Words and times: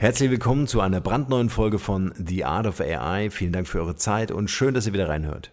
Herzlich 0.00 0.30
willkommen 0.30 0.68
zu 0.68 0.80
einer 0.80 1.00
brandneuen 1.00 1.50
Folge 1.50 1.80
von 1.80 2.14
The 2.24 2.44
Art 2.44 2.68
of 2.68 2.80
AI. 2.80 3.30
Vielen 3.30 3.50
Dank 3.50 3.66
für 3.66 3.80
eure 3.80 3.96
Zeit 3.96 4.30
und 4.30 4.48
schön, 4.48 4.72
dass 4.72 4.86
ihr 4.86 4.92
wieder 4.92 5.08
reinhört. 5.08 5.50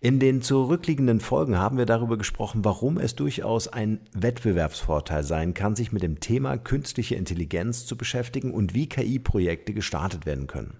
In 0.00 0.20
den 0.20 0.42
zurückliegenden 0.42 1.18
Folgen 1.18 1.58
haben 1.58 1.76
wir 1.76 1.84
darüber 1.84 2.16
gesprochen, 2.16 2.64
warum 2.64 2.98
es 2.98 3.16
durchaus 3.16 3.66
ein 3.66 3.98
Wettbewerbsvorteil 4.12 5.24
sein 5.24 5.54
kann, 5.54 5.74
sich 5.74 5.90
mit 5.90 6.04
dem 6.04 6.20
Thema 6.20 6.56
künstliche 6.56 7.16
Intelligenz 7.16 7.84
zu 7.84 7.96
beschäftigen 7.96 8.54
und 8.54 8.74
wie 8.74 8.88
KI-Projekte 8.88 9.74
gestartet 9.74 10.24
werden 10.24 10.46
können. 10.46 10.76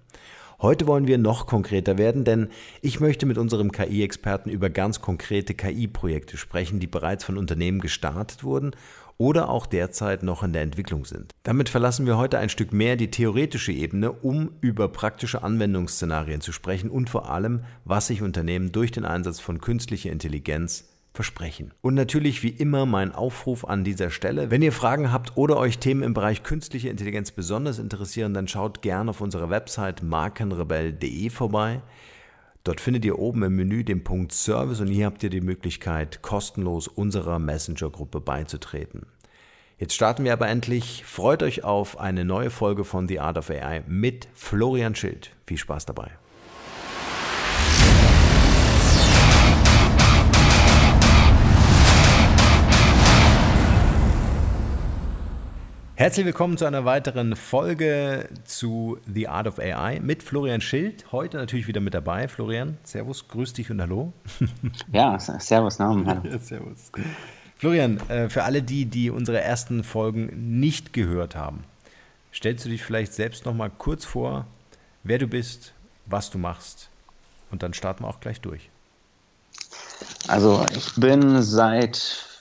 Heute 0.61 0.87
wollen 0.87 1.05
wir 1.05 1.17
noch 1.17 1.47
konkreter 1.47 1.97
werden, 1.97 2.23
denn 2.23 2.47
ich 2.81 3.01
möchte 3.01 3.25
mit 3.25 3.37
unserem 3.37 3.73
KI-Experten 3.73 4.49
über 4.49 4.69
ganz 4.69 5.01
konkrete 5.01 5.53
KI-Projekte 5.53 6.37
sprechen, 6.37 6.79
die 6.79 6.87
bereits 6.87 7.25
von 7.25 7.37
Unternehmen 7.37 7.81
gestartet 7.81 8.45
wurden 8.45 8.71
oder 9.17 9.49
auch 9.49 9.65
derzeit 9.65 10.23
noch 10.23 10.43
in 10.43 10.53
der 10.53 10.61
Entwicklung 10.61 11.05
sind. 11.05 11.33
Damit 11.43 11.69
verlassen 11.69 12.05
wir 12.05 12.17
heute 12.17 12.37
ein 12.39 12.49
Stück 12.49 12.73
mehr 12.73 12.95
die 12.95 13.11
theoretische 13.11 13.71
Ebene, 13.71 14.11
um 14.11 14.51
über 14.61 14.87
praktische 14.89 15.43
Anwendungsszenarien 15.43 16.41
zu 16.41 16.51
sprechen 16.51 16.89
und 16.89 17.09
vor 17.09 17.29
allem, 17.29 17.63
was 17.85 18.07
sich 18.07 18.21
Unternehmen 18.21 18.71
durch 18.71 18.91
den 18.91 19.05
Einsatz 19.05 19.39
von 19.39 19.61
künstlicher 19.61 20.11
Intelligenz 20.11 20.89
versprechen. 21.15 21.73
Und 21.81 21.95
natürlich 21.95 22.43
wie 22.43 22.49
immer 22.49 22.85
mein 22.85 23.13
Aufruf 23.13 23.65
an 23.65 23.83
dieser 23.83 24.11
Stelle. 24.11 24.51
Wenn 24.51 24.61
ihr 24.61 24.73
Fragen 24.73 25.11
habt 25.11 25.37
oder 25.37 25.57
euch 25.57 25.79
Themen 25.79 26.03
im 26.03 26.13
Bereich 26.13 26.43
künstliche 26.43 26.89
Intelligenz 26.89 27.31
besonders 27.31 27.79
interessieren, 27.79 28.33
dann 28.33 28.47
schaut 28.47 28.81
gerne 28.81 29.09
auf 29.09 29.21
unserer 29.21 29.49
Website 29.49 30.03
markenrebell.de 30.03 31.29
vorbei. 31.29 31.81
Dort 32.65 32.81
findet 32.81 33.05
ihr 33.05 33.19
oben 33.19 33.43
im 33.43 33.55
Menü 33.55 33.83
den 33.83 34.03
Punkt 34.03 34.33
Service 34.33 34.79
und 34.79 34.87
hier 34.87 35.05
habt 35.05 35.21
ihr 35.21 35.29
die 35.29 35.39
Möglichkeit, 35.39 36.23
kostenlos 36.23 36.87
unserer 36.87 37.37
Messenger-Gruppe 37.37 38.19
beizutreten. 38.19 39.05
Jetzt 39.77 39.93
starten 39.93 40.23
wir 40.23 40.33
aber 40.33 40.47
endlich. 40.47 41.05
Freut 41.05 41.43
euch 41.43 41.63
auf 41.63 41.99
eine 41.99 42.25
neue 42.25 42.49
Folge 42.49 42.83
von 42.83 43.07
The 43.07 43.19
Art 43.19 43.37
of 43.37 43.51
AI 43.51 43.83
mit 43.87 44.27
Florian 44.33 44.95
Schild. 44.95 45.29
Viel 45.45 45.57
Spaß 45.57 45.85
dabei. 45.85 46.09
Herzlich 55.97 56.25
willkommen 56.25 56.57
zu 56.57 56.65
einer 56.65 56.83
weiteren 56.83 57.37
Folge 57.37 58.27
zu 58.43 58.97
The 59.13 59.29
Art 59.29 59.47
of 59.47 59.59
AI 59.59 60.01
mit 60.01 60.23
Florian 60.23 60.59
Schild. 60.59 61.09
Heute 61.13 61.37
natürlich 61.37 61.67
wieder 61.67 61.79
mit 61.79 61.93
dabei. 61.93 62.27
Florian, 62.27 62.77
Servus, 62.83 63.29
grüß 63.29 63.53
dich 63.53 63.71
und 63.71 63.79
hallo. 63.79 64.11
Ja, 64.91 65.17
Servus, 65.17 65.79
Namen. 65.79 66.05
Hallo. 66.05 66.21
Ja, 66.29 66.37
servus. 66.37 66.91
Florian, 67.55 68.01
äh, 68.09 68.27
für 68.27 68.43
alle 68.43 68.61
die, 68.61 68.87
die 68.87 69.09
unsere 69.09 69.39
ersten 69.39 69.85
Folgen 69.85 70.59
nicht 70.59 70.91
gehört 70.91 71.37
haben, 71.37 71.63
stellst 72.33 72.65
du 72.65 72.69
dich 72.69 72.83
vielleicht 72.83 73.13
selbst 73.13 73.45
noch 73.45 73.53
mal 73.53 73.69
kurz 73.69 74.03
vor, 74.03 74.47
wer 75.03 75.17
du 75.17 75.27
bist, 75.27 75.71
was 76.07 76.29
du 76.29 76.37
machst 76.37 76.89
und 77.51 77.63
dann 77.63 77.73
starten 77.73 78.03
wir 78.03 78.09
auch 78.09 78.19
gleich 78.19 78.41
durch. 78.41 78.69
Also 80.27 80.65
ich 80.75 80.93
bin 80.95 81.41
seit 81.41 82.34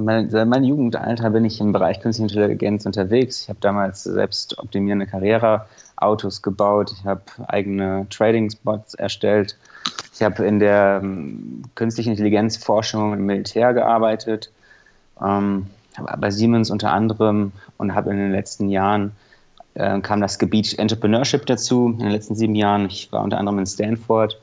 mein, 0.00 0.30
seit 0.30 0.48
meinem 0.48 0.64
Jugendalter 0.64 1.30
bin 1.30 1.44
ich 1.44 1.60
im 1.60 1.72
Bereich 1.72 2.00
Künstliche 2.00 2.34
Intelligenz 2.34 2.84
unterwegs. 2.86 3.42
Ich 3.42 3.48
habe 3.48 3.58
damals 3.60 4.04
selbst 4.04 4.58
optimierende 4.58 5.06
Karriereautos 5.06 6.42
gebaut. 6.42 6.92
Ich 6.92 7.04
habe 7.04 7.22
eigene 7.48 8.06
Trading-Spots 8.10 8.94
erstellt. 8.94 9.56
Ich 10.12 10.22
habe 10.22 10.44
in 10.44 10.58
der 10.58 11.00
ähm, 11.02 11.62
künstlichen 11.74 12.10
Intelligenzforschung 12.10 13.14
im 13.14 13.26
Militär 13.26 13.72
gearbeitet. 13.72 14.52
Ähm, 15.22 15.66
bei 16.18 16.30
Siemens 16.30 16.70
unter 16.70 16.92
anderem 16.92 17.52
und 17.78 17.94
habe 17.94 18.10
in 18.10 18.18
den 18.18 18.32
letzten 18.32 18.68
Jahren 18.68 19.12
äh, 19.74 20.00
kam 20.00 20.20
das 20.20 20.38
Gebiet 20.38 20.78
Entrepreneurship 20.78 21.46
dazu. 21.46 21.88
In 21.88 22.00
den 22.00 22.10
letzten 22.10 22.34
sieben 22.34 22.54
Jahren. 22.54 22.86
Ich 22.86 23.10
war 23.12 23.22
unter 23.22 23.38
anderem 23.38 23.60
in 23.60 23.66
Stanford 23.66 24.38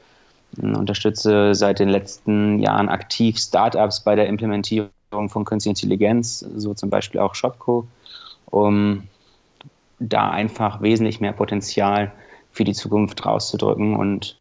unterstütze 0.62 1.56
seit 1.56 1.80
den 1.80 1.90
letzten 1.90 2.60
Jahren 2.60 2.90
aktiv 2.90 3.40
Startups 3.40 4.02
bei 4.02 4.16
der 4.16 4.28
Implementierung 4.28 4.90
von 5.30 5.46
künstlicher 5.46 5.72
Intelligenz, 5.72 6.46
so 6.56 6.74
zum 6.74 6.90
Beispiel 6.90 7.22
auch 7.22 7.36
Shopco, 7.36 7.88
um 8.46 9.04
da 10.00 10.30
einfach 10.30 10.82
wesentlich 10.82 11.22
mehr 11.22 11.34
Potenzial 11.34 12.12
für 12.52 12.64
die 12.64 12.74
Zukunft 12.74 13.26
rauszudrücken. 13.26 13.96
Und 13.96 14.38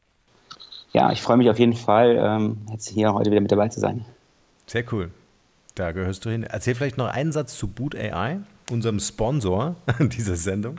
ja, 0.93 1.13
ich 1.13 1.23
freue 1.23 1.37
mich 1.37 1.51
auf 1.51 1.59
jeden 1.59 1.75
Fall, 1.75 2.19
ähm, 2.21 2.59
jetzt 2.71 2.89
hier 2.89 3.15
heute 3.15 3.31
wieder 3.31 3.41
mit 3.41 3.53
dabei 3.53 3.69
zu 3.69 3.81
sein. 3.81 4.05
Sehr 4.67 4.85
cool. 4.93 5.11
Da 5.75 5.93
gehörst 5.93 6.25
du 6.25 6.31
hin. 6.31 6.43
Erzähl 6.43 6.75
vielleicht 6.75 6.99
noch 6.99 7.09
einen 7.09 7.33
Satz 7.33 7.57
zu 7.57 7.67
Boot 7.67 7.95
AI, 7.95 8.41
unserem 8.71 9.01
Sponsor 9.01 9.77
dieser 9.99 10.37
Sendung. 10.37 10.79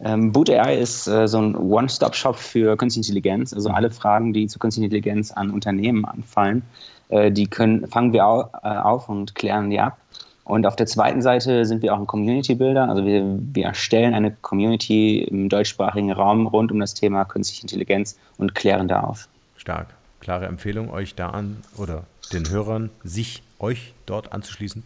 Ähm, 0.00 0.32
Boot 0.32 0.50
AI 0.50 0.76
ist 0.76 1.06
äh, 1.06 1.26
so 1.26 1.38
ein 1.38 1.56
One-Stop-Shop 1.56 2.36
für 2.36 2.76
Künstliche 2.76 3.08
Intelligenz. 3.08 3.54
Also 3.54 3.70
alle 3.70 3.90
Fragen, 3.90 4.32
die 4.32 4.46
zu 4.46 4.58
Künstlicher 4.58 4.86
Intelligenz 4.86 5.30
an 5.30 5.50
Unternehmen 5.50 6.04
anfallen, 6.04 6.62
äh, 7.08 7.30
die 7.30 7.46
können, 7.46 7.86
fangen 7.86 8.12
wir 8.12 8.26
au, 8.26 8.50
äh, 8.62 8.68
auf 8.68 9.08
und 9.08 9.34
klären 9.34 9.70
die 9.70 9.80
ab. 9.80 9.98
Und 10.44 10.64
auf 10.64 10.76
der 10.76 10.86
zweiten 10.86 11.22
Seite 11.22 11.64
sind 11.64 11.82
wir 11.82 11.92
auch 11.92 11.98
ein 11.98 12.06
Community 12.06 12.54
Builder. 12.54 12.88
Also 12.88 13.04
wir, 13.04 13.24
wir 13.52 13.64
erstellen 13.64 14.14
eine 14.14 14.30
Community 14.30 15.24
im 15.24 15.48
deutschsprachigen 15.48 16.12
Raum 16.12 16.46
rund 16.46 16.70
um 16.70 16.78
das 16.78 16.94
Thema 16.94 17.24
Künstliche 17.24 17.62
Intelligenz 17.62 18.16
und 18.38 18.54
klären 18.54 18.86
da 18.86 19.00
auf. 19.00 19.28
Stark. 19.56 19.88
Klare 20.20 20.46
Empfehlung, 20.46 20.90
euch 20.90 21.14
da 21.14 21.30
an 21.30 21.58
oder 21.76 22.04
den 22.32 22.48
Hörern, 22.48 22.90
sich 23.04 23.42
euch 23.58 23.92
dort 24.06 24.32
anzuschließen, 24.32 24.84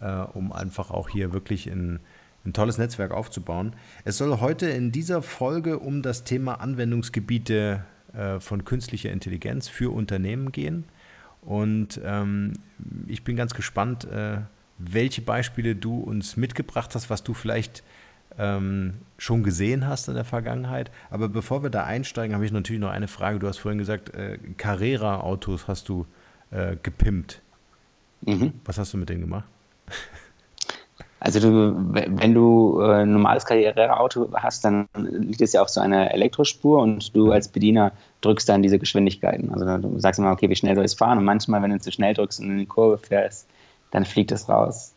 äh, 0.00 0.22
um 0.32 0.52
einfach 0.52 0.90
auch 0.90 1.08
hier 1.08 1.32
wirklich 1.32 1.66
in 1.66 2.00
ein 2.44 2.52
tolles 2.52 2.78
Netzwerk 2.78 3.12
aufzubauen. 3.12 3.74
Es 4.04 4.18
soll 4.18 4.40
heute 4.40 4.68
in 4.68 4.92
dieser 4.92 5.22
Folge 5.22 5.78
um 5.78 6.02
das 6.02 6.24
Thema 6.24 6.60
Anwendungsgebiete 6.60 7.84
äh, 8.16 8.40
von 8.40 8.64
künstlicher 8.64 9.10
Intelligenz 9.10 9.68
für 9.68 9.92
Unternehmen 9.92 10.52
gehen. 10.52 10.84
Und 11.44 12.00
ähm, 12.04 12.54
ich 13.06 13.24
bin 13.24 13.36
ganz 13.36 13.54
gespannt, 13.54 14.04
äh, 14.04 14.38
welche 14.78 15.22
Beispiele 15.22 15.76
du 15.76 16.00
uns 16.00 16.36
mitgebracht 16.36 16.94
hast, 16.94 17.10
was 17.10 17.22
du 17.22 17.34
vielleicht 17.34 17.82
ähm, 18.38 18.94
schon 19.18 19.42
gesehen 19.42 19.86
hast 19.86 20.08
in 20.08 20.14
der 20.14 20.24
Vergangenheit. 20.24 20.90
Aber 21.10 21.28
bevor 21.28 21.62
wir 21.62 21.70
da 21.70 21.84
einsteigen, 21.84 22.34
habe 22.34 22.44
ich 22.44 22.52
natürlich 22.52 22.80
noch 22.80 22.90
eine 22.90 23.08
Frage. 23.08 23.38
Du 23.38 23.46
hast 23.46 23.58
vorhin 23.58 23.78
gesagt, 23.78 24.14
äh, 24.14 24.38
Carrera-Autos 24.56 25.68
hast 25.68 25.88
du 25.88 26.06
äh, 26.50 26.76
gepimpt. 26.82 27.42
Mhm. 28.22 28.54
Was 28.64 28.78
hast 28.78 28.92
du 28.92 28.98
mit 28.98 29.08
denen 29.08 29.20
gemacht? 29.20 29.46
Also 31.24 31.40
du, 31.40 31.74
wenn 31.74 32.34
du 32.34 32.82
äh, 32.82 32.96
ein 32.96 33.12
normales 33.12 33.46
Karriereauto 33.46 34.28
hast, 34.34 34.62
dann 34.62 34.88
liegt 34.94 35.40
es 35.40 35.54
ja 35.54 35.62
auf 35.62 35.70
so 35.70 35.80
einer 35.80 36.12
Elektrospur 36.12 36.80
und 36.80 37.16
du 37.16 37.32
als 37.32 37.48
Bediener 37.48 37.92
drückst 38.20 38.46
dann 38.46 38.62
diese 38.62 38.78
Geschwindigkeiten. 38.78 39.50
Also 39.50 39.64
du 39.78 39.98
sagst 40.00 40.20
immer, 40.20 40.32
okay, 40.32 40.50
wie 40.50 40.56
schnell 40.56 40.74
soll 40.74 40.84
ich 40.84 40.94
fahren? 40.94 41.16
Und 41.16 41.24
manchmal, 41.24 41.62
wenn 41.62 41.70
du 41.70 41.80
zu 41.80 41.90
schnell 41.90 42.12
drückst 42.12 42.40
und 42.40 42.50
in 42.50 42.58
die 42.58 42.66
Kurve 42.66 42.98
fährst, 42.98 43.48
dann 43.90 44.04
fliegt 44.04 44.32
es 44.32 44.50
raus. 44.50 44.92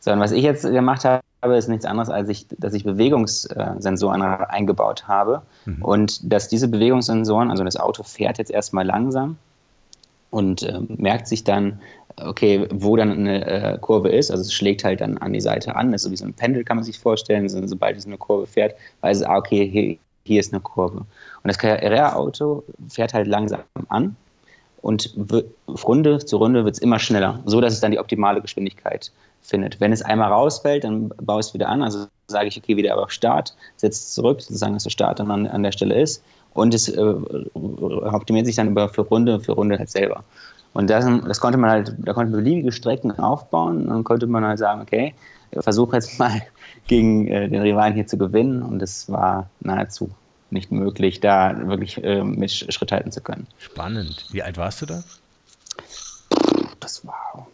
So, 0.00 0.10
und 0.10 0.18
was 0.18 0.32
ich 0.32 0.42
jetzt 0.42 0.64
gemacht 0.64 1.04
habe, 1.04 1.56
ist 1.56 1.68
nichts 1.68 1.84
anderes, 1.84 2.08
als 2.08 2.28
ich, 2.28 2.48
dass 2.58 2.74
ich 2.74 2.82
Bewegungssensoren 2.82 4.22
eingebaut 4.22 5.06
habe. 5.06 5.42
Mhm. 5.64 5.84
Und 5.84 6.32
dass 6.32 6.48
diese 6.48 6.66
Bewegungssensoren, 6.66 7.52
also 7.52 7.62
das 7.62 7.76
Auto 7.76 8.02
fährt 8.02 8.38
jetzt 8.38 8.50
erstmal 8.50 8.84
langsam 8.84 9.36
und 10.30 10.62
äh, 10.62 10.80
merkt 10.88 11.28
sich 11.28 11.44
dann, 11.44 11.80
okay, 12.16 12.66
wo 12.70 12.96
dann 12.96 13.10
eine 13.10 13.46
äh, 13.46 13.78
Kurve 13.78 14.08
ist. 14.10 14.30
Also 14.30 14.42
es 14.42 14.52
schlägt 14.52 14.84
halt 14.84 15.00
dann 15.00 15.18
an 15.18 15.32
die 15.32 15.40
Seite 15.40 15.76
an. 15.76 15.92
Das 15.92 16.02
ist 16.02 16.06
so 16.06 16.10
wie 16.10 16.16
so 16.16 16.24
ein 16.24 16.34
Pendel, 16.34 16.64
kann 16.64 16.76
man 16.76 16.84
sich 16.84 16.98
vorstellen. 16.98 17.48
So, 17.48 17.64
sobald 17.66 17.96
es 17.96 18.06
eine 18.06 18.18
Kurve 18.18 18.46
fährt, 18.46 18.74
weiß 19.00 19.18
es, 19.18 19.22
ah, 19.22 19.36
okay, 19.36 19.68
hier, 19.68 19.96
hier 20.24 20.40
ist 20.40 20.52
eine 20.52 20.60
Kurve. 20.60 20.98
Und 20.98 21.06
das 21.44 21.58
KRR-Auto 21.58 22.64
fährt 22.88 23.14
halt 23.14 23.26
langsam 23.26 23.60
an 23.88 24.16
und 24.82 25.14
Runde 25.84 26.18
zu 26.24 26.36
Runde 26.36 26.64
wird 26.64 26.76
es 26.76 26.80
immer 26.80 26.98
schneller, 26.98 27.40
so 27.46 27.60
dass 27.60 27.72
es 27.72 27.80
dann 27.80 27.90
die 27.90 27.98
optimale 27.98 28.40
Geschwindigkeit 28.40 29.10
findet. 29.42 29.80
Wenn 29.80 29.92
es 29.92 30.02
einmal 30.02 30.30
rausfällt, 30.30 30.84
dann 30.84 31.08
baue 31.20 31.40
ich 31.40 31.46
es 31.46 31.54
wieder 31.54 31.68
an. 31.68 31.82
Also 31.82 32.06
sage 32.26 32.48
ich, 32.48 32.56
okay, 32.56 32.76
wieder 32.76 32.92
aber 32.92 33.10
Start, 33.10 33.54
setze 33.76 33.98
es 33.98 34.14
zurück, 34.14 34.40
sozusagen, 34.40 34.74
dass 34.74 34.84
der 34.84 34.90
Start 34.90 35.18
dann 35.18 35.30
an, 35.30 35.46
an 35.46 35.62
der 35.62 35.72
Stelle 35.72 36.00
ist. 36.00 36.22
Und 36.54 36.74
es 36.74 36.88
äh, 36.88 37.00
optimiert 37.00 38.46
sich 38.46 38.56
dann 38.56 38.68
über 38.68 38.88
für 38.88 39.02
Runde 39.02 39.40
für 39.40 39.52
Runde 39.52 39.78
halt 39.78 39.90
selber. 39.90 40.24
Und 40.72 40.90
das, 40.90 41.06
das 41.26 41.40
konnte 41.40 41.58
man 41.58 41.70
halt, 41.70 41.94
da 41.98 42.12
konnte 42.12 42.32
man 42.32 42.42
beliebige 42.42 42.72
Strecken 42.72 43.10
aufbauen. 43.18 43.82
Und 43.82 43.88
dann 43.88 44.04
konnte 44.04 44.26
man 44.26 44.44
halt 44.44 44.58
sagen, 44.58 44.80
okay, 44.82 45.14
versuche 45.52 45.96
jetzt 45.96 46.18
mal 46.18 46.42
gegen 46.86 47.28
äh, 47.28 47.48
den 47.48 47.62
Rivalen 47.62 47.94
hier 47.94 48.06
zu 48.06 48.18
gewinnen. 48.18 48.62
Und 48.62 48.82
es 48.82 49.10
war 49.10 49.48
nahezu 49.60 50.10
nicht 50.50 50.72
möglich, 50.72 51.20
da 51.20 51.68
wirklich 51.68 52.02
äh, 52.02 52.22
mit 52.22 52.50
Schritt 52.50 52.92
halten 52.92 53.12
zu 53.12 53.20
können. 53.20 53.46
Spannend. 53.58 54.26
Wie 54.30 54.42
alt 54.42 54.56
warst 54.56 54.82
du 54.82 54.86
da? 54.86 55.02
Das 56.80 57.06
war, 57.06 57.46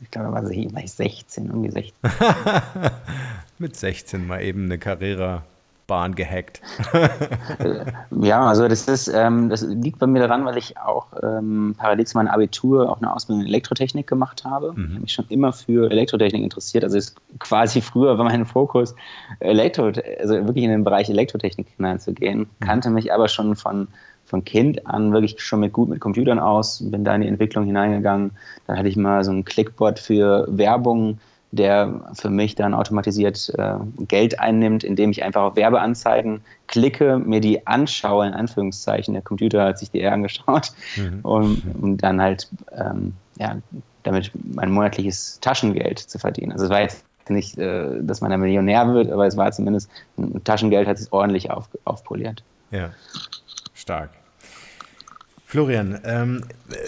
ich 0.00 0.10
glaube, 0.10 0.28
da 0.28 0.34
war 0.34 0.50
ich 0.50 0.92
16, 0.92 1.46
irgendwie 1.46 1.70
16. 1.70 1.94
mit 3.58 3.76
16 3.76 4.26
mal 4.26 4.42
eben 4.42 4.64
eine 4.64 4.78
Karriere 4.78 5.42
Bahn 5.86 6.14
gehackt. 6.14 6.60
ja, 8.20 8.46
also 8.46 8.68
das 8.68 8.88
ist, 8.88 9.08
ähm, 9.08 9.48
das 9.48 9.62
liegt 9.62 9.98
bei 9.98 10.06
mir 10.06 10.20
daran, 10.20 10.44
weil 10.44 10.56
ich 10.56 10.78
auch 10.78 11.06
ähm, 11.22 11.74
parallel 11.76 12.06
zu 12.06 12.16
meinem 12.16 12.28
Abitur 12.28 12.90
auch 12.90 12.98
eine 12.98 13.12
Ausbildung 13.12 13.42
in 13.42 13.48
Elektrotechnik 13.48 14.06
gemacht 14.06 14.44
habe. 14.44 14.72
Mhm. 14.72 14.84
Ich 14.84 14.90
habe 14.90 15.00
mich 15.00 15.12
schon 15.12 15.26
immer 15.28 15.52
für 15.52 15.90
Elektrotechnik 15.90 16.42
interessiert. 16.42 16.84
Also 16.84 16.96
ist 16.96 17.16
quasi 17.38 17.80
früher 17.80 18.16
war 18.18 18.24
mein 18.24 18.46
Fokus 18.46 18.94
Elektro, 19.40 19.92
also 20.20 20.34
wirklich 20.46 20.64
in 20.64 20.70
den 20.70 20.84
Bereich 20.84 21.08
Elektrotechnik 21.10 21.68
hineinzugehen. 21.76 22.40
Mhm. 22.40 22.46
Kannte 22.60 22.90
mich 22.90 23.12
aber 23.12 23.28
schon 23.28 23.56
von 23.56 23.88
von 24.24 24.44
Kind 24.44 24.86
an 24.86 25.12
wirklich 25.12 25.40
schon 25.42 25.60
mit 25.60 25.72
gut 25.72 25.88
mit 25.88 26.00
Computern 26.00 26.38
aus, 26.38 26.82
bin 26.90 27.04
da 27.04 27.14
in 27.14 27.22
die 27.22 27.28
Entwicklung 27.28 27.66
hineingegangen. 27.66 28.30
Dann 28.66 28.78
hatte 28.78 28.88
ich 28.88 28.96
mal 28.96 29.22
so 29.24 29.32
ein 29.32 29.44
Clickbot 29.44 29.98
für 29.98 30.46
Werbung 30.48 31.18
der 31.52 32.00
für 32.14 32.30
mich 32.30 32.54
dann 32.54 32.74
automatisiert 32.74 33.52
äh, 33.58 33.74
Geld 34.08 34.40
einnimmt, 34.40 34.84
indem 34.84 35.10
ich 35.10 35.22
einfach 35.22 35.42
auf 35.42 35.56
Werbeanzeigen 35.56 36.40
klicke, 36.66 37.18
mir 37.18 37.40
die 37.40 37.66
anschaue, 37.66 38.26
in 38.26 38.32
Anführungszeichen. 38.32 39.12
Der 39.12 39.22
Computer 39.22 39.64
hat 39.66 39.78
sich 39.78 39.90
die 39.90 40.00
eher 40.00 40.12
angeschaut, 40.12 40.72
mhm. 40.96 41.20
um, 41.22 41.62
um, 41.80 41.96
dann 41.98 42.20
halt 42.20 42.48
ähm, 42.72 43.12
ja, 43.38 43.58
damit 44.02 44.32
mein 44.34 44.70
monatliches 44.70 45.38
Taschengeld 45.40 45.98
zu 45.98 46.18
verdienen. 46.18 46.52
Also 46.52 46.64
es 46.64 46.70
war 46.70 46.80
jetzt 46.80 47.04
nicht, 47.28 47.58
äh, 47.58 48.02
dass 48.02 48.22
man 48.22 48.30
da 48.30 48.38
Millionär 48.38 48.92
wird, 48.94 49.12
aber 49.12 49.26
es 49.26 49.36
war 49.36 49.52
zumindest 49.52 49.90
ein 50.16 50.42
Taschengeld 50.44 50.88
hat 50.88 50.98
sich 50.98 51.12
ordentlich 51.12 51.50
auf, 51.50 51.68
aufpoliert. 51.84 52.42
Ja, 52.70 52.90
stark. 53.74 54.10
Florian, 55.52 56.00
ähm, 56.04 56.44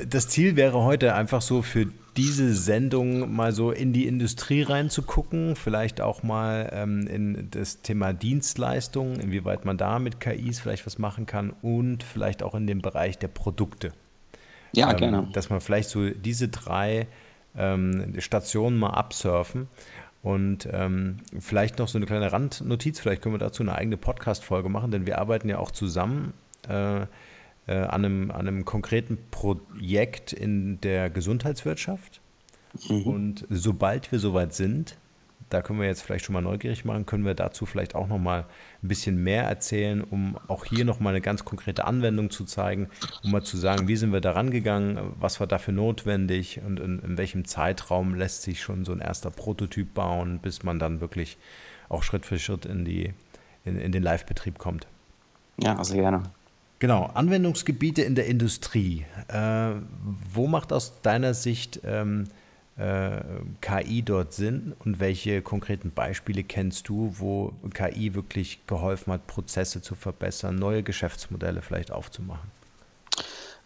das 0.08 0.28
Ziel 0.28 0.56
wäre 0.56 0.84
heute 0.84 1.14
einfach 1.14 1.42
so 1.42 1.60
für 1.60 1.86
diese 2.16 2.54
Sendung 2.54 3.30
mal 3.30 3.52
so 3.52 3.70
in 3.70 3.92
die 3.92 4.06
Industrie 4.06 4.62
reinzugucken, 4.62 5.54
vielleicht 5.54 6.00
auch 6.00 6.22
mal 6.22 6.70
ähm, 6.72 7.06
in 7.06 7.50
das 7.50 7.82
Thema 7.82 8.14
Dienstleistungen, 8.14 9.20
inwieweit 9.20 9.66
man 9.66 9.76
da 9.76 9.98
mit 9.98 10.18
KIs 10.18 10.60
vielleicht 10.60 10.86
was 10.86 10.96
machen 10.98 11.26
kann 11.26 11.52
und 11.60 12.02
vielleicht 12.04 12.42
auch 12.42 12.54
in 12.54 12.66
dem 12.66 12.80
Bereich 12.80 13.18
der 13.18 13.28
Produkte. 13.28 13.92
Ja, 14.72 14.92
ähm, 14.92 14.96
gerne. 14.96 15.28
Dass 15.34 15.50
man 15.50 15.60
vielleicht 15.60 15.90
so 15.90 16.08
diese 16.08 16.48
drei 16.48 17.06
ähm, 17.58 18.14
Stationen 18.18 18.78
mal 18.78 18.94
absurfen. 18.94 19.68
Und 20.22 20.66
ähm, 20.72 21.18
vielleicht 21.38 21.78
noch 21.78 21.88
so 21.88 21.98
eine 21.98 22.06
kleine 22.06 22.32
Randnotiz, 22.32 22.98
vielleicht 22.98 23.20
können 23.20 23.34
wir 23.34 23.38
dazu 23.40 23.62
eine 23.62 23.74
eigene 23.74 23.98
Podcast-Folge 23.98 24.70
machen, 24.70 24.90
denn 24.90 25.04
wir 25.04 25.18
arbeiten 25.18 25.50
ja 25.50 25.58
auch 25.58 25.70
zusammen 25.70 26.32
äh, 26.66 27.04
äh, 27.66 27.74
an, 27.76 28.04
einem, 28.04 28.30
an 28.30 28.46
einem 28.46 28.64
konkreten 28.64 29.18
Projekt 29.30 30.32
in 30.32 30.80
der 30.80 31.10
Gesundheitswirtschaft. 31.10 32.20
Mhm. 32.88 33.02
Und 33.02 33.46
sobald 33.48 34.10
wir 34.12 34.18
soweit 34.18 34.54
sind, 34.54 34.96
da 35.50 35.62
können 35.62 35.78
wir 35.78 35.86
jetzt 35.86 36.02
vielleicht 36.02 36.24
schon 36.24 36.32
mal 36.32 36.42
neugierig 36.42 36.84
machen, 36.84 37.06
können 37.06 37.24
wir 37.24 37.34
dazu 37.34 37.66
vielleicht 37.66 37.94
auch 37.94 38.08
noch 38.08 38.18
mal 38.18 38.46
ein 38.82 38.88
bisschen 38.88 39.22
mehr 39.22 39.44
erzählen, 39.44 40.02
um 40.02 40.36
auch 40.48 40.64
hier 40.64 40.84
noch 40.84 41.00
mal 41.00 41.10
eine 41.10 41.20
ganz 41.20 41.44
konkrete 41.44 41.84
Anwendung 41.84 42.30
zu 42.30 42.44
zeigen, 42.44 42.88
um 43.22 43.30
mal 43.30 43.42
zu 43.42 43.56
sagen, 43.56 43.86
wie 43.86 43.96
sind 43.96 44.12
wir 44.12 44.20
da 44.20 44.32
rangegangen, 44.32 44.98
was 45.20 45.40
war 45.40 45.46
dafür 45.46 45.74
notwendig 45.74 46.60
und 46.66 46.80
in, 46.80 46.98
in 47.00 47.18
welchem 47.18 47.44
Zeitraum 47.44 48.14
lässt 48.14 48.42
sich 48.42 48.62
schon 48.62 48.84
so 48.84 48.92
ein 48.92 49.00
erster 49.00 49.30
Prototyp 49.30 49.94
bauen, 49.94 50.40
bis 50.40 50.62
man 50.62 50.78
dann 50.78 51.00
wirklich 51.00 51.38
auch 51.88 52.02
Schritt 52.02 52.26
für 52.26 52.38
Schritt 52.38 52.66
in, 52.66 52.84
die, 52.84 53.12
in, 53.64 53.78
in 53.78 53.92
den 53.92 54.02
Live-Betrieb 54.02 54.58
kommt. 54.58 54.86
Ja, 55.58 55.76
also 55.76 55.94
gerne. 55.94 56.22
Genau, 56.78 57.10
Anwendungsgebiete 57.14 58.02
in 58.02 58.14
der 58.14 58.26
Industrie. 58.26 59.06
Äh, 59.28 59.70
wo 60.32 60.46
macht 60.46 60.72
aus 60.72 61.00
deiner 61.02 61.32
Sicht 61.34 61.80
ähm, 61.84 62.24
äh, 62.76 63.20
KI 63.60 64.02
dort 64.02 64.32
Sinn 64.32 64.74
und 64.84 65.00
welche 65.00 65.42
konkreten 65.42 65.92
Beispiele 65.92 66.42
kennst 66.42 66.88
du, 66.88 67.14
wo 67.18 67.52
KI 67.72 68.14
wirklich 68.14 68.66
geholfen 68.66 69.12
hat, 69.12 69.26
Prozesse 69.26 69.80
zu 69.80 69.94
verbessern, 69.94 70.56
neue 70.56 70.82
Geschäftsmodelle 70.82 71.62
vielleicht 71.62 71.92
aufzumachen? 71.92 72.50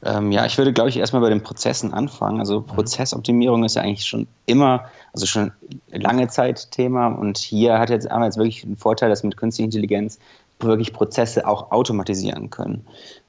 Ähm, 0.03 0.31
ja, 0.31 0.47
ich 0.47 0.57
würde, 0.59 0.73
glaube 0.73 0.91
ich, 0.91 0.99
erstmal 0.99 1.23
bei 1.23 1.31
den 1.31 1.43
Prozessen 1.43 1.93
anfangen. 1.93 2.39
Also 2.39 2.61
mhm. 2.61 2.67
Prozessoptimierung 2.67 3.65
ist 3.65 3.75
ja 3.75 3.83
eigentlich 3.83 4.07
schon 4.07 4.29
immer, 4.47 4.85
also 5.13 5.27
schon 5.27 5.53
lange 5.89 6.29
Zeit 6.29 6.71
Thema. 6.71 7.09
Und 7.09 7.39
hier 7.39 7.79
hat 7.79 7.91
jetzt, 7.91 8.09
haben 8.09 8.21
wir 8.21 8.27
jetzt 8.27 8.37
wirklich 8.37 8.63
einen 8.65 8.77
Vorteil, 8.77 9.09
dass 9.09 9.25
mit 9.25 9.37
künstlicher 9.37 9.65
Intelligenz 9.65 10.19
wirklich 10.61 10.93
Prozesse 10.93 11.47
auch 11.47 11.71
automatisieren 11.71 12.51
können. 12.51 12.87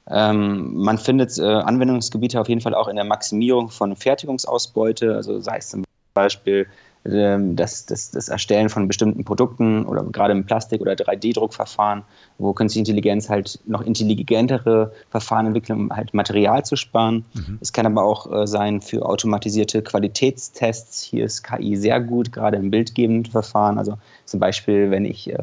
Ähm, 0.08 0.74
man 0.76 0.98
findet 0.98 1.38
äh, 1.38 1.44
Anwendungsgebiete 1.44 2.42
auf 2.42 2.50
jeden 2.50 2.62
Fall 2.62 2.74
auch 2.74 2.88
in 2.88 2.96
der 2.96 3.06
Maximierung 3.06 3.70
von 3.70 3.96
Fertigungsausbeute, 3.96 5.16
also 5.16 5.40
sei 5.40 5.58
es 5.58 5.70
zum 5.70 5.84
Beispiel 6.14 6.68
das, 7.04 7.86
das, 7.86 8.12
das 8.12 8.28
Erstellen 8.28 8.68
von 8.68 8.88
bestimmten 8.88 9.24
Produkten 9.24 9.86
oder 9.86 10.04
gerade 10.04 10.34
im 10.34 10.46
Plastik- 10.46 10.82
oder 10.82 10.94
3D-Druckverfahren, 10.94 12.04
wo 12.38 12.52
künstliche 12.54 12.82
Intelligenz 12.82 13.30
halt 13.30 13.60
noch 13.66 13.82
intelligentere 13.82 14.92
Verfahren 15.10 15.46
entwickelt, 15.46 15.80
um 15.80 15.96
halt 15.96 16.14
Material 16.14 16.66
zu 16.66 16.76
sparen. 16.76 17.24
Mhm. 17.34 17.58
Es 17.62 17.72
kann 17.72 17.86
aber 17.86 18.04
auch 18.04 18.32
äh, 18.32 18.48
sein 18.48 18.82
für 18.82 19.06
automatisierte 19.06 19.82
Qualitätstests. 19.82 21.02
Hier 21.02 21.24
ist 21.24 21.44
KI 21.44 21.78
sehr 21.78 22.02
gut, 22.02 22.34
gerade 22.34 22.58
im 22.58 22.70
bildgebenden 22.70 23.32
Verfahren. 23.32 23.78
Also 23.78 23.98
zum 24.26 24.42
Beispiel, 24.42 24.92
wenn 24.92 25.06
ich 25.06 25.30
äh, 25.30 25.38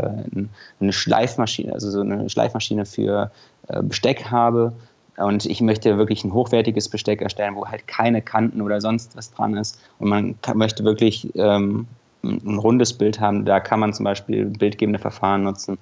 eine 0.79 0.93
Schleifmaschine, 0.93 1.73
also 1.73 1.91
so 1.91 2.01
eine 2.03 2.29
Schleifmaschine 2.29 2.85
für 2.85 3.31
äh, 3.69 3.83
Besteck 3.83 4.31
habe, 4.31 4.75
und 5.17 5.47
ich 5.47 5.61
möchte 5.61 5.97
wirklich 5.97 6.25
ein 6.25 6.33
hochwertiges 6.33 6.89
Besteck 6.89 7.23
erstellen, 7.23 7.57
wo 7.57 7.67
halt 7.67 7.87
keine 7.87 8.21
Kanten 8.21 8.61
oder 8.61 8.81
sonst 8.81 9.17
was 9.17 9.33
dran 9.33 9.57
ist. 9.57 9.81
Und 9.99 10.09
man 10.09 10.41
kann, 10.43 10.59
möchte 10.59 10.85
wirklich 10.85 11.35
ähm, 11.37 11.87
ein 12.23 12.59
rundes 12.59 12.93
Bild 12.93 13.21
haben. 13.21 13.45
Da 13.45 13.61
kann 13.61 13.81
man 13.81 13.95
zum 13.95 14.05
Beispiel 14.05 14.45
bildgebende 14.45 14.99
Verfahren 14.99 15.45
nutzen, 15.45 15.79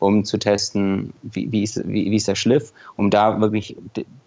um 0.00 0.24
zu 0.24 0.38
testen, 0.38 1.12
wie, 1.22 1.52
wie, 1.52 1.62
ist, 1.62 1.86
wie, 1.86 2.10
wie 2.10 2.16
ist 2.16 2.28
der 2.28 2.34
Schliff, 2.34 2.72
um 2.96 3.10
da 3.10 3.40
wirklich 3.40 3.76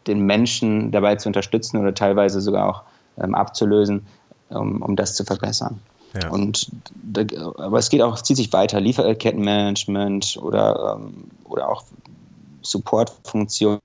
den 0.08 0.22
Menschen 0.22 0.92
dabei 0.92 1.16
zu 1.16 1.28
unterstützen 1.28 1.78
oder 1.78 1.94
teilweise 1.94 2.40
sogar 2.40 2.70
auch 2.70 2.84
ähm, 3.22 3.36
abzulösen, 3.36 4.06
um, 4.50 4.82
um 4.82 4.96
das 4.96 5.16
zu 5.16 5.26
verbessern. 5.26 5.82
Ja. 6.20 6.30
Und 6.30 6.72
aber 7.58 7.78
es 7.78 7.90
geht 7.90 8.02
auch, 8.02 8.20
zieht 8.22 8.38
sich 8.38 8.52
weiter, 8.54 8.80
Lieferkettenmanagement 8.80 10.40
oder, 10.42 10.98
ähm, 10.98 11.26
oder 11.44 11.70
auch 11.70 11.84
Supportfunktionen 12.62 13.80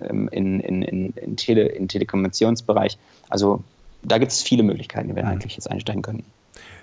in, 0.00 0.60
in, 0.60 0.82
in, 0.82 1.12
in, 1.12 1.36
Tele, 1.36 1.66
in 1.66 1.88
Telekommunikationsbereich. 1.88 2.98
Also 3.28 3.62
da 4.02 4.18
gibt 4.18 4.32
es 4.32 4.42
viele 4.42 4.62
Möglichkeiten, 4.62 5.08
die 5.08 5.16
wir 5.16 5.24
mhm. 5.24 5.30
eigentlich 5.30 5.54
jetzt 5.54 5.70
einsteigen 5.70 6.02
können. 6.02 6.24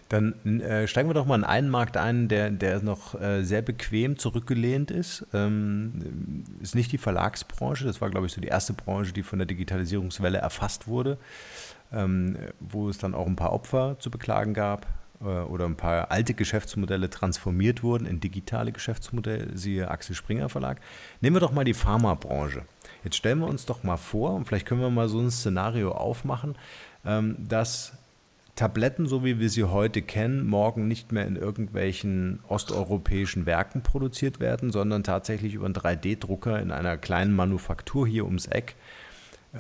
Dann 0.10 0.62
äh, 0.62 0.88
steigen 0.88 1.10
wir 1.10 1.16
doch 1.16 1.26
mal 1.26 1.36
in 1.36 1.44
einen 1.44 1.70
Markt 1.70 1.98
ein, 1.98 2.28
der, 2.28 2.52
der 2.52 2.82
noch 2.82 3.20
äh, 3.20 3.44
sehr 3.44 3.64
bequem 3.64 4.20
zurückgelehnt 4.20 4.92
ist. 4.92 5.26
Ähm, 5.34 6.44
ist 6.62 6.76
nicht 6.76 6.92
die 6.92 7.00
Verlagsbranche, 7.00 7.86
das 7.86 8.02
war, 8.02 8.12
glaube 8.12 8.28
ich, 8.28 8.34
so 8.34 8.40
die 8.40 8.48
erste 8.48 8.74
Branche, 8.74 9.14
die 9.14 9.24
von 9.24 9.40
der 9.40 9.48
Digitalisierungswelle 9.48 10.38
erfasst 10.38 10.88
wurde, 10.88 11.18
ähm, 11.92 12.38
wo 12.60 12.88
es 12.88 13.00
dann 13.00 13.16
auch 13.16 13.26
ein 13.26 13.36
paar 13.36 13.52
Opfer 13.52 13.98
zu 13.98 14.12
beklagen 14.12 14.54
gab 14.54 14.86
äh, 15.22 15.26
oder 15.26 15.66
ein 15.66 15.76
paar 15.76 16.12
alte 16.12 16.36
Geschäftsmodelle 16.36 17.10
transformiert 17.10 17.82
wurden 17.82 18.06
in 18.06 18.20
digitale 18.20 18.72
Geschäftsmodelle, 18.72 19.58
siehe 19.58 19.90
Axel 19.90 20.16
Springer 20.16 20.50
Verlag. 20.50 20.82
Nehmen 21.20 21.36
wir 21.36 21.40
doch 21.40 21.52
mal 21.52 21.66
die 21.66 21.74
Pharmabranche. 21.74 22.62
Jetzt 23.06 23.16
stellen 23.16 23.40
wir 23.40 23.48
uns 23.48 23.66
doch 23.66 23.84
mal 23.84 23.98
vor, 23.98 24.34
und 24.34 24.46
vielleicht 24.46 24.66
können 24.66 24.82
wir 24.82 24.90
mal 24.90 25.08
so 25.08 25.20
ein 25.20 25.32
Szenario 25.32 25.92
aufmachen, 25.92 26.56
ähm, 27.06 27.38
dass 27.48 27.94
Tabletten, 28.56 29.06
so 29.06 29.24
wie 29.24 29.40
wir 29.40 29.50
sie 29.50 29.66
heute 29.66 30.02
kennen, 30.02 30.48
morgen 30.48 30.88
nicht 30.88 31.12
mehr 31.12 31.28
in 31.28 31.36
irgendwelchen 31.36 32.40
osteuropäischen 32.48 33.46
Werken 33.46 33.84
produziert 33.84 34.40
werden, 34.40 34.72
sondern 34.72 35.04
tatsächlich 35.04 35.54
über 35.54 35.66
einen 35.66 35.76
3D-Drucker 35.76 36.60
in 36.62 36.72
einer 36.72 36.98
kleinen 36.98 37.36
Manufaktur 37.36 38.08
hier 38.08 38.26
ums 38.26 38.48
Eck 38.48 38.76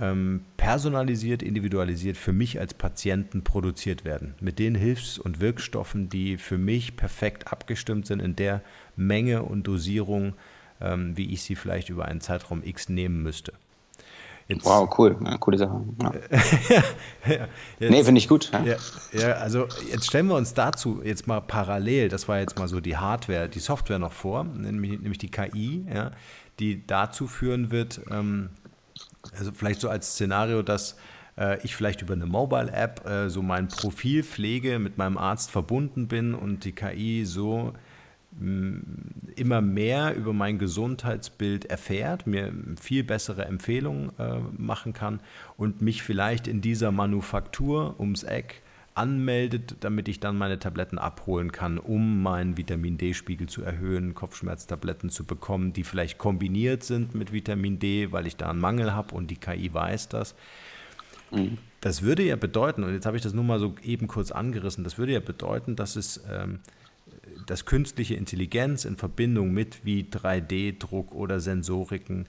ähm, 0.01 0.45
personalisiert, 0.57 1.43
individualisiert 1.43 2.17
für 2.17 2.33
mich 2.33 2.59
als 2.59 2.73
Patienten 2.73 3.43
produziert 3.43 4.05
werden. 4.05 4.35
Mit 4.39 4.59
den 4.59 4.75
Hilfs- 4.75 5.19
und 5.19 5.39
Wirkstoffen, 5.39 6.09
die 6.09 6.37
für 6.37 6.57
mich 6.57 6.97
perfekt 6.97 7.51
abgestimmt 7.51 8.07
sind 8.07 8.21
in 8.21 8.35
der 8.35 8.61
Menge 8.95 9.43
und 9.43 9.67
Dosierung, 9.67 10.33
ähm, 10.81 11.15
wie 11.17 11.33
ich 11.33 11.43
sie 11.43 11.55
vielleicht 11.55 11.89
über 11.89 12.05
einen 12.05 12.21
Zeitraum 12.21 12.63
X 12.63 12.89
nehmen 12.89 13.23
müsste. 13.23 13.53
Jetzt, 14.47 14.63
wow, 14.63 14.87
cool. 14.99 15.17
Ja, 15.25 15.37
coole 15.37 15.57
Sache. 15.57 15.81
Ja. 16.01 16.13
ja, 17.27 17.47
jetzt, 17.79 17.91
nee, 17.91 18.03
finde 18.03 18.19
ich 18.19 18.27
gut. 18.27 18.51
Ja. 18.51 18.75
ja. 19.11 19.33
also 19.33 19.67
jetzt 19.91 20.05
stellen 20.05 20.27
wir 20.27 20.35
uns 20.35 20.53
dazu 20.53 21.01
jetzt 21.03 21.25
mal 21.25 21.41
parallel, 21.41 22.09
das 22.09 22.27
war 22.27 22.39
jetzt 22.39 22.59
mal 22.59 22.67
so 22.67 22.79
die 22.79 22.95
Hardware, 22.95 23.49
die 23.49 23.59
Software 23.59 23.97
noch 23.97 24.13
vor, 24.13 24.43
nämlich, 24.43 24.99
nämlich 24.99 25.17
die 25.17 25.31
KI, 25.31 25.85
ja, 25.91 26.11
die 26.59 26.85
dazu 26.85 27.27
führen 27.27 27.71
wird, 27.71 28.01
ähm, 28.11 28.49
also 29.35 29.51
vielleicht 29.51 29.81
so 29.81 29.89
als 29.89 30.11
Szenario, 30.11 30.61
dass 30.61 30.95
äh, 31.39 31.59
ich 31.63 31.75
vielleicht 31.75 32.03
über 32.03 32.13
eine 32.13 32.27
Mobile-App 32.27 33.07
äh, 33.07 33.29
so 33.29 33.41
mein 33.41 33.67
Profil 33.67 34.23
pflege, 34.23 34.77
mit 34.77 34.99
meinem 34.99 35.17
Arzt 35.17 35.49
verbunden 35.49 36.07
bin 36.07 36.35
und 36.35 36.65
die 36.65 36.71
KI 36.71 37.25
so 37.25 37.73
immer 39.35 39.61
mehr 39.61 40.15
über 40.15 40.33
mein 40.33 40.59
Gesundheitsbild 40.59 41.65
erfährt, 41.65 42.27
mir 42.27 42.51
viel 42.79 43.03
bessere 43.03 43.45
Empfehlungen 43.45 44.11
äh, 44.19 44.39
machen 44.57 44.93
kann 44.93 45.21
und 45.57 45.81
mich 45.81 46.03
vielleicht 46.03 46.47
in 46.47 46.61
dieser 46.61 46.91
Manufaktur 46.91 47.95
ums 47.99 48.23
Eck 48.23 48.61
anmeldet, 48.93 49.75
damit 49.81 50.07
ich 50.07 50.19
dann 50.19 50.37
meine 50.37 50.57
Tabletten 50.57 50.97
abholen 50.97 51.51
kann, 51.51 51.77
um 51.77 52.23
meinen 52.23 52.57
Vitamin 52.57 52.97
D-Spiegel 52.97 53.47
zu 53.47 53.61
erhöhen, 53.61 54.15
Kopfschmerztabletten 54.15 55.09
zu 55.09 55.25
bekommen, 55.25 55.73
die 55.73 55.83
vielleicht 55.83 56.17
kombiniert 56.17 56.83
sind 56.83 57.13
mit 57.13 57.33
Vitamin 57.33 57.77
D, 57.77 58.11
weil 58.11 58.25
ich 58.25 58.37
da 58.37 58.49
einen 58.49 58.59
Mangel 58.59 58.93
habe 58.93 59.13
und 59.13 59.31
die 59.31 59.35
KI 59.35 59.73
weiß 59.73 60.09
das. 60.09 60.35
Mhm. 61.31 61.57
Das 61.81 62.01
würde 62.01 62.23
ja 62.23 62.37
bedeuten, 62.37 62.83
und 62.83 62.93
jetzt 62.93 63.05
habe 63.05 63.17
ich 63.17 63.23
das 63.23 63.33
nur 63.33 63.43
mal 63.43 63.59
so 63.59 63.75
eben 63.83 64.07
kurz 64.07 64.31
angerissen, 64.31 64.83
das 64.83 64.97
würde 64.97 65.11
ja 65.11 65.19
bedeuten, 65.19 65.75
dass 65.75 65.97
es 65.97 66.23
ähm, 66.31 66.59
dass 67.45 67.65
künstliche 67.65 68.15
Intelligenz 68.15 68.85
in 68.85 68.97
Verbindung 68.97 69.51
mit 69.51 69.85
wie 69.85 70.03
3D-Druck 70.03 71.13
oder 71.13 71.39
Sensoriken 71.39 72.27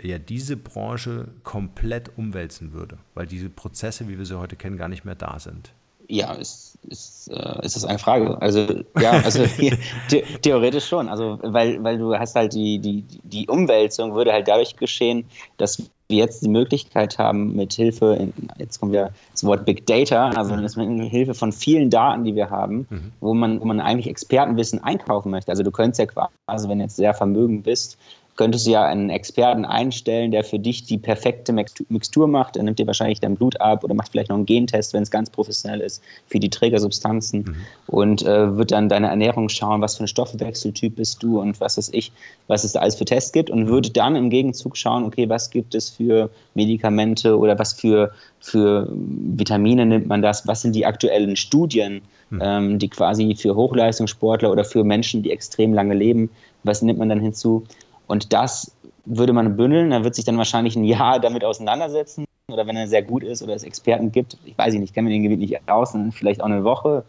ja 0.00 0.18
diese 0.18 0.56
Branche 0.56 1.28
komplett 1.44 2.16
umwälzen 2.16 2.72
würde, 2.72 2.98
weil 3.14 3.26
diese 3.26 3.50
Prozesse, 3.50 4.08
wie 4.08 4.18
wir 4.18 4.26
sie 4.26 4.38
heute 4.38 4.56
kennen, 4.56 4.76
gar 4.76 4.88
nicht 4.88 5.04
mehr 5.04 5.14
da 5.14 5.38
sind. 5.38 5.72
Ja, 6.12 6.32
ist, 6.34 6.76
ist, 6.86 7.30
äh, 7.32 7.64
ist 7.64 7.74
das 7.74 7.86
eine 7.86 7.98
Frage. 7.98 8.36
Also 8.42 8.66
ja, 9.00 9.12
also 9.12 9.44
the 10.10 10.22
theoretisch 10.42 10.86
schon. 10.86 11.08
Also 11.08 11.38
weil, 11.42 11.82
weil 11.82 11.96
du 11.96 12.14
hast 12.14 12.36
halt 12.36 12.52
die, 12.52 12.80
die, 12.80 13.02
die 13.22 13.48
Umwälzung 13.48 14.14
würde 14.14 14.34
halt 14.34 14.46
dadurch 14.46 14.76
geschehen, 14.76 15.24
dass 15.56 15.78
wir 16.08 16.18
jetzt 16.18 16.42
die 16.44 16.50
Möglichkeit 16.50 17.16
haben, 17.16 17.56
mit 17.56 17.72
Hilfe, 17.72 18.28
jetzt 18.58 18.78
kommen 18.78 18.92
wir 18.92 19.12
das 19.30 19.42
Wort 19.44 19.64
Big 19.64 19.86
Data, 19.86 20.28
also 20.28 20.54
mhm. 20.54 21.00
mit 21.00 21.10
Hilfe 21.10 21.32
von 21.32 21.50
vielen 21.50 21.88
Daten, 21.88 22.24
die 22.24 22.34
wir 22.34 22.50
haben, 22.50 22.86
mhm. 22.90 23.12
wo, 23.20 23.32
man, 23.32 23.62
wo 23.62 23.64
man 23.64 23.80
eigentlich 23.80 24.08
Expertenwissen 24.08 24.84
einkaufen 24.84 25.30
möchte. 25.30 25.50
Also 25.50 25.62
du 25.62 25.70
könntest 25.70 25.98
ja 25.98 26.04
quasi, 26.04 26.68
wenn 26.68 26.76
du 26.76 26.84
jetzt 26.84 26.96
sehr 26.96 27.14
vermögend 27.14 27.62
bist, 27.62 27.96
könntest 28.36 28.66
du 28.66 28.70
ja 28.70 28.84
einen 28.84 29.10
Experten 29.10 29.64
einstellen, 29.64 30.30
der 30.30 30.42
für 30.42 30.58
dich 30.58 30.84
die 30.84 30.98
perfekte 30.98 31.52
Mixtur 31.52 32.26
macht. 32.26 32.56
Er 32.56 32.62
nimmt 32.62 32.78
dir 32.78 32.86
wahrscheinlich 32.86 33.20
dein 33.20 33.36
Blut 33.36 33.60
ab 33.60 33.84
oder 33.84 33.94
macht 33.94 34.10
vielleicht 34.10 34.30
noch 34.30 34.36
einen 34.36 34.46
Gentest, 34.46 34.94
wenn 34.94 35.02
es 35.02 35.10
ganz 35.10 35.28
professionell 35.30 35.80
ist, 35.80 36.02
für 36.26 36.40
die 36.40 36.48
Trägersubstanzen 36.48 37.40
mhm. 37.40 37.56
und 37.86 38.22
äh, 38.22 38.56
wird 38.56 38.72
dann 38.72 38.88
deine 38.88 39.08
Ernährung 39.08 39.48
schauen, 39.48 39.82
was 39.82 39.96
für 39.96 40.04
ein 40.04 40.08
Stoffwechseltyp 40.08 40.96
bist 40.96 41.22
du 41.22 41.40
und 41.40 41.60
was 41.60 41.76
weiß 41.76 41.90
ich, 41.92 42.12
was 42.46 42.64
es 42.64 42.72
da 42.72 42.80
alles 42.80 42.96
für 42.96 43.04
Tests 43.04 43.32
gibt 43.32 43.50
und 43.50 43.68
würde 43.68 43.90
dann 43.90 44.16
im 44.16 44.30
Gegenzug 44.30 44.76
schauen, 44.76 45.04
okay, 45.04 45.28
was 45.28 45.50
gibt 45.50 45.74
es 45.74 45.90
für 45.90 46.30
Medikamente 46.54 47.38
oder 47.38 47.58
was 47.58 47.74
für, 47.74 48.12
für 48.40 48.88
Vitamine 48.92 49.84
nimmt 49.84 50.06
man 50.06 50.22
das, 50.22 50.46
was 50.46 50.62
sind 50.62 50.74
die 50.74 50.86
aktuellen 50.86 51.36
Studien, 51.36 52.00
mhm. 52.30 52.40
ähm, 52.42 52.78
die 52.78 52.88
quasi 52.88 53.34
für 53.36 53.54
Hochleistungssportler 53.54 54.50
oder 54.50 54.64
für 54.64 54.84
Menschen, 54.84 55.22
die 55.22 55.30
extrem 55.30 55.74
lange 55.74 55.94
leben, 55.94 56.30
was 56.64 56.82
nimmt 56.82 56.98
man 56.98 57.08
dann 57.08 57.20
hinzu? 57.20 57.64
Und 58.12 58.34
das 58.34 58.76
würde 59.06 59.32
man 59.32 59.56
bündeln, 59.56 59.88
da 59.88 60.04
wird 60.04 60.14
sich 60.14 60.26
dann 60.26 60.36
wahrscheinlich 60.36 60.76
ein 60.76 60.84
Jahr 60.84 61.18
damit 61.18 61.44
auseinandersetzen 61.44 62.26
oder 62.52 62.66
wenn 62.66 62.76
er 62.76 62.86
sehr 62.86 63.02
gut 63.02 63.24
ist 63.24 63.42
oder 63.42 63.54
es 63.54 63.62
Experten 63.62 64.12
gibt, 64.12 64.36
ich 64.44 64.58
weiß 64.58 64.74
nicht, 64.74 64.82
ich 64.82 64.92
kenne 64.92 65.08
mir 65.08 65.14
den 65.14 65.22
Gebiet 65.22 65.38
nicht 65.38 65.66
aus, 65.66 65.96
vielleicht 66.10 66.42
auch 66.42 66.46
eine 66.46 66.62
Woche. 66.62 67.04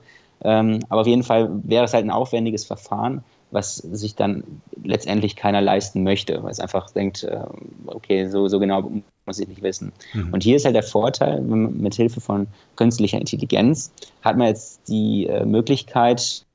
Ähm, 0.46 0.80
aber 0.88 1.02
auf 1.02 1.08
jeden 1.08 1.24
Fall 1.24 1.50
wäre 1.64 1.84
es 1.84 1.94
halt 1.94 2.06
ein 2.06 2.10
aufwendiges 2.10 2.64
Verfahren, 2.64 3.22
was 3.52 3.76
sich 3.76 4.16
dann 4.16 4.46
letztendlich 4.82 5.36
keiner 5.36 5.60
leisten 5.60 6.04
möchte, 6.04 6.42
weil 6.42 6.52
es 6.52 6.62
einfach 6.62 6.90
denkt, 6.92 7.24
äh, 7.26 7.42
okay, 7.88 8.30
so, 8.30 8.48
so 8.48 8.62
genau 8.62 8.90
muss 9.26 9.40
ich 9.40 9.50
nicht 9.50 9.62
wissen. 9.62 9.92
Mhm. 10.14 10.32
Und 10.32 10.42
hier 10.42 10.56
ist 10.56 10.64
halt 10.64 10.76
der 10.76 10.84
Vorteil, 10.84 11.42
mit 11.42 11.96
Hilfe 11.96 12.22
von 12.22 12.48
künstlicher 12.78 13.18
Intelligenz 13.18 13.92
hat 14.22 14.38
man 14.38 14.48
jetzt 14.48 14.88
die 14.88 15.28
äh, 15.28 15.44
Möglichkeit 15.44 16.46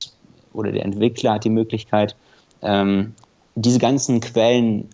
oder 0.53 0.71
der 0.71 0.85
Entwickler 0.85 1.33
hat 1.33 1.43
die 1.43 1.51
Möglichkeit, 1.51 2.15
ähm, 2.63 3.13
diese 3.55 3.79
ganzen 3.79 4.19
Quellen 4.19 4.89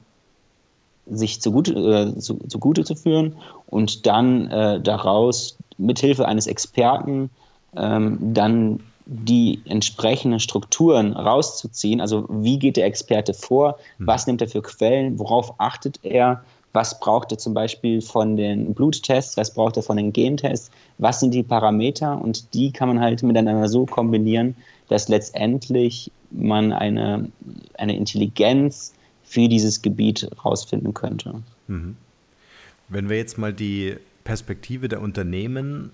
sich 1.08 1.42
zugute, 1.42 1.74
äh, 1.74 2.20
zu, 2.20 2.40
zugute 2.48 2.84
zu 2.84 2.96
führen 2.96 3.38
und 3.68 4.06
dann 4.06 4.50
äh, 4.50 4.82
daraus 4.82 5.58
mithilfe 5.78 6.28
eines 6.28 6.48
Experten 6.48 7.30
ähm, 7.76 8.18
dann 8.34 8.80
die 9.06 9.62
entsprechenden 9.66 10.40
Strukturen 10.40 11.14
rauszuziehen. 11.14 12.02
Also 12.02 12.26
wie 12.30 12.58
geht 12.58 12.78
der 12.78 12.86
Experte 12.86 13.34
vor? 13.34 13.78
Hm. 13.98 14.08
Was 14.08 14.26
nimmt 14.26 14.42
er 14.42 14.48
für 14.48 14.62
Quellen? 14.62 15.20
Worauf 15.20 15.60
achtet 15.60 16.00
er? 16.04 16.44
Was 16.74 17.00
braucht 17.00 17.32
er 17.32 17.38
zum 17.38 17.54
Beispiel 17.54 18.02
von 18.02 18.36
den 18.36 18.74
Bluttests? 18.74 19.38
Was 19.38 19.54
braucht 19.54 19.78
er 19.78 19.84
von 19.84 19.96
den 19.96 20.12
Gentests? 20.12 20.72
Was 20.98 21.20
sind 21.20 21.34
die 21.34 21.44
Parameter? 21.44 22.20
Und 22.20 22.54
die 22.54 22.72
kann 22.72 22.90
man 22.90 23.00
halt 23.00 23.24
miteinander 23.24 23.70
so 23.70 23.86
kombinieren, 23.86 24.56
dass 24.90 25.08
letztendlich 25.08 26.12
man 26.38 26.74
eine, 26.74 27.30
eine 27.78 27.96
Intelligenz 27.96 28.94
für 29.24 29.48
dieses 29.48 29.82
Gebiet 29.82 30.24
herausfinden 30.24 30.94
könnte. 30.94 31.42
Mhm. 31.68 31.96
Wenn 32.88 33.10
wir 33.10 33.18
jetzt 33.18 33.38
mal 33.38 33.54
die 33.54 33.96
Perspektive 34.24 34.88
der 34.88 35.02
Unternehmen, 35.02 35.92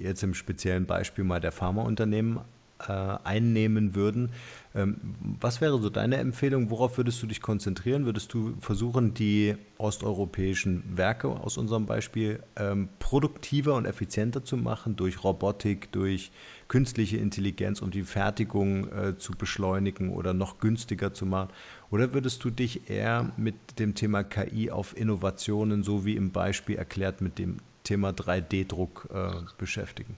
jetzt 0.00 0.22
im 0.22 0.34
speziellen 0.34 0.86
Beispiel 0.86 1.24
mal 1.24 1.40
der 1.40 1.52
Pharmaunternehmen, 1.52 2.38
einnehmen 2.78 3.94
würden, 3.94 4.30
ähm, 4.74 4.96
was 5.40 5.60
wäre 5.60 5.80
so 5.80 5.90
deine 5.90 6.16
Empfehlung? 6.18 6.70
Worauf 6.70 6.98
würdest 6.98 7.22
du 7.22 7.26
dich 7.26 7.40
konzentrieren? 7.40 8.04
Würdest 8.04 8.32
du 8.32 8.54
versuchen, 8.60 9.14
die 9.14 9.56
osteuropäischen 9.78 10.84
Werke 10.96 11.28
aus 11.28 11.56
unserem 11.58 11.86
Beispiel 11.86 12.40
ähm, 12.56 12.88
produktiver 12.98 13.74
und 13.74 13.86
effizienter 13.86 14.44
zu 14.44 14.56
machen 14.56 14.94
durch 14.96 15.24
Robotik, 15.24 15.90
durch 15.92 16.30
künstliche 16.68 17.16
Intelligenz, 17.16 17.80
um 17.80 17.90
die 17.90 18.02
Fertigung 18.02 18.88
äh, 18.92 19.16
zu 19.16 19.32
beschleunigen 19.32 20.10
oder 20.10 20.34
noch 20.34 20.60
günstiger 20.60 21.12
zu 21.12 21.26
machen? 21.26 21.48
Oder 21.90 22.12
würdest 22.12 22.44
du 22.44 22.50
dich 22.50 22.88
eher 22.90 23.32
mit 23.36 23.56
dem 23.78 23.94
Thema 23.94 24.22
KI 24.22 24.70
auf 24.70 24.96
Innovationen, 24.96 25.82
so 25.82 26.04
wie 26.04 26.14
im 26.14 26.30
Beispiel 26.30 26.76
erklärt, 26.76 27.20
mit 27.20 27.38
dem 27.38 27.56
Thema 27.82 28.10
3D-Druck 28.10 29.08
äh, 29.12 29.30
beschäftigen? 29.56 30.16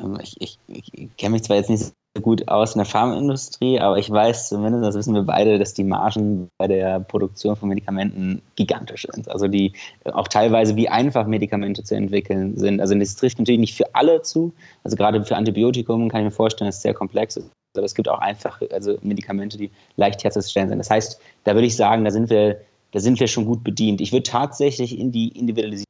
Ähm, 0.00 0.18
ich, 0.22 0.36
ich, 0.40 0.58
ich 0.68 1.16
kenne 1.16 1.32
mich 1.32 1.44
zwar 1.44 1.56
jetzt 1.56 1.70
nicht 1.70 1.92
gut 2.22 2.48
aus 2.48 2.74
in 2.74 2.80
der 2.80 2.86
Pharmaindustrie, 2.86 3.78
aber 3.78 3.96
ich 3.96 4.10
weiß 4.10 4.48
zumindest, 4.48 4.84
das 4.84 4.96
wissen 4.96 5.14
wir 5.14 5.22
beide, 5.22 5.58
dass 5.58 5.74
die 5.74 5.84
Margen 5.84 6.48
bei 6.58 6.66
der 6.66 6.98
Produktion 6.98 7.54
von 7.54 7.68
Medikamenten 7.68 8.42
gigantisch 8.56 9.06
sind. 9.12 9.30
Also 9.30 9.46
die 9.46 9.74
auch 10.04 10.26
teilweise 10.26 10.74
wie 10.74 10.88
einfach 10.88 11.26
Medikamente 11.26 11.84
zu 11.84 11.94
entwickeln 11.94 12.56
sind. 12.56 12.80
Also 12.80 12.96
das 12.96 13.14
trifft 13.14 13.38
natürlich 13.38 13.60
nicht 13.60 13.76
für 13.76 13.94
alle 13.94 14.22
zu. 14.22 14.52
Also 14.82 14.96
gerade 14.96 15.24
für 15.24 15.36
Antibiotikum 15.36 16.08
kann 16.08 16.22
ich 16.22 16.24
mir 16.26 16.30
vorstellen, 16.32 16.68
dass 16.68 16.78
es 16.78 16.82
sehr 16.82 16.94
komplex 16.94 17.36
ist. 17.36 17.50
Aber 17.76 17.86
es 17.86 17.94
gibt 17.94 18.08
auch 18.08 18.18
einfach 18.18 18.60
also 18.72 18.98
Medikamente, 19.02 19.56
die 19.56 19.70
leicht 19.94 20.24
herzustellen 20.24 20.68
sind. 20.68 20.78
Das 20.78 20.90
heißt, 20.90 21.20
da 21.44 21.54
würde 21.54 21.68
ich 21.68 21.76
sagen, 21.76 22.04
da 22.04 22.10
sind 22.10 22.28
wir, 22.28 22.60
da 22.90 22.98
sind 22.98 23.20
wir 23.20 23.28
schon 23.28 23.44
gut 23.44 23.62
bedient. 23.62 24.00
Ich 24.00 24.10
würde 24.10 24.24
tatsächlich 24.24 24.98
in 24.98 25.12
die 25.12 25.28
Individualisierung 25.28 25.86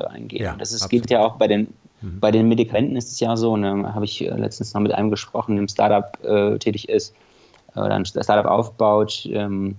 reingehen. 0.00 0.44
Ja, 0.44 0.54
das 0.56 0.72
ist, 0.72 0.90
geht 0.90 1.10
ja 1.10 1.24
auch 1.24 1.36
bei 1.36 1.48
den 1.48 1.68
Mhm. 2.02 2.20
Bei 2.20 2.30
den 2.30 2.48
Medikamenten 2.48 2.96
ist 2.96 3.12
es 3.12 3.20
ja 3.20 3.36
so, 3.36 3.56
ne, 3.56 3.94
habe 3.94 4.04
ich 4.04 4.22
äh, 4.22 4.30
letztens 4.30 4.74
noch 4.74 4.80
mit 4.80 4.92
einem 4.92 5.10
gesprochen, 5.10 5.56
der 5.56 5.62
im 5.62 5.68
Startup 5.68 6.18
äh, 6.24 6.58
tätig 6.58 6.88
ist, 6.88 7.14
äh, 7.74 7.80
oder 7.80 7.94
ein 7.94 8.04
Startup 8.04 8.46
aufbaut. 8.46 9.28
Ähm, 9.30 9.76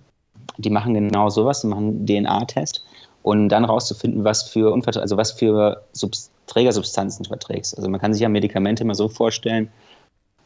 die 0.57 0.69
machen 0.69 0.93
genau 0.93 1.29
sowas, 1.29 1.61
die 1.61 1.67
machen 1.67 2.05
DNA-Test 2.05 2.83
und 3.21 3.49
dann 3.49 3.65
rauszufinden, 3.65 4.23
was 4.23 4.43
für 4.43 4.71
Unvertra 4.71 5.01
also 5.01 5.17
was 5.17 5.31
für 5.31 5.83
Subst 5.93 6.31
Trägersubstanzen 6.45 7.23
du 7.23 7.29
verträgst. 7.29 7.77
Also 7.77 7.89
man 7.89 8.01
kann 8.01 8.13
sich 8.13 8.21
ja 8.21 8.27
Medikamente 8.27 8.83
immer 8.83 8.95
so 8.95 9.07
vorstellen, 9.07 9.69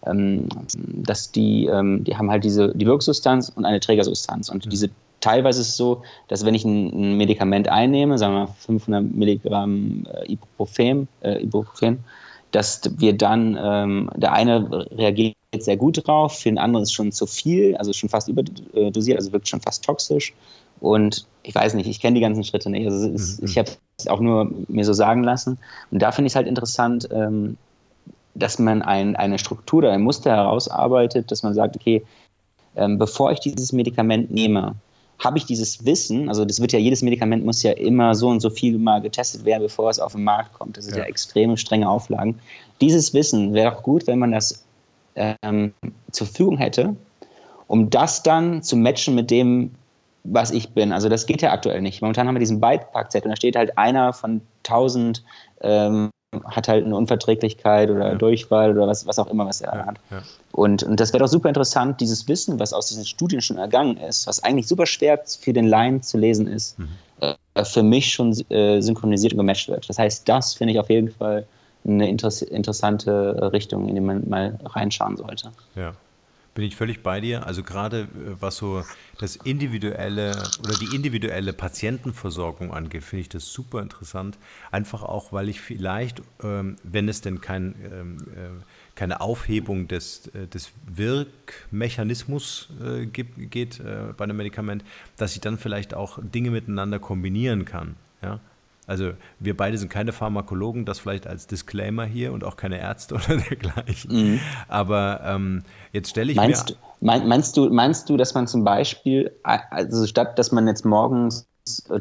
ähm, 0.05 0.48
dass 0.75 1.31
die, 1.31 1.65
ähm, 1.65 2.03
die 2.03 2.15
haben 2.15 2.29
halt 2.29 2.43
diese 2.43 2.74
die 2.75 2.86
Wirksubstanz 2.86 3.50
und 3.50 3.65
eine 3.65 3.79
Trägersubstanz 3.79 4.50
und 4.50 4.65
mhm. 4.65 4.69
diese 4.69 4.89
teilweise 5.19 5.62
ist 5.62 5.69
es 5.69 5.77
so, 5.77 6.03
dass 6.27 6.45
wenn 6.45 6.55
ich 6.55 6.65
ein, 6.65 7.13
ein 7.13 7.17
Medikament 7.17 7.69
einnehme, 7.69 8.17
sagen 8.17 8.33
wir 8.33 8.39
mal 8.41 8.53
500 8.59 9.03
Milligramm 9.03 10.05
äh, 10.12 10.31
Ibuprofen, 10.31 11.07
äh, 11.21 11.43
Ibuprofen, 11.43 12.03
dass 12.51 12.81
wir 12.97 13.13
dann, 13.13 13.57
ähm, 13.62 14.09
der 14.15 14.33
eine 14.33 14.88
reagiert 14.91 15.36
sehr 15.57 15.77
gut 15.77 16.05
drauf, 16.07 16.39
für 16.39 16.50
den 16.50 16.57
anderen 16.57 16.83
ist 16.83 16.93
schon 16.93 17.12
zu 17.12 17.25
viel, 17.25 17.75
also 17.77 17.93
schon 17.93 18.09
fast 18.09 18.27
überdosiert, 18.27 19.17
also 19.17 19.31
wirkt 19.33 19.47
schon 19.47 19.62
fast 19.62 19.83
toxisch. 19.83 20.33
Und 20.79 21.25
ich 21.43 21.55
weiß 21.55 21.74
nicht, 21.74 21.88
ich 21.88 22.00
kenne 22.00 22.15
die 22.15 22.21
ganzen 22.21 22.43
Schritte 22.43 22.69
nicht. 22.69 22.86
Also 22.86 23.09
ist, 23.09 23.41
mhm. 23.41 23.47
ich 23.47 23.57
habe 23.57 23.71
es 23.97 24.07
auch 24.07 24.19
nur 24.19 24.51
mir 24.67 24.86
so 24.86 24.93
sagen 24.93 25.24
lassen. 25.24 25.57
Und 25.91 26.01
da 26.01 26.12
finde 26.12 26.27
ich 26.27 26.33
es 26.33 26.36
halt 26.36 26.47
interessant, 26.47 27.09
ähm, 27.12 27.57
dass 28.36 28.59
man 28.59 28.81
ein, 28.83 29.15
eine 29.15 29.39
Struktur 29.39 29.79
oder 29.79 29.91
ein 29.91 30.03
Muster 30.03 30.31
herausarbeitet, 30.31 31.31
dass 31.31 31.43
man 31.43 31.55
sagt, 31.55 31.75
okay, 31.75 32.03
ähm, 32.75 33.00
bevor 33.00 33.31
ich 33.31 33.39
dieses 33.39 33.74
Medikament 33.74 34.29
nehme, 34.31 34.75
habe 35.19 35.38
ich 35.38 35.45
dieses 35.45 35.86
Wissen, 35.86 36.29
also 36.29 36.45
das 36.45 36.59
wird 36.59 36.74
ja, 36.74 36.79
jedes 36.79 37.01
Medikament 37.01 37.43
muss 37.43 37.63
ja 37.63 37.71
immer 37.71 38.13
so 38.13 38.27
und 38.27 38.39
so 38.39 38.50
viel 38.50 38.77
mal 38.77 39.01
getestet 39.01 39.45
werden, 39.45 39.63
bevor 39.63 39.89
es 39.89 40.00
auf 40.00 40.12
den 40.13 40.24
Markt 40.24 40.53
kommt. 40.53 40.77
Das 40.77 40.86
sind 40.86 40.95
ja, 40.95 41.03
ja 41.03 41.07
extreme 41.07 41.57
strenge 41.57 41.89
Auflagen. 41.89 42.39
Dieses 42.81 43.13
Wissen 43.13 43.53
wäre 43.53 43.75
auch 43.75 43.83
gut, 43.83 44.05
wenn 44.05 44.19
man 44.19 44.31
das 44.31 44.63
ähm, 45.15 45.74
zur 46.12 46.27
Verfügung 46.27 46.57
hätte, 46.57 46.95
um 47.65 47.89
das 47.89 48.24
dann 48.24 48.62
zu 48.62 48.75
matchen 48.75 49.15
mit 49.15 49.31
dem, 49.31 49.71
was 50.24 50.51
ich 50.51 50.69
bin. 50.74 50.91
Also 50.91 51.09
das 51.09 51.25
geht 51.25 51.41
ja 51.41 51.51
aktuell 51.51 51.81
nicht. 51.81 52.01
Momentan 52.01 52.27
haben 52.27 52.36
wir 52.36 52.39
diesen 52.39 52.59
Beipackzettel 52.59 53.27
und 53.27 53.31
da 53.31 53.38
steht 53.38 53.55
halt 53.55 53.77
einer 53.77 54.13
von 54.13 54.41
tausend 54.63 55.24
ähm, 55.62 56.09
hat 56.43 56.67
halt 56.67 56.86
eine 56.86 56.96
Unverträglichkeit 56.96 57.89
oder 57.89 58.10
ja. 58.10 58.15
Durchfall 58.15 58.72
oder 58.72 58.88
was, 58.88 59.07
was 59.07 59.17
auch 59.17 59.27
immer, 59.27 59.46
was 59.46 59.62
er 59.62 59.74
ja, 59.74 59.86
hat. 59.86 60.00
Ja. 60.12 60.24
Und, 60.51 60.84
und 60.84 61.00
das 61.00 61.13
wäre 61.13 61.24
doch 61.24 61.29
super 61.29 61.48
interessant, 61.48 62.01
dieses 62.01 62.27
Wissen, 62.27 62.60
was 62.60 62.74
aus 62.74 62.88
diesen 62.88 63.05
Studien 63.05 63.41
schon 63.41 63.57
ergangen 63.57 63.98
ist, 63.98 64.27
was 64.27 64.43
eigentlich 64.43 64.67
super 64.67 64.86
schwer 64.86 65.22
für 65.25 65.53
den 65.53 65.65
Laien 65.65 66.03
zu 66.03 66.17
lesen 66.17 66.48
ist, 66.48 66.77
mhm. 66.79 66.89
äh, 67.22 67.63
für 67.63 67.84
mich 67.84 68.12
schon 68.12 68.34
äh, 68.50 68.81
synchronisiert 68.81 69.34
und 69.34 69.38
gematcht 69.38 69.69
wird. 69.69 69.88
Das 69.89 69.98
heißt, 69.98 70.27
das 70.27 70.53
finde 70.53 70.74
ich 70.74 70.79
auf 70.79 70.89
jeden 70.89 71.12
Fall 71.12 71.48
eine 71.86 72.10
interessante 72.10 73.51
Richtung, 73.53 73.88
in 73.88 73.96
die 73.96 74.01
man 74.01 74.27
mal 74.27 74.60
reinschauen 74.65 75.15
sollte. 75.15 75.51
Ja. 75.75 75.93
Bin 76.57 76.65
ich 76.65 76.75
völlig 76.75 77.03
bei 77.03 77.21
dir. 77.21 77.45
Also 77.45 77.61
gerade 77.61 77.99
äh, 77.99 78.35
was 78.39 78.57
so 78.57 78.83
das 79.19 79.35
individuelle 79.35 80.31
oder 80.63 80.73
die 80.73 80.95
individuelle 80.95 81.53
Patientenversorgung 81.53 82.73
angeht, 82.73 83.03
finde 83.03 83.21
ich 83.21 83.29
das 83.29 83.45
super 83.45 83.79
interessant. 83.79 84.39
Einfach 84.71 85.03
auch, 85.03 85.31
weil 85.31 85.49
ich 85.49 85.61
vielleicht, 85.61 86.23
ähm, 86.41 86.77
wenn 86.81 87.07
es 87.09 87.21
denn 87.21 87.41
kein, 87.41 87.75
ähm, 87.93 88.17
äh, 88.35 88.63
keine 88.95 89.21
Aufhebung 89.21 89.87
des, 89.87 90.29
äh, 90.29 90.47
des 90.47 90.71
Wirkmechanismus 90.87 92.69
geht 93.13 93.79
bei 94.17 94.23
einem 94.23 94.37
Medikament, 94.37 94.83
dass 95.15 95.35
ich 95.35 95.41
dann 95.41 95.59
vielleicht 95.59 95.93
auch 95.93 96.17
Dinge 96.20 96.50
miteinander 96.50 96.98
kombinieren 96.98 97.65
kann. 97.65 97.96
Ja? 98.24 98.39
Also 98.87 99.11
wir 99.39 99.55
beide 99.55 99.77
sind 99.77 99.89
keine 99.89 100.13
Pharmakologen, 100.13 100.85
das 100.85 101.00
vielleicht 101.00 101.27
als 101.27 101.45
Disclaimer 101.45 102.05
hier 102.05 102.31
und 102.31 102.43
auch 102.43 102.55
keine 102.55 102.79
Ärzte 102.79 103.15
oder 103.15 103.37
dergleichen. 103.37 104.11
Mhm. 104.11 104.39
Aber 104.67 105.21
ähm, 105.23 105.63
jetzt 105.91 106.09
stelle 106.09 106.31
ich 106.31 106.37
meinst, 106.37 106.71
mir... 106.71 106.75
Mein, 107.01 107.27
meinst, 107.27 107.55
du, 107.57 107.69
meinst 107.69 108.09
du, 108.09 108.17
dass 108.17 108.33
man 108.33 108.47
zum 108.47 108.63
Beispiel, 108.63 109.31
also 109.43 110.07
statt 110.07 110.39
dass 110.39 110.51
man 110.51 110.67
jetzt 110.67 110.85
morgens 110.85 111.47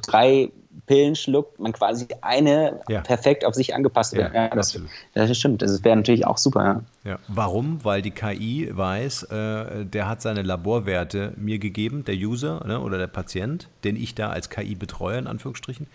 drei 0.02 0.50
Pillen 0.86 1.16
schluckt, 1.16 1.58
man 1.58 1.72
quasi 1.72 2.06
eine 2.20 2.80
ja. 2.88 3.00
perfekt 3.00 3.44
auf 3.44 3.54
sich 3.54 3.74
angepasst 3.74 4.14
wird. 4.14 4.32
Ja, 4.32 4.44
ja, 4.44 4.48
das, 4.50 4.78
das, 5.14 5.36
stimmt. 5.36 5.62
Das 5.62 5.82
wäre 5.82 5.96
natürlich 5.96 6.26
auch 6.26 6.38
super. 6.38 6.82
Warum? 7.28 7.84
Weil 7.84 8.02
die 8.02 8.12
KI 8.12 8.70
weiß, 8.70 9.24
äh, 9.24 9.84
der 9.84 10.08
hat 10.08 10.22
seine 10.22 10.42
Laborwerte 10.42 11.32
mir 11.36 11.58
gegeben, 11.58 12.04
der 12.04 12.14
User 12.14 12.64
ne, 12.66 12.80
oder 12.80 12.98
der 12.98 13.08
Patient, 13.08 13.68
den 13.84 13.96
ich 13.96 14.14
da 14.14 14.30
als 14.30 14.50
KI 14.50 14.76
betreue, 14.76 15.18
in 15.18 15.26
Anführungsstrichen. 15.26 15.88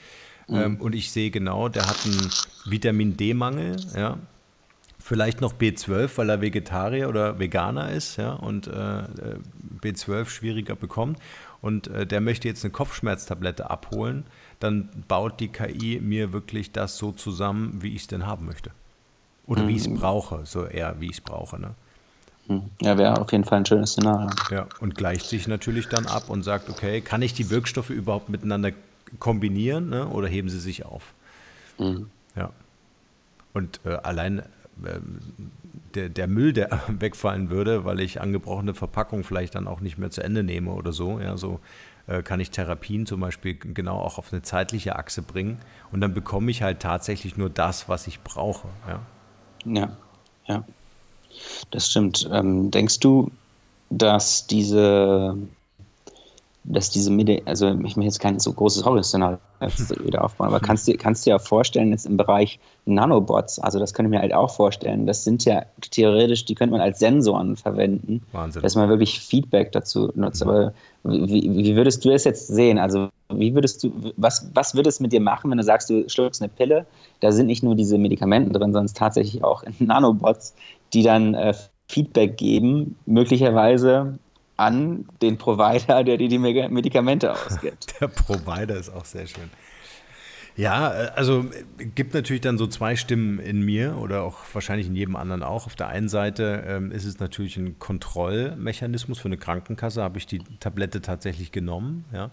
Mhm. 0.52 0.58
Ähm, 0.58 0.76
und 0.78 0.94
ich 0.94 1.12
sehe 1.12 1.32
genau, 1.32 1.70
der 1.70 1.88
hat 1.88 2.06
einen 2.06 2.30
Vitamin 2.66 3.18
D-Mangel, 3.18 3.78
ja. 3.96 4.18
Vielleicht 5.00 5.42
noch 5.42 5.54
B12, 5.54 6.12
weil 6.18 6.30
er 6.30 6.42
Vegetarier 6.42 7.10
oder 7.10 7.40
Veganer 7.40 7.90
ist, 7.92 8.18
ja, 8.18 8.34
und 8.34 8.68
äh, 8.68 9.04
B12 9.82 10.28
schwieriger 10.28 10.76
bekommt. 10.76 11.18
Und 11.60 11.88
äh, 11.88 12.06
der 12.06 12.22
möchte 12.22 12.48
jetzt 12.48 12.64
eine 12.64 12.72
Kopfschmerztablette 12.72 13.70
abholen, 13.70 14.26
dann 14.60 14.90
baut 15.08 15.40
die 15.40 15.48
KI 15.48 16.00
mir 16.00 16.34
wirklich 16.34 16.72
das 16.72 16.98
so 16.98 17.12
zusammen, 17.12 17.82
wie 17.82 17.96
ich 17.96 18.02
es 18.02 18.08
denn 18.08 18.28
haben 18.28 18.46
möchte. 18.46 18.70
Oder 19.48 19.64
mhm. 19.64 19.68
wie 19.70 19.76
ich 19.76 19.88
es 19.88 19.94
brauche, 19.94 20.46
so 20.46 20.66
eher 20.66 21.00
wie 21.00 21.08
ich 21.08 21.14
es 21.14 21.22
brauche. 21.22 21.60
Ne? 21.60 21.72
Mhm. 22.48 22.70
Ja, 22.82 22.98
wäre 22.98 23.20
auf 23.20 23.32
jeden 23.32 23.44
Fall 23.44 23.60
ein 23.60 23.66
schönes 23.66 23.92
Szenario. 23.94 24.30
Ja, 24.52 24.68
und 24.82 24.96
gleicht 24.96 25.26
sich 25.26 25.48
natürlich 25.48 25.88
dann 25.88 26.06
ab 26.06 26.30
und 26.30 26.44
sagt, 26.44 26.70
okay, 26.70 27.02
kann 27.02 27.22
ich 27.24 27.34
die 27.34 27.50
Wirkstoffe 27.50 27.90
überhaupt 27.90 28.30
miteinander 28.30 28.72
kombinieren 29.20 29.90
ne? 29.90 30.08
oder 30.08 30.28
heben 30.28 30.50
sie 30.50 30.60
sich 30.60 30.86
auf. 30.86 31.14
Mhm. 31.78 32.10
Ja. 32.36 32.52
Und 33.54 33.82
äh, 33.86 33.90
allein 33.90 34.40
äh, 34.40 35.00
der, 35.96 36.10
der 36.10 36.28
Müll, 36.28 36.54
der 36.54 36.82
wegfallen 36.88 37.50
würde, 37.50 37.86
weil 37.86 38.00
ich 38.00 38.22
angebrochene 38.22 38.74
Verpackung 38.74 39.24
vielleicht 39.24 39.56
dann 39.56 39.68
auch 39.68 39.82
nicht 39.82 39.98
mehr 39.98 40.10
zu 40.10 40.24
Ende 40.24 40.44
nehme 40.44 40.72
oder 40.72 40.94
so, 40.94 41.20
ja, 41.20 41.38
so 41.38 41.60
äh, 42.08 42.24
kann 42.24 42.40
ich 42.40 42.52
Therapien 42.52 43.06
zum 43.06 43.20
Beispiel 43.20 43.56
genau 43.56 44.00
auch 44.00 44.18
auf 44.18 44.32
eine 44.32 44.42
zeitliche 44.42 44.96
Achse 44.96 45.22
bringen 45.22 45.60
und 45.92 46.02
dann 46.02 46.14
bekomme 46.14 46.52
ich 46.52 46.62
halt 46.62 46.80
tatsächlich 46.80 47.38
nur 47.38 47.50
das, 47.50 47.90
was 47.90 48.08
ich 48.08 48.22
brauche. 48.22 48.68
Ja, 48.88 49.02
ja. 49.66 49.98
ja. 50.48 50.64
Das 51.70 51.90
stimmt. 51.90 52.30
Ähm, 52.32 52.72
denkst 52.72 53.00
du, 53.00 53.32
dass 53.90 54.48
diese 54.48 55.38
dass 56.64 56.92
diese 56.92 57.12
Medi 57.12 57.42
also 57.46 57.70
ich 57.70 57.96
möchte 57.96 58.02
jetzt 58.02 58.20
kein 58.20 58.40
so 58.40 58.54
großes 58.54 58.86
Horrorszenario 58.86 59.40
wieder 60.04 60.24
aufbauen, 60.24 60.48
aber 60.48 60.60
kannst 60.60 60.88
du 60.88 60.94
kannst 60.96 61.26
dir 61.26 61.32
ja 61.32 61.40
vorstellen, 61.40 61.92
jetzt 61.92 62.06
im 62.06 62.18
Bereich 62.18 62.60
Nanobots, 62.86 63.60
also 63.60 63.80
das 63.80 63.94
könnte 63.94 64.10
ich 64.10 64.12
mir 64.12 64.22
halt 64.22 64.34
auch 64.34 64.50
vorstellen, 64.50 65.06
das 65.06 65.24
sind 65.24 65.46
ja 65.46 65.64
theoretisch, 65.92 66.46
die 66.46 66.56
könnte 66.56 66.72
man 66.72 66.82
als 66.82 67.00
Sensoren 67.00 67.56
verwenden, 67.56 68.24
Wahnsinn. 68.32 68.62
dass 68.62 68.76
man 68.76 68.90
wirklich 68.90 69.20
Feedback 69.20 69.72
dazu 69.72 70.12
nutzt. 70.16 70.42
Aber 70.44 70.74
wie, 71.04 71.50
wie 71.52 71.76
würdest 71.76 72.04
du 72.06 72.10
das 72.10 72.24
jetzt 72.24 72.48
sehen? 72.48 72.78
Also 72.78 73.10
wie 73.30 73.54
würdest 73.54 73.84
du, 73.84 73.92
was, 74.18 74.50
was 74.54 74.76
würde 74.76 74.90
es 74.90 75.00
mit 75.00 75.14
dir 75.14 75.22
machen, 75.22 75.50
wenn 75.52 75.58
du 75.58 75.64
sagst, 75.64 75.90
du 75.90 76.08
schluckst 76.10 76.42
eine 76.42 76.50
Pille, 76.50 76.86
da 77.20 77.32
sind 77.32 77.48
nicht 77.48 77.64
nur 77.64 77.76
diese 77.76 77.98
Medikamenten 77.98 78.54
drin, 78.54 78.74
sondern 78.74 78.94
tatsächlich 78.94 79.44
auch 79.44 79.64
Nanobots, 79.80 80.56
die 80.94 81.04
dann 81.04 81.34
äh, 81.34 81.54
Feedback 81.88 82.38
geben, 82.38 82.98
möglicherweise 83.06 84.20
an 84.62 85.06
den 85.22 85.38
Provider, 85.38 86.04
der 86.04 86.18
dir 86.18 86.30
die 86.30 86.38
Medikamente 86.38 87.34
ausgibt. 87.34 88.00
Der 88.00 88.08
Provider 88.08 88.76
ist 88.76 88.90
auch 88.90 89.06
sehr 89.06 89.26
schön. 89.28 89.50
Ja, 90.56 90.94
äh, 90.94 91.12
also 91.16 91.46
gibt 91.96 92.14
natürlich 92.14 92.42
dann 92.42 92.58
so 92.58 92.68
zwei 92.68 92.96
Stimmen 92.96 93.40
in 93.40 93.62
mir 93.62 93.98
oder 93.98 94.24
auch 94.24 94.40
wahrscheinlich 94.54 94.88
in 94.88 94.96
jedem 94.96 95.16
anderen 95.16 95.44
auch. 95.44 95.66
Auf 95.66 95.76
der 95.76 95.88
einen 95.88 96.10
Seite 96.10 96.64
ähm, 96.68 96.92
ist 96.92 97.06
es 97.06 97.20
natürlich 97.20 97.58
ein 97.58 97.80
Kontrollmechanismus 97.80 99.20
für 99.20 99.30
eine 99.30 99.38
Krankenkasse. 99.38 100.04
Habe 100.04 100.18
ich 100.18 100.28
die 100.28 100.40
Tablette 100.60 101.02
tatsächlich 101.02 101.52
genommen? 101.52 102.06
Ja? 102.14 102.32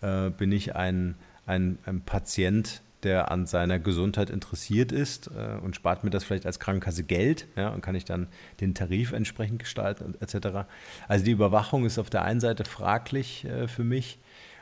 Äh, 0.00 0.30
bin 0.30 0.50
ich 0.50 0.74
ein, 0.74 1.14
ein, 1.46 1.78
ein 1.84 2.00
Patient, 2.00 2.82
der 3.02 3.30
an 3.30 3.46
seiner 3.46 3.78
Gesundheit 3.78 4.30
interessiert 4.30 4.92
ist 4.92 5.28
äh, 5.28 5.58
und 5.62 5.76
spart 5.76 6.04
mir 6.04 6.10
das 6.10 6.24
vielleicht 6.24 6.46
als 6.46 6.58
Krankenkasse 6.58 7.04
Geld 7.04 7.46
ja, 7.56 7.68
und 7.68 7.80
kann 7.80 7.94
ich 7.94 8.04
dann 8.04 8.28
den 8.60 8.74
Tarif 8.74 9.12
entsprechend 9.12 9.60
gestalten 9.60 10.14
etc. 10.20 10.66
Also 11.06 11.24
die 11.24 11.30
Überwachung 11.30 11.84
ist 11.84 11.98
auf 11.98 12.10
der 12.10 12.22
einen 12.22 12.40
Seite 12.40 12.64
fraglich 12.64 13.44
äh, 13.44 13.68
für 13.68 13.84
mich, 13.84 14.18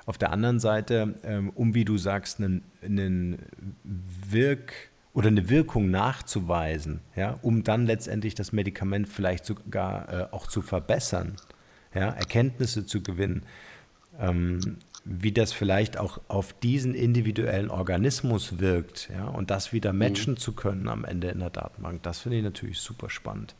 auf 0.06 0.18
der 0.18 0.30
anderen 0.30 0.60
Seite, 0.60 1.14
ähm, 1.24 1.50
um 1.54 1.74
wie 1.74 1.84
du 1.84 1.98
sagst, 1.98 2.38
einen, 2.38 2.62
einen 2.82 3.38
Wirk- 3.82 4.90
oder 5.12 5.28
eine 5.28 5.48
Wirkung 5.48 5.90
nachzuweisen, 5.90 7.00
ja, 7.16 7.38
um 7.42 7.64
dann 7.64 7.86
letztendlich 7.86 8.34
das 8.34 8.52
Medikament 8.52 9.08
vielleicht 9.08 9.44
sogar 9.44 10.12
äh, 10.12 10.26
auch 10.30 10.46
zu 10.46 10.62
verbessern, 10.62 11.36
ja, 11.94 12.10
Erkenntnisse 12.10 12.86
zu 12.86 13.02
gewinnen, 13.02 13.42
ähm, 14.20 14.78
wie 15.08 15.30
das 15.30 15.52
vielleicht 15.52 15.98
auch 15.98 16.20
auf 16.26 16.52
diesen 16.52 16.94
individuellen 16.94 17.70
Organismus 17.70 18.58
wirkt, 18.58 19.08
ja, 19.16 19.26
und 19.26 19.50
das 19.50 19.72
wieder 19.72 19.92
mhm. 19.92 19.98
matchen 20.00 20.32
mhm. 20.32 20.38
zu 20.38 20.52
können 20.52 20.88
am 20.88 21.04
Ende 21.04 21.28
in 21.28 21.38
der 21.38 21.50
Datenbank, 21.50 22.02
das 22.02 22.20
finde 22.20 22.38
ich 22.38 22.44
natürlich 22.44 22.80
super 22.80 23.08
spannend. 23.08 23.54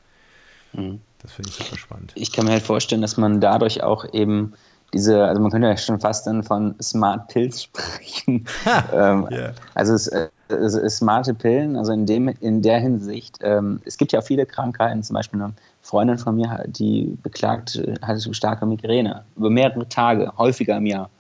Mhm. 0.73 1.01
Das 1.23 1.33
finde 1.33 1.51
ich 1.51 1.55
super 1.55 1.79
spannend. 1.79 2.13
Ich 2.17 2.33
kann 2.33 2.47
mir 2.47 2.53
halt 2.53 2.63
vorstellen, 2.63 3.01
dass 3.01 3.17
man 3.17 3.41
dadurch 3.41 3.83
auch 3.83 4.13
eben 4.13 4.55
diese, 4.93 5.25
also 5.25 5.41
man 5.41 5.51
könnte 5.51 5.69
ja 5.69 5.77
schon 5.77 6.01
fast 6.01 6.27
dann 6.27 6.43
von 6.43 6.75
Smart 6.83 7.29
Pills 7.29 7.63
sprechen. 7.65 8.45
ähm, 8.93 9.29
yeah. 9.31 9.55
Also 9.75 9.95
es, 9.95 10.09
äh, 10.09 10.29
es, 10.49 10.75
es, 10.75 10.99
smarte 10.99 11.35
Pillen, 11.35 11.77
also 11.77 11.93
in 11.93 12.07
dem, 12.07 12.29
in 12.29 12.63
der 12.63 12.81
Hinsicht, 12.81 13.39
ähm, 13.43 13.81
es 13.85 13.99
gibt 13.99 14.13
ja 14.13 14.21
viele 14.21 14.47
Krankheiten, 14.47 15.03
zum 15.03 15.15
Beispiel 15.15 15.43
eine 15.43 15.53
Freundin 15.83 16.19
von 16.19 16.35
mir, 16.35 16.65
die 16.67 17.17
beklagt, 17.23 17.81
hatte 18.03 18.35
starke 18.35 18.67
Migräne 18.67 19.25
über 19.37 19.51
mehrere 19.51 19.89
Tage, 19.89 20.33
häufiger 20.37 20.77
im 20.77 20.87
Jahr. 20.87 21.11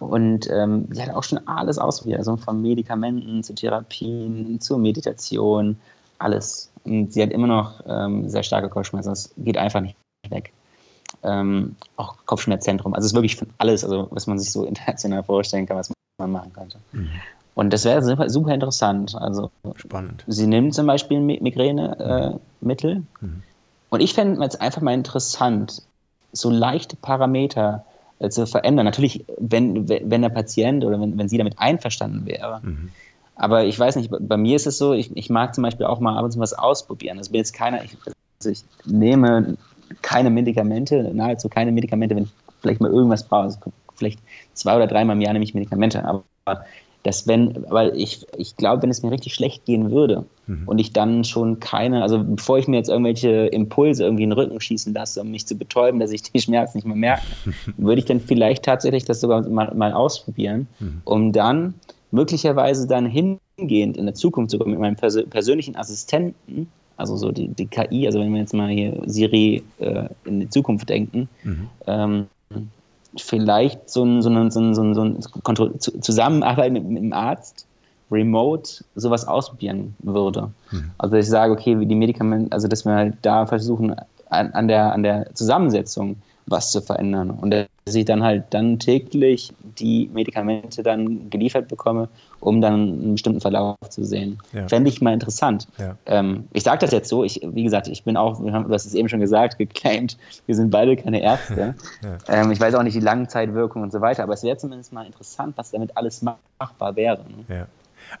Und 0.00 0.48
ähm, 0.50 0.88
sie 0.90 1.02
hat 1.02 1.14
auch 1.14 1.22
schon 1.22 1.46
alles 1.46 1.78
ausprobiert, 1.78 2.18
also 2.18 2.36
von 2.36 2.60
Medikamenten 2.60 3.42
zu 3.44 3.54
Therapien, 3.54 4.60
zur 4.60 4.78
Meditation, 4.78 5.76
alles. 6.18 6.72
Und 6.84 7.12
sie 7.12 7.22
hat 7.22 7.30
immer 7.30 7.46
noch 7.46 7.82
ähm, 7.86 8.28
sehr 8.28 8.42
starke 8.42 8.68
Kopfschmerzen. 8.68 9.10
Das 9.10 9.32
geht 9.36 9.56
einfach 9.56 9.80
nicht 9.80 9.96
weg 10.28 10.52
ähm, 11.22 11.76
auch 11.96 12.16
Kopfschmerzzentrum. 12.26 12.94
Also 12.94 13.06
es 13.06 13.12
ist 13.12 13.14
wirklich 13.14 13.36
von 13.36 13.48
alles, 13.58 13.84
also 13.84 14.08
was 14.10 14.26
man 14.26 14.38
sich 14.38 14.52
so 14.52 14.64
international 14.66 15.22
vorstellen 15.22 15.66
kann, 15.66 15.76
was 15.76 15.92
man 16.18 16.30
machen 16.30 16.52
könnte. 16.52 16.78
Mhm. 16.92 17.10
Und 17.54 17.72
das 17.72 17.84
wäre 17.84 18.02
super, 18.02 18.30
super, 18.30 18.54
interessant. 18.54 19.14
Also 19.16 19.50
Spannend. 19.74 20.24
Sie 20.26 20.46
nimmt 20.46 20.74
zum 20.74 20.86
Beispiel 20.86 21.20
Migränemittel. 21.20 22.90
Äh, 22.90 23.24
mhm. 23.24 23.42
Und 23.90 24.00
ich 24.00 24.14
fände 24.14 24.42
es 24.44 24.56
einfach 24.56 24.80
mal 24.82 24.94
interessant, 24.94 25.82
so 26.32 26.48
leichte 26.48 26.96
Parameter 26.96 27.84
zu 28.28 28.46
verändern. 28.46 28.84
Natürlich, 28.84 29.24
wenn, 29.38 29.88
wenn 29.88 30.22
der 30.22 30.28
Patient 30.28 30.84
oder 30.84 31.00
wenn, 31.00 31.16
wenn 31.16 31.28
sie 31.28 31.38
damit 31.38 31.58
einverstanden 31.58 32.26
wäre. 32.26 32.60
Mhm. 32.62 32.90
Aber 33.34 33.64
ich 33.64 33.78
weiß 33.78 33.96
nicht, 33.96 34.10
bei 34.20 34.36
mir 34.36 34.56
ist 34.56 34.66
es 34.66 34.76
so, 34.76 34.92
ich, 34.92 35.16
ich 35.16 35.30
mag 35.30 35.54
zum 35.54 35.62
Beispiel 35.62 35.86
auch 35.86 36.00
mal 36.00 36.18
ab 36.18 36.24
und 36.24 36.32
zu 36.32 36.40
was 36.40 36.52
ausprobieren. 36.52 37.16
Das 37.16 37.30
bin 37.30 37.38
jetzt 37.38 37.54
keiner, 37.54 37.82
ich, 37.82 37.96
also 38.38 38.50
ich 38.50 38.64
nehme 38.84 39.56
keine 40.02 40.28
Medikamente, 40.28 41.10
nahezu 41.14 41.48
keine 41.48 41.72
Medikamente, 41.72 42.14
wenn 42.14 42.24
ich 42.24 42.32
vielleicht 42.60 42.82
mal 42.82 42.90
irgendwas 42.90 43.26
brauche. 43.26 43.44
Also 43.44 43.58
vielleicht 43.94 44.20
zwei 44.52 44.76
oder 44.76 44.86
dreimal 44.86 45.16
im 45.16 45.22
Jahr 45.22 45.32
nehme 45.32 45.44
ich 45.44 45.54
Medikamente, 45.54 46.04
aber 46.04 46.24
das 47.02 47.26
wenn, 47.26 47.64
weil 47.68 47.96
ich, 47.96 48.26
ich 48.36 48.56
glaube, 48.56 48.82
wenn 48.82 48.90
es 48.90 49.02
mir 49.02 49.10
richtig 49.10 49.34
schlecht 49.34 49.64
gehen 49.64 49.90
würde 49.90 50.26
mhm. 50.46 50.64
und 50.66 50.78
ich 50.78 50.92
dann 50.92 51.24
schon 51.24 51.58
keine, 51.58 52.02
also 52.02 52.22
bevor 52.22 52.58
ich 52.58 52.68
mir 52.68 52.76
jetzt 52.76 52.90
irgendwelche 52.90 53.46
Impulse 53.46 54.04
irgendwie 54.04 54.24
in 54.24 54.30
den 54.30 54.38
Rücken 54.38 54.60
schießen 54.60 54.92
lasse, 54.92 55.22
um 55.22 55.30
mich 55.30 55.46
zu 55.46 55.56
betäuben, 55.56 56.00
dass 56.00 56.12
ich 56.12 56.22
die 56.32 56.40
Schmerzen 56.40 56.78
nicht 56.78 56.86
mehr 56.86 56.96
merke, 56.96 57.22
würde 57.76 58.00
ich 58.00 58.04
dann 58.04 58.20
vielleicht 58.20 58.64
tatsächlich 58.64 59.04
das 59.04 59.20
sogar 59.20 59.48
mal, 59.48 59.74
mal 59.74 59.92
ausprobieren, 59.92 60.68
mhm. 60.78 61.02
um 61.04 61.32
dann 61.32 61.74
möglicherweise 62.10 62.86
dann 62.86 63.06
hingehend 63.06 63.96
in 63.96 64.04
der 64.04 64.14
Zukunft 64.14 64.50
sogar 64.50 64.68
mit 64.68 64.78
meinem 64.78 64.96
persönlichen 64.96 65.76
Assistenten 65.76 66.68
also 67.00 67.16
so 67.16 67.32
die, 67.32 67.48
die 67.48 67.66
KI, 67.66 68.06
also 68.06 68.20
wenn 68.20 68.30
wir 68.30 68.40
jetzt 68.40 68.52
mal 68.52 68.68
hier 68.68 69.02
Siri 69.06 69.62
äh, 69.78 70.08
in 70.26 70.40
die 70.40 70.50
Zukunft 70.50 70.88
denken, 70.90 71.30
mhm. 71.42 71.68
ähm, 71.86 72.26
vielleicht 73.16 73.90
so 73.90 74.04
ein, 74.04 74.22
so 74.22 74.30
ein, 74.30 74.50
so 74.50 74.60
ein, 74.60 74.74
so 74.74 74.82
ein, 74.82 74.94
so 74.94 75.02
ein 75.02 75.80
Zusammenarbeit 76.02 76.72
mit, 76.72 76.84
mit 76.84 77.02
dem 77.02 77.12
Arzt 77.12 77.66
remote 78.10 78.84
sowas 78.94 79.26
ausprobieren 79.26 79.94
würde. 80.00 80.50
Mhm. 80.70 80.90
Also 80.98 81.16
dass 81.16 81.26
ich 81.26 81.30
sage, 81.30 81.52
okay, 81.52 81.78
wie 81.78 81.86
die 81.86 81.94
Medikamente, 81.94 82.52
also 82.52 82.68
dass 82.68 82.84
wir 82.84 82.94
halt 82.94 83.14
da 83.22 83.46
versuchen, 83.46 83.94
an, 84.28 84.52
an, 84.52 84.68
der, 84.68 84.92
an 84.92 85.02
der 85.02 85.34
Zusammensetzung 85.34 86.16
was 86.46 86.70
zu 86.72 86.80
verändern. 86.80 87.30
Und 87.30 87.50
dass 87.50 87.94
ich 87.94 88.04
dann 88.04 88.22
halt 88.22 88.44
dann 88.50 88.78
täglich 88.78 89.52
die 89.78 90.10
Medikamente 90.12 90.82
dann 90.82 91.30
geliefert 91.30 91.68
bekomme, 91.68 92.08
um 92.40 92.60
dann 92.60 92.74
einen 92.74 93.12
bestimmten 93.12 93.40
Verlauf 93.40 93.76
zu 93.88 94.04
sehen. 94.04 94.38
Ja. 94.52 94.68
Fände 94.68 94.90
ich 94.90 95.00
mal 95.00 95.12
interessant. 95.12 95.68
Ja. 95.78 95.96
Ähm, 96.06 96.48
ich 96.52 96.62
sage 96.62 96.78
das 96.80 96.90
jetzt 96.90 97.08
so, 97.08 97.24
ich, 97.24 97.40
wie 97.44 97.62
gesagt, 97.62 97.88
ich 97.88 98.04
bin 98.04 98.16
auch, 98.16 98.42
wir 98.42 98.52
haben, 98.52 98.68
du 98.68 98.74
hast 98.74 98.86
es 98.86 98.94
eben 98.94 99.08
schon 99.08 99.20
gesagt, 99.20 99.58
geclaimed, 99.58 100.16
wir 100.46 100.54
sind 100.54 100.70
beide 100.70 100.96
keine 100.96 101.20
Ärzte. 101.22 101.74
ja. 102.02 102.18
ähm, 102.28 102.50
ich 102.50 102.60
weiß 102.60 102.74
auch 102.74 102.82
nicht 102.82 102.96
die 102.96 103.00
Langzeitwirkung 103.00 103.82
und 103.82 103.92
so 103.92 104.00
weiter, 104.00 104.22
aber 104.22 104.34
es 104.34 104.42
wäre 104.42 104.56
zumindest 104.56 104.92
mal 104.92 105.06
interessant, 105.06 105.56
was 105.56 105.70
damit 105.70 105.96
alles 105.96 106.22
machbar 106.22 106.96
wäre. 106.96 107.24
Ne? 107.48 107.66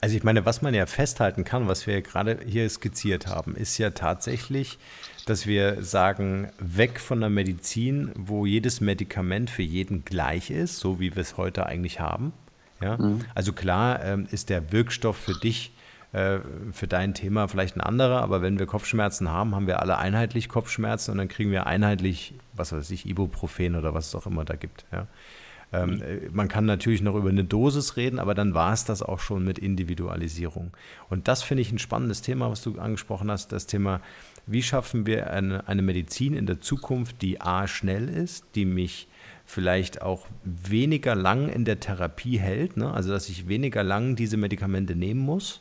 Also 0.00 0.16
ich 0.16 0.22
meine, 0.22 0.46
was 0.46 0.62
man 0.62 0.74
ja 0.74 0.86
festhalten 0.86 1.44
kann, 1.44 1.68
was 1.68 1.86
wir 1.86 2.00
gerade 2.02 2.38
hier 2.46 2.68
skizziert 2.68 3.26
haben, 3.26 3.56
ist 3.56 3.78
ja 3.78 3.90
tatsächlich, 3.90 4.78
dass 5.26 5.46
wir 5.46 5.82
sagen, 5.82 6.50
weg 6.58 7.00
von 7.00 7.20
der 7.20 7.30
Medizin, 7.30 8.12
wo 8.14 8.46
jedes 8.46 8.80
Medikament 8.80 9.50
für 9.50 9.62
jeden 9.62 10.04
gleich 10.04 10.50
ist, 10.50 10.78
so 10.78 11.00
wie 11.00 11.14
wir 11.14 11.22
es 11.22 11.36
heute 11.36 11.66
eigentlich 11.66 12.00
haben. 12.00 12.32
Ja? 12.80 12.96
Mhm. 12.96 13.20
Also 13.34 13.52
klar 13.52 14.04
ähm, 14.04 14.26
ist 14.30 14.48
der 14.48 14.72
Wirkstoff 14.72 15.16
für 15.16 15.34
dich, 15.34 15.72
äh, 16.12 16.38
für 16.72 16.86
dein 16.86 17.14
Thema 17.14 17.48
vielleicht 17.48 17.76
ein 17.76 17.80
anderer, 17.80 18.22
aber 18.22 18.42
wenn 18.42 18.58
wir 18.58 18.66
Kopfschmerzen 18.66 19.28
haben, 19.30 19.54
haben 19.54 19.66
wir 19.66 19.80
alle 19.80 19.98
einheitlich 19.98 20.48
Kopfschmerzen 20.48 21.12
und 21.12 21.18
dann 21.18 21.28
kriegen 21.28 21.50
wir 21.50 21.66
einheitlich, 21.66 22.34
was 22.54 22.72
weiß 22.72 22.90
ich, 22.90 23.06
Ibuprofen 23.06 23.76
oder 23.76 23.94
was 23.94 24.08
es 24.08 24.14
auch 24.14 24.26
immer 24.26 24.44
da 24.44 24.56
gibt. 24.56 24.86
Ja? 24.92 25.06
Ähm, 25.72 25.90
mhm. 25.90 26.02
äh, 26.02 26.28
man 26.32 26.48
kann 26.48 26.64
natürlich 26.64 27.02
noch 27.02 27.14
über 27.14 27.28
eine 27.28 27.44
Dosis 27.44 27.96
reden, 27.96 28.18
aber 28.18 28.34
dann 28.34 28.54
war 28.54 28.72
es 28.72 28.84
das 28.84 29.02
auch 29.02 29.20
schon 29.20 29.44
mit 29.44 29.58
Individualisierung. 29.58 30.72
Und 31.08 31.28
das 31.28 31.42
finde 31.42 31.62
ich 31.62 31.72
ein 31.72 31.78
spannendes 31.78 32.22
Thema, 32.22 32.50
was 32.50 32.62
du 32.62 32.78
angesprochen 32.78 33.30
hast, 33.30 33.52
das 33.52 33.66
Thema, 33.66 34.00
wie 34.46 34.62
schaffen 34.62 35.06
wir 35.06 35.30
eine, 35.30 35.68
eine 35.68 35.82
Medizin 35.82 36.34
in 36.34 36.46
der 36.46 36.60
Zukunft, 36.60 37.22
die 37.22 37.40
a 37.40 37.68
schnell 37.68 38.08
ist, 38.08 38.46
die 38.54 38.64
mich 38.64 39.08
vielleicht 39.46 40.02
auch 40.02 40.26
weniger 40.44 41.14
lang 41.14 41.48
in 41.48 41.64
der 41.64 41.80
Therapie 41.80 42.38
hält, 42.38 42.76
ne? 42.76 42.92
also 42.92 43.10
dass 43.10 43.28
ich 43.28 43.48
weniger 43.48 43.82
lang 43.82 44.14
diese 44.14 44.36
Medikamente 44.36 44.94
nehmen 44.94 45.20
muss, 45.20 45.60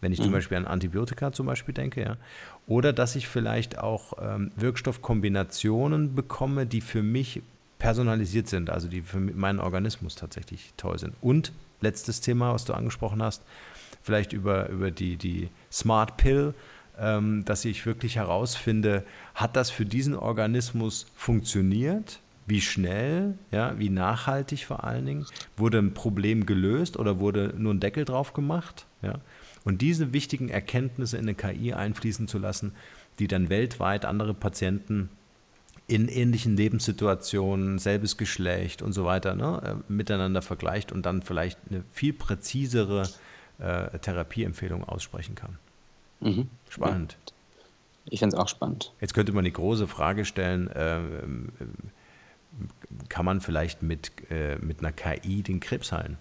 wenn 0.00 0.12
ich 0.12 0.18
mhm. 0.18 0.24
zum 0.24 0.32
Beispiel 0.32 0.56
an 0.56 0.66
Antibiotika 0.66 1.32
zum 1.32 1.46
Beispiel 1.46 1.74
denke, 1.74 2.02
ja. 2.02 2.16
Oder 2.66 2.92
dass 2.92 3.16
ich 3.16 3.28
vielleicht 3.28 3.78
auch 3.78 4.12
ähm, 4.20 4.52
Wirkstoffkombinationen 4.56 6.14
bekomme, 6.14 6.66
die 6.66 6.80
für 6.80 7.02
mich 7.02 7.42
personalisiert 7.78 8.48
sind, 8.48 8.70
also 8.70 8.88
die 8.88 9.02
für 9.02 9.20
meinen 9.20 9.60
Organismus 9.60 10.14
tatsächlich 10.14 10.72
toll 10.76 10.98
sind. 10.98 11.14
Und 11.20 11.52
letztes 11.80 12.20
Thema, 12.20 12.52
was 12.52 12.64
du 12.64 12.74
angesprochen 12.74 13.22
hast, 13.22 13.42
vielleicht 14.02 14.32
über, 14.32 14.68
über 14.68 14.90
die, 14.90 15.16
die 15.16 15.48
Smart 15.70 16.16
Pill, 16.16 16.54
ähm, 16.98 17.44
dass 17.44 17.64
ich 17.64 17.86
wirklich 17.86 18.16
herausfinde, 18.16 19.04
hat 19.34 19.56
das 19.56 19.70
für 19.70 19.86
diesen 19.86 20.14
Organismus 20.14 21.06
funktioniert? 21.14 22.20
Wie 22.46 22.60
schnell, 22.62 23.36
ja, 23.52 23.78
wie 23.78 23.90
nachhaltig 23.90 24.64
vor 24.64 24.84
allen 24.84 25.04
Dingen? 25.04 25.26
Wurde 25.56 25.78
ein 25.78 25.92
Problem 25.92 26.46
gelöst 26.46 26.96
oder 26.96 27.20
wurde 27.20 27.54
nur 27.56 27.74
ein 27.74 27.80
Deckel 27.80 28.06
drauf 28.06 28.32
gemacht? 28.32 28.86
Ja? 29.02 29.20
Und 29.64 29.82
diese 29.82 30.14
wichtigen 30.14 30.48
Erkenntnisse 30.48 31.18
in 31.18 31.24
eine 31.24 31.34
KI 31.34 31.74
einfließen 31.74 32.26
zu 32.26 32.38
lassen, 32.38 32.72
die 33.18 33.28
dann 33.28 33.50
weltweit 33.50 34.06
andere 34.06 34.32
Patienten 34.32 35.10
in 35.88 36.06
ähnlichen 36.08 36.56
Lebenssituationen, 36.56 37.78
selbes 37.78 38.16
Geschlecht 38.16 38.82
und 38.82 38.92
so 38.92 39.04
weiter, 39.04 39.34
ne, 39.34 39.80
äh, 39.88 39.92
miteinander 39.92 40.42
vergleicht 40.42 40.92
und 40.92 41.04
dann 41.06 41.22
vielleicht 41.22 41.58
eine 41.70 41.82
viel 41.92 42.12
präzisere 42.12 43.08
äh, 43.58 43.98
Therapieempfehlung 43.98 44.84
aussprechen 44.84 45.34
kann. 45.34 45.58
Mhm. 46.20 46.48
Spannend. 46.68 47.16
Ich 48.10 48.20
finde 48.20 48.36
es 48.36 48.40
auch 48.42 48.48
spannend. 48.48 48.92
Jetzt 49.00 49.14
könnte 49.14 49.32
man 49.32 49.44
die 49.44 49.52
große 49.52 49.88
Frage 49.88 50.24
stellen, 50.24 50.68
äh, 50.68 51.00
kann 53.08 53.24
man 53.24 53.40
vielleicht 53.40 53.82
mit, 53.82 54.12
äh, 54.30 54.56
mit 54.56 54.80
einer 54.80 54.92
KI 54.92 55.42
den 55.42 55.60
Krebs 55.60 55.92
heilen? 55.92 56.18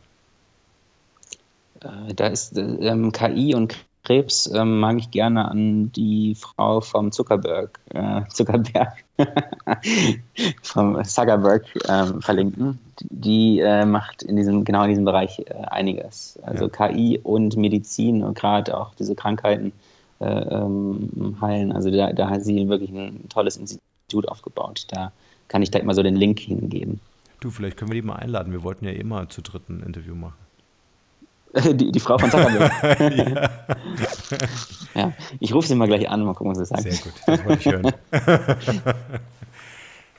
Äh, 1.81 2.13
da 2.13 2.27
ist 2.27 2.57
ähm, 2.57 3.11
KI 3.11 3.53
und 3.53 3.85
Krebs 4.07 4.49
ähm, 4.53 4.79
mag 4.79 4.97
ich 4.99 5.11
gerne 5.11 5.51
an 5.51 5.91
die 5.91 6.33
Frau 6.35 6.79
vom 6.79 7.11
Zuckerberg, 7.11 7.77
äh, 7.93 8.21
Zuckerberg, 8.29 9.03
vom 10.63 11.03
Zuckerberg 11.03 11.65
ähm, 11.89 12.21
verlinken. 12.21 12.79
Die 13.01 13.59
äh, 13.59 13.85
macht 13.85 14.23
in 14.23 14.37
diesem, 14.37 14.63
genau 14.63 14.83
in 14.83 14.89
diesem 14.91 15.03
Bereich 15.03 15.39
äh, 15.39 15.55
einiges. 15.55 16.39
Also 16.41 16.69
ja. 16.69 16.87
KI 16.87 17.19
und 17.21 17.57
Medizin 17.57 18.23
und 18.23 18.37
gerade 18.37 18.77
auch 18.77 18.95
diese 18.95 19.13
Krankheiten 19.13 19.73
äh, 20.21 20.25
ähm, 20.25 21.35
heilen. 21.41 21.73
Also 21.73 21.91
da, 21.91 22.13
da 22.13 22.29
hat 22.29 22.45
sie 22.45 22.69
wirklich 22.69 22.91
ein 22.91 23.27
tolles 23.27 23.57
Institut 23.57 24.29
aufgebaut. 24.29 24.87
Da 24.87 25.11
kann 25.49 25.61
ich 25.63 25.69
direkt 25.69 25.85
mal 25.85 25.95
so 25.95 26.01
den 26.01 26.15
Link 26.15 26.39
hingeben. 26.39 27.01
Du, 27.41 27.51
vielleicht 27.51 27.75
können 27.75 27.91
wir 27.91 28.01
die 28.01 28.07
mal 28.07 28.15
einladen. 28.15 28.53
Wir 28.53 28.63
wollten 28.63 28.85
ja 28.85 28.91
eh 28.91 29.03
mal 29.03 29.27
zu 29.27 29.41
dritten 29.41 29.83
Interview 29.83 30.15
machen. 30.15 30.46
Die, 31.73 31.91
die 31.91 31.99
Frau 31.99 32.17
von 32.17 32.29
Zuckerberg. 32.29 32.99
ja. 33.17 33.49
ja. 35.01 35.13
Ich 35.39 35.53
rufe 35.53 35.67
sie 35.67 35.75
mal 35.75 35.87
gleich 35.87 36.09
an, 36.09 36.23
mal 36.23 36.33
gucken, 36.33 36.51
was 36.51 36.59
sie 36.59 36.65
sagt. 36.65 36.83
Sehr 36.83 36.97
gut, 36.97 37.13
das 37.25 37.45
wollte 37.45 37.59
ich 37.59 37.73
hören. 37.73 37.91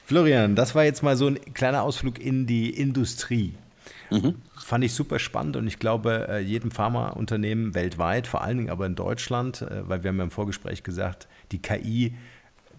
Florian, 0.04 0.54
das 0.56 0.74
war 0.74 0.84
jetzt 0.84 1.02
mal 1.02 1.16
so 1.16 1.26
ein 1.26 1.38
kleiner 1.54 1.82
Ausflug 1.82 2.18
in 2.18 2.46
die 2.46 2.70
Industrie. 2.70 3.54
Mhm. 4.10 4.36
fand 4.56 4.84
ich 4.84 4.94
super 4.94 5.18
spannend 5.18 5.56
und 5.56 5.66
ich 5.66 5.78
glaube, 5.78 6.28
äh, 6.30 6.38
jedem 6.38 6.70
Pharmaunternehmen 6.70 7.74
weltweit, 7.74 8.26
vor 8.26 8.40
allen 8.40 8.56
Dingen 8.56 8.70
aber 8.70 8.86
in 8.86 8.94
Deutschland, 8.94 9.60
äh, 9.60 9.86
weil 9.86 10.02
wir 10.02 10.08
haben 10.08 10.16
ja 10.16 10.24
im 10.24 10.30
Vorgespräch 10.30 10.82
gesagt, 10.82 11.28
die 11.52 11.60
KI 11.60 12.14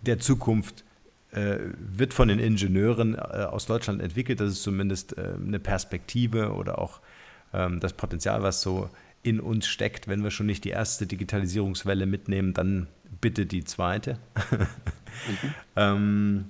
der 0.01 0.17
Zukunft 0.17 0.83
äh, 1.31 1.57
wird 1.77 2.15
von 2.15 2.29
den 2.29 2.39
Ingenieuren 2.39 3.15
aus 3.15 3.67
Deutschland 3.67 4.01
entwickelt. 4.01 4.39
Das 4.39 4.49
ist 4.49 4.63
zumindest 4.63 5.15
eine 5.19 5.59
Perspektive 5.59 6.53
oder 6.53 6.79
auch 6.79 6.99
das 7.51 7.93
Potenzial, 7.93 8.43
was 8.43 8.61
so 8.61 8.89
in 9.23 9.39
uns 9.39 9.67
steckt. 9.67 10.07
Wenn 10.07 10.23
wir 10.23 10.31
schon 10.31 10.45
nicht 10.45 10.63
die 10.63 10.69
erste 10.69 11.07
Digitalisierungswelle 11.07 12.05
mitnehmen, 12.05 12.53
dann 12.53 12.87
bitte 13.21 13.45
die 13.45 13.63
zweite. 13.63 14.17
mhm. 14.51 15.53
ähm, 15.75 16.45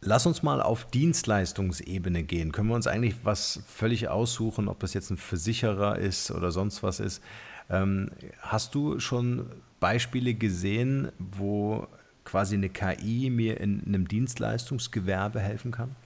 Lass 0.00 0.26
uns 0.26 0.44
mal 0.44 0.62
auf 0.62 0.84
Dienstleistungsebene 0.90 2.22
gehen. 2.22 2.52
Können 2.52 2.68
wir 2.68 2.76
uns 2.76 2.86
eigentlich 2.86 3.16
was 3.24 3.62
völlig 3.66 4.08
aussuchen, 4.08 4.68
ob 4.68 4.78
das 4.78 4.94
jetzt 4.94 5.10
ein 5.10 5.16
Versicherer 5.16 5.98
ist 5.98 6.30
oder 6.30 6.52
sonst 6.52 6.84
was 6.84 7.00
ist? 7.00 7.20
Ähm, 7.68 8.10
hast 8.40 8.76
du 8.76 9.00
schon 9.00 9.46
Beispiele 9.80 10.34
gesehen, 10.34 11.10
wo 11.18 11.88
quasi 12.24 12.54
eine 12.54 12.68
KI 12.68 13.28
mir 13.28 13.60
in 13.60 13.82
einem 13.86 14.06
Dienstleistungsgewerbe 14.06 15.40
helfen 15.40 15.72
kann? 15.72 15.96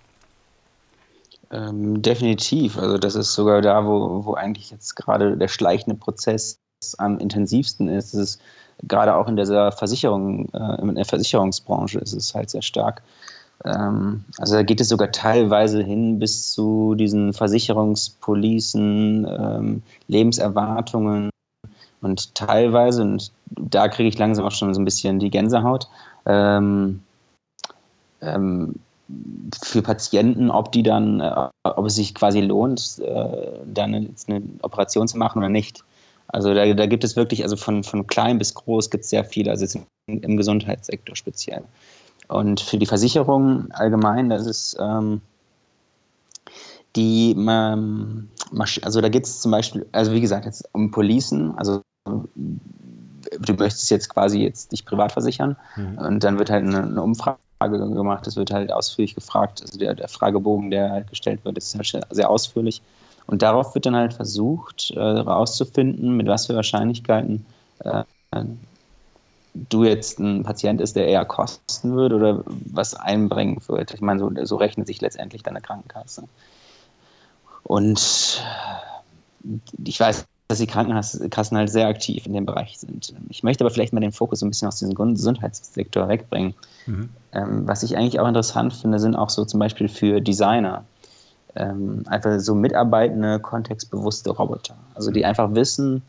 Ähm, 1.53 2.01
definitiv. 2.01 2.79
Also 2.79 2.99
das 2.99 3.15
ist 3.15 3.35
sogar 3.35 3.61
da, 3.61 3.85
wo, 3.85 4.25
wo 4.25 4.35
eigentlich 4.35 4.71
jetzt 4.71 4.97
gerade 4.97 5.37
der 5.37 5.49
schleichende 5.49 5.97
Prozess 5.97 6.59
am 6.99 7.19
intensivsten 7.19 7.89
ist. 7.89 8.15
Es 8.15 8.21
ist 8.21 8.41
gerade 8.83 9.15
auch 9.15 9.29
in 9.29 9.37
dieser 9.37 9.71
Versicherung, 9.71 10.49
äh, 10.53 10.81
in 10.81 10.95
der 10.95 11.05
Versicherungsbranche 11.05 11.99
ist 11.99 12.15
es 12.15 12.35
halt 12.35 12.51
sehr 12.51 12.63
stark. 12.63 13.03
Ähm, 13.65 14.25
also 14.39 14.55
da 14.55 14.63
geht 14.63 14.81
es 14.81 14.89
sogar 14.89 15.13
teilweise 15.13 15.83
hin 15.83 16.19
bis 16.19 16.53
zu 16.53 16.95
diesen 16.95 17.35
Versicherungspolicen, 17.35 19.27
ähm, 19.29 19.83
Lebenserwartungen 20.09 21.31
und 22.01 22.35
teilweise, 22.35 23.03
und 23.03 23.31
da 23.47 23.89
kriege 23.89 24.09
ich 24.09 24.19
langsam 24.19 24.47
auch 24.47 24.53
schon 24.53 24.73
so 24.75 24.81
ein 24.81 24.85
bisschen 24.85 25.19
die 25.19 25.31
Gänsehaut, 25.31 25.89
ähm, 26.27 27.03
ähm, 28.21 28.77
für 29.63 29.83
Patienten, 29.83 30.51
ob 30.51 30.73
die 30.73 30.83
dann, 30.83 31.21
äh, 31.21 31.49
ob 31.65 31.87
es 31.87 31.97
sich 31.97 32.15
quasi 32.15 32.41
lohnt, 32.41 32.99
äh, 32.99 33.59
dann 33.67 33.95
eine, 33.95 34.11
eine, 34.29 34.43
Operation 34.63 35.09
zu 35.09 35.19
machen 35.19 35.39
oder 35.39 35.49
nicht. 35.49 35.85
Also 36.29 36.55
da, 36.55 36.73
da, 36.73 36.87
gibt 36.87 37.05
es 37.05 37.17
wirklich, 37.17 37.43
also 37.43 37.57
von, 37.57 37.85
von 37.85 38.07
klein 38.07 38.39
bis 38.39 38.55
groß 38.55 38.91
gibt 38.91 39.05
es 39.05 39.11
sehr 39.11 39.25
viel, 39.25 39.51
also 39.51 39.79
im, 40.07 40.23
im 40.23 40.37
Gesundheitssektor 40.37 41.17
speziell. 41.17 41.65
Und 42.29 42.61
für 42.61 42.79
die 42.79 42.87
Versicherung 42.87 43.71
allgemein, 43.73 44.31
das 44.31 44.47
ist 44.47 44.77
ähm, 44.81 45.21
die, 46.97 47.33
ähm, 47.33 48.29
also 48.83 49.01
da 49.01 49.09
geht 49.09 49.25
es 49.25 49.41
zum 49.41 49.51
Beispiel, 49.51 49.87
also 49.93 50.13
wie 50.13 50.21
gesagt, 50.21 50.47
jetzt 50.47 50.69
um 50.73 50.91
Policen, 50.91 51.57
also 51.57 51.83
du 52.05 53.55
möchtest 53.55 53.91
jetzt 53.91 54.09
quasi 54.09 54.41
jetzt 54.41 54.73
dich 54.73 54.85
privat 54.85 55.13
versichern 55.13 55.57
mhm. 55.77 55.99
und 55.99 56.25
dann 56.25 56.39
wird 56.39 56.51
halt 56.51 56.65
eine, 56.65 56.83
eine, 56.83 57.03
Umfrage 57.03 57.39
gemacht, 57.69 58.27
es 58.27 58.37
wird 58.37 58.53
halt 58.53 58.73
ausführlich 58.73 59.15
gefragt, 59.15 59.63
also 59.63 59.79
der, 59.79 59.95
der 59.95 60.09
Fragebogen, 60.09 60.71
der 60.71 60.91
halt 60.91 61.09
gestellt 61.09 61.45
wird, 61.45 61.59
ist 61.59 61.75
halt 61.75 62.07
sehr 62.11 62.31
ausführlich 62.31 62.83
und 63.27 63.43
darauf 63.43 63.75
wird 63.75 63.87
dann 63.87 63.97
halt 63.97 64.15
versucht 64.15 64.91
herauszufinden, 64.95 66.09
äh, 66.09 66.17
mit 66.17 66.27
was 66.27 66.47
für 66.47 66.57
Wahrscheinlichkeiten 66.57 67.47
äh, 67.81 68.05
du 69.55 69.85
jetzt 69.85 70.19
ein 70.19 70.43
Patient 70.45 70.81
ist, 70.81 70.97
der 70.97 71.07
eher 71.09 71.25
kosten 71.25 71.95
würde 71.95 72.17
oder 72.17 72.43
was 72.47 72.95
einbringen 72.95 73.61
wird. 73.67 73.93
Ich 73.93 74.01
meine, 74.01 74.21
so, 74.21 74.31
so 74.45 74.57
rechnet 74.57 74.87
sich 74.87 75.01
letztendlich 75.01 75.43
deine 75.43 75.61
Krankenkasse. 75.61 76.25
Und 77.63 78.43
ich 79.85 80.01
weiß, 80.01 80.27
dass 80.53 80.59
die 80.59 80.67
Krankenkassen 80.67 81.57
halt 81.57 81.71
sehr 81.71 81.89
aktiv 81.89 82.27
in 82.27 82.35
dem 82.35 82.45
Bereich 82.45 82.79
sind. 82.79 83.15
Ich 83.31 83.43
möchte 83.43 83.65
aber 83.65 83.73
vielleicht 83.73 83.95
mal 83.95 84.01
den 84.01 84.13
Fokus 84.13 84.41
so 84.41 84.47
ein 84.47 84.51
bisschen 84.51 84.69
aus 84.69 84.77
diesem 84.77 84.95
Gesundheitssektor 84.95 86.09
wegbringen. 86.09 86.53
Mhm. 86.85 87.09
Ähm, 87.33 87.67
was 87.67 87.83
ich 87.83 87.97
eigentlich 87.97 88.21
auch 88.21 88.29
interessant 88.29 88.75
finde, 88.75 88.99
sind 88.99 89.17
auch 89.17 89.31
so 89.31 89.47
zum 89.47 89.61
Beispiel 89.61 89.89
für 89.89 90.21
Designer 90.21 90.85
ähm, 91.57 92.03
einfach 92.07 92.39
so 92.39 92.55
mitarbeitende, 92.55 93.41
kontextbewusste 93.41 94.31
Roboter. 94.31 94.75
Also 94.95 95.11
die 95.11 95.25
einfach 95.25 95.55
wissen, 95.55 96.03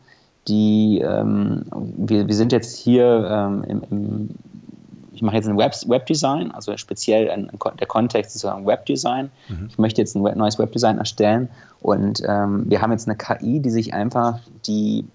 die, 0.46 1.00
ähm, 1.02 1.64
wir, 1.96 2.28
wir 2.28 2.34
sind 2.34 2.52
jetzt 2.52 2.76
hier 2.76 3.26
ähm, 3.30 3.64
im, 3.66 3.82
im, 3.90 4.30
ich 5.14 5.22
mache 5.22 5.36
jetzt 5.36 5.48
ein 5.48 5.56
Web, 5.56 5.72
Webdesign, 5.86 6.50
also 6.50 6.76
speziell 6.76 7.30
ein, 7.30 7.50
der 7.78 7.86
Kontext 7.86 8.34
ist 8.34 8.42
sozusagen 8.42 8.66
Webdesign. 8.66 9.30
Mhm. 9.48 9.68
Ich 9.70 9.78
möchte 9.78 10.00
jetzt 10.00 10.16
ein 10.16 10.22
neues 10.22 10.58
Webdesign 10.58 10.98
erstellen 10.98 11.48
und 11.80 12.20
ähm, 12.26 12.64
wir 12.68 12.82
haben 12.82 12.90
jetzt 12.90 13.08
eine 13.08 13.16
KI, 13.16 13.60
die 13.60 13.70
sich 13.70 13.94
einfach 13.94 14.40
die 14.66 15.06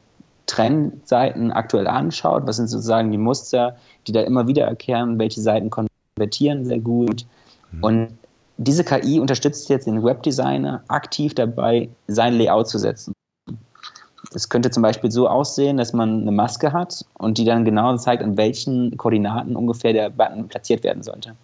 Trendseiten 0.46 1.52
aktuell 1.52 1.88
anschaut. 1.88 2.48
Was 2.48 2.56
sind 2.56 2.68
sozusagen 2.68 3.12
die 3.12 3.18
Muster, 3.18 3.76
die 4.08 4.12
da 4.12 4.22
immer 4.22 4.48
wieder 4.48 4.66
erkennen, 4.66 5.20
welche 5.20 5.42
Seiten 5.42 5.70
konvertieren 5.70 6.66
sehr 6.66 6.80
gut. 6.80 7.26
Mhm. 7.72 7.84
Und 7.84 8.18
diese 8.58 8.84
KI 8.84 9.20
unterstützt 9.20 9.70
jetzt 9.70 9.88
den 9.88 10.04
Webdesigner 10.04 10.84
aktiv 10.88 11.34
dabei, 11.34 11.90
sein 12.08 12.38
Layout 12.38 12.68
zu 12.68 12.78
setzen. 12.78 13.14
Es 14.34 14.50
könnte 14.50 14.70
zum 14.70 14.84
Beispiel 14.84 15.12
so 15.12 15.28
aussehen, 15.28 15.78
dass 15.78 15.94
man 15.94 16.22
eine 16.22 16.32
Maske 16.32 16.72
hat 16.72 17.06
und 17.18 17.38
die 17.38 17.46
dann 17.46 17.66
genau 17.66 17.96
zeigt, 17.98 18.22
an 18.22 18.38
welchen 18.38 18.96
Koordinaten 18.96 19.56
ungefähr 19.56 19.94
der 19.94 20.10
Button 20.10 20.48
platziert 20.48 20.84
werden 20.84 21.02
sollte. 21.02 21.36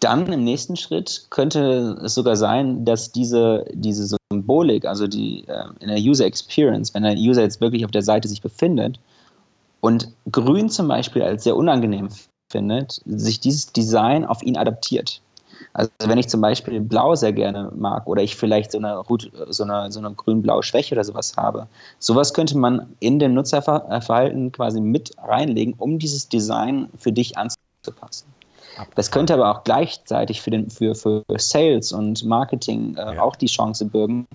Dann 0.00 0.30
im 0.32 0.44
nächsten 0.44 0.76
Schritt 0.76 1.26
könnte 1.30 1.98
es 2.04 2.14
sogar 2.14 2.36
sein, 2.36 2.84
dass 2.84 3.12
diese, 3.12 3.64
diese 3.72 4.16
Symbolik, 4.30 4.84
also 4.84 5.06
die 5.06 5.44
äh, 5.46 5.64
in 5.80 5.88
der 5.88 5.98
User 5.98 6.26
Experience, 6.26 6.92
wenn 6.92 7.04
der 7.04 7.14
User 7.14 7.42
jetzt 7.42 7.60
wirklich 7.60 7.84
auf 7.84 7.90
der 7.92 8.02
Seite 8.02 8.28
sich 8.28 8.42
befindet 8.42 8.98
und 9.80 10.12
grün 10.30 10.68
zum 10.68 10.88
Beispiel 10.88 11.22
als 11.22 11.44
sehr 11.44 11.56
unangenehm 11.56 12.08
findet, 12.50 13.00
sich 13.06 13.40
dieses 13.40 13.72
Design 13.72 14.24
auf 14.24 14.42
ihn 14.42 14.56
adaptiert. 14.56 15.20
Also 15.76 15.90
wenn 16.06 16.16
ich 16.16 16.28
zum 16.28 16.40
Beispiel 16.40 16.80
Blau 16.80 17.14
sehr 17.16 17.34
gerne 17.34 17.70
mag 17.76 18.06
oder 18.06 18.22
ich 18.22 18.34
vielleicht 18.34 18.72
so 18.72 18.78
eine, 18.78 19.02
so 19.50 19.62
eine, 19.62 19.92
so 19.92 20.00
eine 20.00 20.10
grün-blaue 20.10 20.62
Schwäche 20.62 20.94
oder 20.94 21.04
sowas 21.04 21.36
habe, 21.36 21.66
sowas 21.98 22.32
könnte 22.32 22.56
man 22.56 22.96
in 22.98 23.18
dem 23.18 23.34
Nutzerverhalten 23.34 24.52
quasi 24.52 24.80
mit 24.80 25.10
reinlegen, 25.18 25.74
um 25.76 25.98
dieses 25.98 26.30
Design 26.30 26.88
für 26.96 27.12
dich 27.12 27.36
anzupassen. 27.36 28.26
Das 28.94 29.10
könnte 29.10 29.34
aber 29.34 29.50
auch 29.50 29.64
gleichzeitig 29.64 30.40
für, 30.40 30.50
den, 30.50 30.70
für, 30.70 30.94
für 30.94 31.22
Sales 31.36 31.92
und 31.92 32.24
Marketing 32.24 32.96
äh, 32.96 33.16
ja. 33.16 33.22
auch 33.22 33.36
die 33.36 33.46
Chance 33.46 33.84
bürgen, 33.84 34.26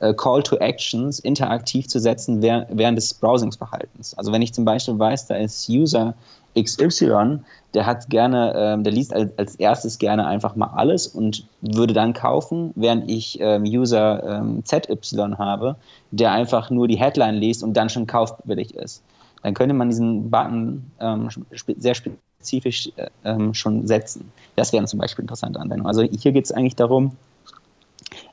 äh, 0.00 0.12
Call 0.12 0.42
to 0.42 0.56
Actions 0.56 1.20
interaktiv 1.20 1.88
zu 1.88 2.00
setzen 2.00 2.42
während, 2.42 2.66
während 2.70 2.98
des 2.98 3.14
Browsingsverhaltens. 3.14 4.12
Also 4.18 4.30
wenn 4.30 4.42
ich 4.42 4.52
zum 4.52 4.66
Beispiel 4.66 4.98
weiß, 4.98 5.28
da 5.28 5.36
ist 5.36 5.70
User 5.70 6.14
XY, 6.58 7.40
der 7.74 7.86
hat 7.86 8.10
gerne, 8.10 8.52
ähm, 8.56 8.84
der 8.84 8.92
liest 8.92 9.14
als, 9.14 9.30
als, 9.38 9.56
erstes 9.56 9.98
gerne 9.98 10.26
einfach 10.26 10.56
mal 10.56 10.70
alles 10.74 11.06
und 11.06 11.46
würde 11.60 11.94
dann 11.94 12.12
kaufen, 12.12 12.72
während 12.74 13.10
ich 13.10 13.40
ähm, 13.40 13.62
User 13.64 14.40
ähm, 14.40 14.64
ZY 14.64 15.34
habe, 15.38 15.76
der 16.10 16.32
einfach 16.32 16.70
nur 16.70 16.88
die 16.88 16.98
Headline 16.98 17.36
liest 17.36 17.62
und 17.62 17.74
dann 17.74 17.88
schon 17.88 18.06
kaufwillig 18.06 18.74
ist. 18.74 19.02
Dann 19.42 19.54
könnte 19.54 19.74
man 19.74 19.88
diesen 19.88 20.30
Button 20.30 20.90
ähm, 21.00 21.30
spe 21.54 21.74
sehr 21.78 21.94
spezifisch 21.94 22.92
äh, 22.96 23.08
ähm, 23.24 23.54
schon 23.54 23.86
setzen. 23.86 24.30
Das 24.56 24.72
wären 24.72 24.86
zum 24.86 24.98
Beispiel 24.98 25.22
interessante 25.22 25.58
Anwendungen. 25.58 25.86
Also 25.86 26.02
hier 26.02 26.32
geht 26.32 26.44
es 26.44 26.52
eigentlich 26.52 26.76
darum, 26.76 27.16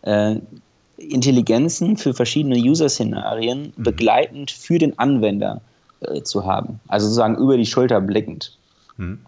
äh, 0.02 0.36
Intelligenzen 0.98 1.96
für 1.96 2.14
verschiedene 2.14 2.58
User-Szenarien 2.58 3.74
mhm. 3.76 3.84
begleitend 3.84 4.52
für 4.52 4.78
den 4.78 5.00
Anwender 5.00 5.62
äh, 6.02 6.22
zu 6.24 6.46
haben. 6.46 6.80
Also 6.88 7.08
sozusagen 7.08 7.38
über 7.38 7.58
die 7.58 7.66
Schulter 7.66 8.02
blickend. 8.02 8.58
Mhm. 8.98 9.20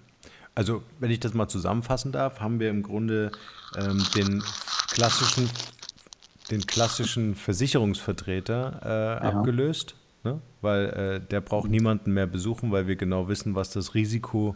Also, 0.54 0.84
wenn 1.00 1.12
ich 1.12 1.20
das 1.20 1.34
mal 1.34 1.48
zusammenfassen 1.48 2.12
darf, 2.12 2.42
haben 2.42 2.60
wir 2.60 2.70
im 2.70 2.84
Grunde 2.84 3.32
ähm, 3.78 4.04
den 4.16 4.44
klassischen, 4.90 5.50
den 6.50 6.66
klassischen 6.66 7.36
Versicherungsvertreter 7.36 8.82
äh, 8.84 8.90
ja. 8.90 9.32
abgelöst, 9.32 9.96
ne? 10.24 10.42
weil 10.62 10.86
äh, 10.88 11.20
der 11.26 11.40
braucht 11.40 11.70
niemanden 11.70 12.14
mehr 12.14 12.28
besuchen, 12.28 12.72
weil 12.72 12.88
wir 12.88 12.98
genau 12.98 13.30
wissen, 13.30 13.56
was 13.56 13.72
das 13.72 13.96
Risiko 13.96 14.56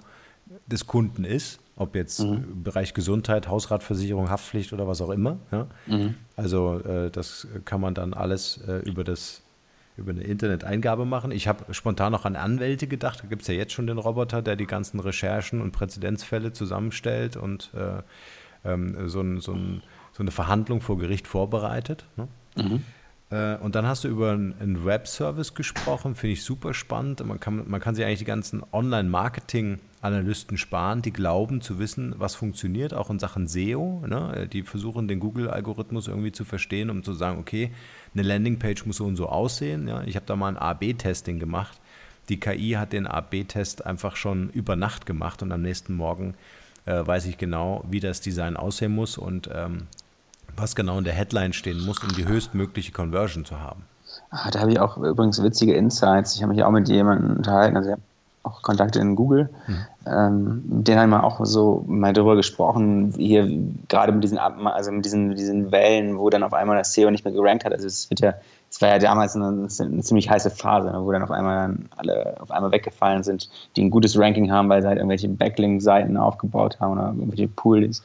des 0.67 0.85
Kunden 0.85 1.23
ist, 1.23 1.59
ob 1.77 1.95
jetzt 1.95 2.19
mhm. 2.19 2.45
im 2.51 2.63
Bereich 2.63 2.93
Gesundheit, 2.93 3.47
Hausratversicherung, 3.47 4.29
Haftpflicht 4.29 4.73
oder 4.73 4.87
was 4.87 5.01
auch 5.01 5.09
immer. 5.09 5.37
Ja? 5.51 5.67
Mhm. 5.87 6.15
Also 6.35 6.79
äh, 6.79 7.09
das 7.09 7.47
kann 7.63 7.79
man 7.79 7.93
dann 7.93 8.13
alles 8.13 8.59
äh, 8.67 8.79
über 8.79 9.03
das 9.03 9.41
über 9.97 10.11
eine 10.11 10.23
Interneteingabe 10.23 11.05
machen. 11.05 11.31
Ich 11.31 11.47
habe 11.47 11.73
spontan 11.73 12.11
noch 12.11 12.25
an 12.25 12.35
Anwälte 12.35 12.87
gedacht. 12.87 13.23
Da 13.23 13.27
gibt 13.27 13.43
es 13.43 13.47
ja 13.47 13.53
jetzt 13.53 13.73
schon 13.73 13.87
den 13.87 13.97
Roboter, 13.97 14.41
der 14.41 14.55
die 14.55 14.67
ganzen 14.67 14.99
Recherchen 14.99 15.61
und 15.61 15.71
Präzedenzfälle 15.71 16.51
zusammenstellt 16.51 17.37
und 17.37 17.71
äh, 17.73 18.01
ähm, 18.69 19.07
so, 19.07 19.21
ein, 19.21 19.39
so, 19.39 19.53
ein, 19.53 19.81
so, 20.11 20.23
eine 20.23 20.31
Verhandlung 20.31 20.81
vor 20.81 20.97
Gericht 20.97 21.27
vorbereitet. 21.27 22.05
Ne? 22.17 22.27
Mhm. 22.57 22.83
Äh, 23.35 23.57
und 23.57 23.75
dann 23.75 23.85
hast 23.85 24.03
du 24.03 24.07
über 24.07 24.31
einen 24.31 24.85
Web-Service 24.85 25.53
gesprochen, 25.53 26.15
finde 26.15 26.33
ich 26.33 26.43
super 26.43 26.73
spannend. 26.73 27.25
Man 27.25 27.39
kann, 27.39 27.69
man 27.69 27.81
kann 27.81 27.95
sich 27.95 28.05
eigentlich 28.05 28.19
die 28.19 28.25
ganzen 28.25 28.63
Online-Marketing-Analysten 28.71 30.57
sparen, 30.57 31.01
die 31.01 31.11
glauben 31.11 31.59
zu 31.61 31.77
wissen, 31.77 32.15
was 32.17 32.35
funktioniert, 32.35 32.93
auch 32.93 33.09
in 33.09 33.19
Sachen 33.19 33.47
SEO. 33.47 34.03
Ne? 34.07 34.47
Die 34.51 34.63
versuchen 34.63 35.07
den 35.07 35.19
Google-Algorithmus 35.19 36.07
irgendwie 36.07 36.31
zu 36.31 36.45
verstehen, 36.45 36.89
um 36.89 37.03
zu 37.03 37.13
sagen, 37.13 37.39
okay, 37.39 37.71
eine 38.13 38.23
Landingpage 38.23 38.85
muss 38.85 38.97
so 38.97 39.05
und 39.05 39.17
so 39.17 39.27
aussehen. 39.27 39.87
Ja? 39.87 40.03
Ich 40.03 40.15
habe 40.15 40.25
da 40.25 40.35
mal 40.35 40.49
ein 40.49 40.57
A-B-Testing 40.57 41.39
gemacht. 41.39 41.79
Die 42.29 42.39
KI 42.39 42.71
hat 42.71 42.93
den 42.93 43.05
A-B-Test 43.05 43.85
einfach 43.85 44.15
schon 44.15 44.49
über 44.49 44.75
Nacht 44.75 45.05
gemacht 45.05 45.43
und 45.43 45.51
am 45.51 45.61
nächsten 45.61 45.93
Morgen 45.93 46.35
äh, 46.85 47.05
weiß 47.05 47.25
ich 47.25 47.37
genau, 47.37 47.83
wie 47.89 47.99
das 47.99 48.21
Design 48.21 48.57
aussehen 48.57 48.93
muss 48.93 49.17
und 49.17 49.49
ähm, 49.53 49.87
was 50.57 50.75
genau 50.75 50.97
in 50.97 51.03
der 51.03 51.13
Headline 51.13 51.53
stehen 51.53 51.85
muss, 51.85 51.99
um 51.99 52.09
die 52.15 52.27
höchstmögliche 52.27 52.91
Conversion 52.91 53.45
zu 53.45 53.59
haben. 53.59 53.83
Ah, 54.29 54.49
da 54.51 54.59
habe 54.59 54.71
ich 54.71 54.79
auch 54.79 54.97
übrigens 54.97 55.41
witzige 55.41 55.73
Insights. 55.73 56.35
Ich 56.35 56.43
habe 56.43 56.53
mich 56.53 56.63
auch 56.63 56.71
mit 56.71 56.89
jemandem 56.89 57.37
unterhalten, 57.37 57.77
also 57.77 57.89
ich 57.89 57.93
habe 57.93 58.01
auch 58.45 58.61
Kontakte 58.61 58.99
in 58.99 59.15
Google. 59.15 59.49
Mhm. 59.67 59.85
Ähm, 60.05 60.63
denen 60.83 60.99
haben 60.99 61.09
wir 61.09 61.23
auch 61.23 61.43
so 61.45 61.83
mal 61.87 62.13
darüber 62.13 62.35
gesprochen, 62.35 63.13
hier 63.17 63.49
gerade 63.87 64.11
mit 64.11 64.23
diesen, 64.23 64.37
also 64.37 64.91
mit 64.91 65.05
diesen, 65.05 65.35
diesen 65.35 65.71
Wellen, 65.71 66.17
wo 66.19 66.29
dann 66.29 66.43
auf 66.43 66.53
einmal 66.53 66.77
das 66.77 66.93
SEO 66.93 67.09
nicht 67.09 67.25
mehr 67.25 67.33
gerankt 67.33 67.65
hat. 67.65 67.73
Also 67.73 67.87
es 67.87 68.09
wird 68.09 68.19
ja, 68.19 68.35
es 68.69 68.81
war 68.81 68.89
ja 68.89 68.99
damals 68.99 69.35
eine, 69.35 69.47
eine 69.47 70.01
ziemlich 70.01 70.29
heiße 70.29 70.51
Phase, 70.51 70.91
ne, 70.91 71.03
wo 71.03 71.11
dann 71.11 71.23
auf 71.23 71.31
einmal 71.31 71.55
dann 71.55 71.89
alle 71.97 72.35
auf 72.39 72.51
einmal 72.51 72.71
weggefallen 72.71 73.23
sind, 73.23 73.49
die 73.75 73.83
ein 73.83 73.89
gutes 73.89 74.17
Ranking 74.17 74.51
haben, 74.51 74.69
weil 74.69 74.81
sie 74.81 74.87
halt 74.87 74.97
irgendwelche 74.97 75.27
Backlink-Seiten 75.27 76.15
aufgebaut 76.17 76.77
haben 76.79 76.93
oder 76.93 77.07
irgendwelche 77.07 77.47
Pools. 77.47 78.03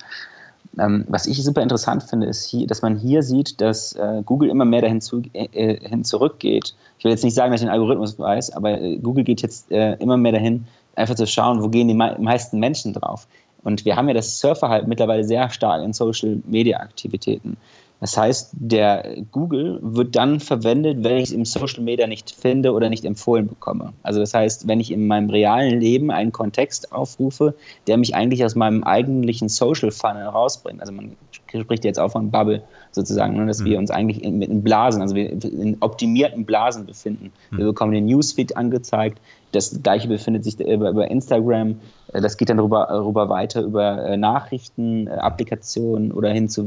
Ähm, 0.79 1.05
was 1.09 1.27
ich 1.27 1.43
super 1.43 1.63
interessant 1.63 2.05
finde, 2.05 2.27
ist, 2.27 2.45
hier, 2.45 2.67
dass 2.67 2.83
man 2.83 2.97
hier 2.97 3.23
sieht, 3.23 3.61
dass 3.61 3.95
äh, 3.95 4.23
Google 4.25 4.51
immer 4.51 4.65
mehr 4.65 4.83
dahin 4.83 5.01
zu, 5.01 5.23
äh, 5.33 5.49
äh, 5.53 5.89
hin 5.89 6.05
zurückgeht. 6.05 6.75
Ich 6.99 7.05
will 7.05 7.11
jetzt 7.11 7.25
nicht 7.25 7.35
sagen, 7.35 7.51
dass 7.51 7.61
ich 7.61 7.67
den 7.67 7.73
Algorithmus 7.73 8.19
weiß, 8.19 8.51
aber 8.53 8.81
äh, 8.81 8.97
Google 8.99 9.25
geht 9.25 9.43
jetzt 9.43 9.71
äh, 9.73 9.95
immer 9.95 10.17
mehr 10.17 10.33
dahin, 10.33 10.67
einfach 10.95 11.17
zu 11.17 11.27
schauen, 11.27 11.63
wo 11.63 11.69
gehen 11.69 11.89
die 11.89 11.95
meisten 11.95 12.59
Menschen 12.61 12.93
drauf. 12.93 13.27
Und 13.63 13.85
wir 13.85 13.97
haben 13.97 14.09
ja 14.09 14.15
das 14.15 14.41
Surferhalten 14.41 14.89
mittlerweile 14.89 15.25
sehr 15.25 15.51
stark 15.51 15.83
in 15.83 15.93
Social-Media-Aktivitäten. 15.93 17.57
Das 18.01 18.17
heißt, 18.17 18.53
der 18.53 19.19
Google 19.31 19.79
wird 19.83 20.17
dann 20.17 20.41
verwendet, 20.41 21.05
wenn 21.05 21.19
ich 21.19 21.25
es 21.25 21.33
im 21.33 21.45
Social 21.45 21.83
Media 21.83 22.07
nicht 22.07 22.31
finde 22.31 22.73
oder 22.73 22.89
nicht 22.89 23.05
empfohlen 23.05 23.47
bekomme. 23.47 23.93
Also 24.03 24.21
das 24.21 24.33
heißt, 24.33 24.67
wenn 24.67 24.81
ich 24.81 24.91
in 24.91 25.07
meinem 25.07 25.29
realen 25.29 25.81
Leben 25.81 26.11
einen 26.11 26.33
Kontext 26.33 26.93
aufrufe, 26.93 27.55
der 27.87 27.99
mich 27.99 28.15
eigentlich 28.15 28.45
aus 28.45 28.55
meinem 28.55 28.85
eigentlichen 28.85 29.51
Social 29.51 29.91
Funnel 29.91 30.27
rausbringt. 30.27 30.81
Also 30.81 30.93
man 30.93 31.15
spricht 31.47 31.85
jetzt 31.85 31.99
auch 31.99 32.13
von 32.13 32.31
Bubble 32.31 32.63
sozusagen, 32.93 33.37
ne, 33.37 33.47
dass 33.47 33.61
mhm. 33.61 33.65
wir 33.67 33.79
uns 33.79 33.91
eigentlich 33.91 34.23
in, 34.23 34.43
in 34.43 34.63
Blasen, 34.63 35.03
also 35.03 35.15
wir 35.15 35.31
in 35.31 35.77
optimierten 35.81 36.45
Blasen 36.45 36.87
befinden. 36.87 37.33
Mhm. 37.51 37.59
Wir 37.59 37.65
bekommen 37.67 37.93
den 37.93 38.07
Newsfeed 38.07 38.57
angezeigt. 38.57 39.21
Das 39.53 39.83
gleiche 39.83 40.09
befindet 40.09 40.45
sich 40.45 40.61
über, 40.61 41.11
Instagram. 41.11 41.81
Äh, 42.13 42.21
das 42.21 42.37
geht 42.37 42.49
dann 42.49 42.57
darüber, 42.57 42.87
darüber 42.89 43.29
weiter 43.29 43.63
über 43.63 44.05
äh, 44.05 44.17
Nachrichten, 44.17 45.07
äh, 45.07 45.11
Applikationen 45.11 46.13
oder 46.13 46.31
hin 46.31 46.49
zu 46.49 46.67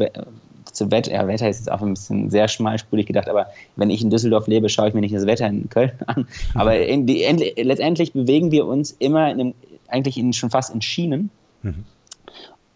zu 0.71 0.89
Wetter, 0.91 1.11
ja, 1.11 1.27
Wetter 1.27 1.49
ist 1.49 1.59
jetzt 1.59 1.71
auch 1.71 1.81
ein 1.81 1.93
bisschen 1.93 2.29
sehr 2.29 2.47
schmalspurig 2.47 3.05
gedacht, 3.05 3.29
aber 3.29 3.47
wenn 3.75 3.89
ich 3.89 4.01
in 4.01 4.09
Düsseldorf 4.09 4.47
lebe, 4.47 4.69
schaue 4.69 4.87
ich 4.87 4.93
mir 4.93 5.01
nicht 5.01 5.13
das 5.13 5.27
Wetter 5.27 5.47
in 5.47 5.69
Köln 5.69 5.91
an. 6.07 6.27
Aber 6.55 6.75
in 6.75 7.05
die, 7.05 7.23
letztendlich 7.57 8.13
bewegen 8.13 8.51
wir 8.51 8.65
uns 8.65 8.91
immer 8.91 9.29
in 9.29 9.39
einem, 9.39 9.53
eigentlich 9.87 10.17
in, 10.17 10.33
schon 10.33 10.49
fast 10.49 10.73
in 10.73 10.81
Schienen. 10.81 11.29
Mhm. 11.61 11.85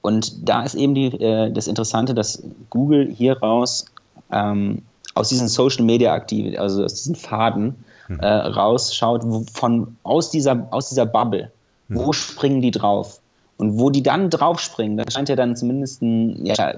Und 0.08 0.48
da 0.48 0.64
ist 0.64 0.76
eben 0.76 0.96
die, 0.96 1.08
äh, 1.08 1.52
das 1.52 1.68
Interessante, 1.68 2.14
dass 2.14 2.42
Google 2.70 3.12
hier 3.14 3.38
raus 3.40 3.88
ähm, 4.32 4.84
aus 5.16 5.28
diesen 5.28 5.50
Social 5.50 5.84
Media 5.84 6.14
aktiven, 6.14 6.58
also 6.58 6.86
aus 6.86 6.94
diesen 6.94 7.16
Faden 7.16 7.76
mhm. 8.08 8.22
äh, 8.22 8.26
rausschaut, 8.26 9.26
von, 9.52 9.98
aus, 10.04 10.32
dieser, 10.32 10.66
aus 10.72 10.88
dieser 10.88 11.06
Bubble. 11.06 11.52
Mhm. 11.90 11.98
Wo 11.98 12.14
springen 12.14 12.62
die 12.62 12.72
drauf? 12.72 13.20
Und 13.58 13.80
wo 13.80 13.90
die 13.90 14.02
dann 14.02 14.30
draufspringen, 14.30 14.96
das 14.96 15.14
scheint 15.14 15.28
ja 15.28 15.36
dann 15.36 15.58
zumindest 15.58 16.02
eine 16.02 16.38
ja, 16.42 16.76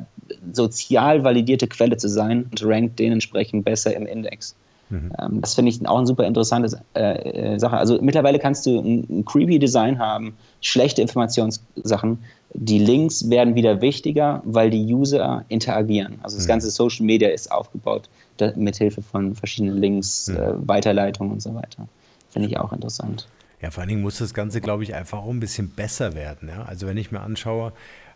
sozial 0.52 1.24
validierte 1.24 1.68
Quelle 1.68 1.98
zu 1.98 2.10
sein 2.10 2.50
und 2.50 2.66
rankt 2.66 2.98
dementsprechend 2.98 3.64
besser 3.64 3.96
im 3.96 4.08
Index. 4.08 4.56
Mhm. 4.90 5.12
Ähm, 5.20 5.42
das 5.42 5.54
finde 5.56 5.70
ich 5.70 5.88
auch 5.88 5.98
eine 5.98 6.08
super 6.08 6.26
interessante 6.26 6.82
äh, 6.96 7.54
äh, 7.54 7.60
Sache. 7.60 7.78
Also 7.78 8.00
mittlerweile 8.02 8.40
kannst 8.40 8.66
du 8.66 8.80
ein, 8.80 9.08
ein, 9.10 9.26
creepy 9.26 9.60
Design 9.60 10.00
haben, 10.00 10.36
schlechte 10.62 11.02
Informationssachen. 11.02 12.20
Die 12.54 12.80
Links 12.80 13.30
werden 13.30 13.56
wieder 13.56 13.82
wichtiger, 13.82 14.42
weil 14.46 14.70
die 14.72 14.94
User 14.94 15.46
interagieren. 15.50 16.20
Also 16.24 16.38
das 16.38 16.46
mhm. 16.46 16.50
ganze 16.50 16.72
Social 16.72 17.06
Media 17.06 17.30
ist 17.30 17.52
aufgebaut 17.52 18.10
mit 18.56 18.78
Hilfe 18.78 19.02
von 19.02 19.36
verschiedenen 19.36 19.78
Links, 19.78 20.28
mhm. 20.28 20.38
äh, 20.38 20.68
Weiterleitungen 20.68 21.34
und 21.34 21.42
so 21.42 21.54
weiter. 21.54 21.88
Finde 22.30 22.48
ich 22.48 22.58
auch 22.58 22.74
interessant. 22.74 23.28
Ja, 23.62 23.72
vor 23.72 23.82
allen 23.82 23.90
Dingen 23.90 24.02
muss 24.02 24.20
das 24.20 24.34
Ganze, 24.34 24.62
glaube 24.62 24.84
ich, 24.84 24.96
einfach 24.96 25.20
auch 25.20 25.30
ein 25.30 25.40
bisschen 25.40 25.70
besser 25.70 26.16
werden. 26.16 26.48
Ja? 26.48 26.64
Also 26.64 26.88
wenn 26.88 26.98
ich 26.98 27.12
mir 27.12 27.20
anschaue, 27.20 27.74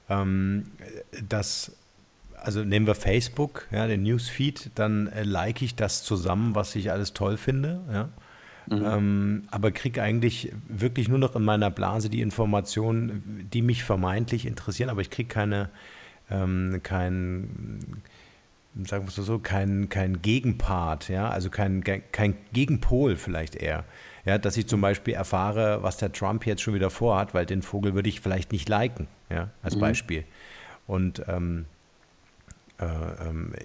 ähm, 0.10 0.72
dass, 1.28 1.72
also 2.44 2.64
nehmen 2.64 2.86
wir 2.86 2.96
Facebook, 2.96 3.68
ja, 3.72 3.88
den 3.88 4.04
Newsfeed, 4.04 4.72
dann 4.76 5.08
äh, 5.08 5.24
like 5.24 5.62
ich 5.62 5.76
das 5.76 6.04
zusammen, 6.04 6.56
was 6.56 6.76
ich 6.76 6.92
alles 6.92 7.14
toll 7.14 7.38
finde. 7.38 7.82
Ja? 7.92 8.10
Mhm. 8.68 8.86
Ähm, 8.86 9.44
aber 9.50 9.72
kriege 9.72 10.02
eigentlich 10.02 10.52
wirklich 10.68 11.08
nur 11.08 11.20
noch 11.20 11.36
in 11.36 11.44
meiner 11.44 11.70
Blase 11.70 12.10
die 12.10 12.22
Informationen, 12.22 13.48
die 13.52 13.62
mich 13.62 13.84
vermeintlich 13.84 14.46
interessieren, 14.46 14.90
aber 14.90 15.02
ich 15.02 15.10
kriege 15.10 15.30
keine, 15.30 15.70
ähm, 16.30 16.82
kein, 16.84 17.80
sagen 18.86 19.06
wir 19.06 19.10
es 19.10 19.16
so, 19.16 19.40
kein, 19.40 19.88
kein 19.90 20.22
Gegenpart, 20.22 21.10
ja, 21.10 21.30
also 21.30 21.50
kein, 21.50 21.84
kein 21.84 22.36
Gegenpol 22.52 23.16
vielleicht 23.16 23.56
eher. 23.56 23.86
Ja, 24.26 24.38
dass 24.38 24.56
ich 24.56 24.68
zum 24.68 24.80
Beispiel 24.80 25.14
erfahre, 25.16 25.84
was 25.84 25.98
der 25.98 26.12
Trump 26.12 26.46
jetzt 26.46 26.62
schon 26.62 26.74
wieder 26.74 26.90
vorhat, 26.90 27.34
weil 27.34 27.46
den 27.46 27.62
Vogel 27.62 27.94
würde 27.94 28.08
ich 28.08 28.22
vielleicht 28.22 28.54
nicht 28.54 28.70
liken, 28.70 29.08
ja, 29.30 29.50
als 29.62 29.76
mhm. 29.76 29.82
Beispiel. 29.82 30.24
Und 30.88 31.24
ähm, 31.28 31.32
äh, 31.32 31.36
ähm, 31.36 31.66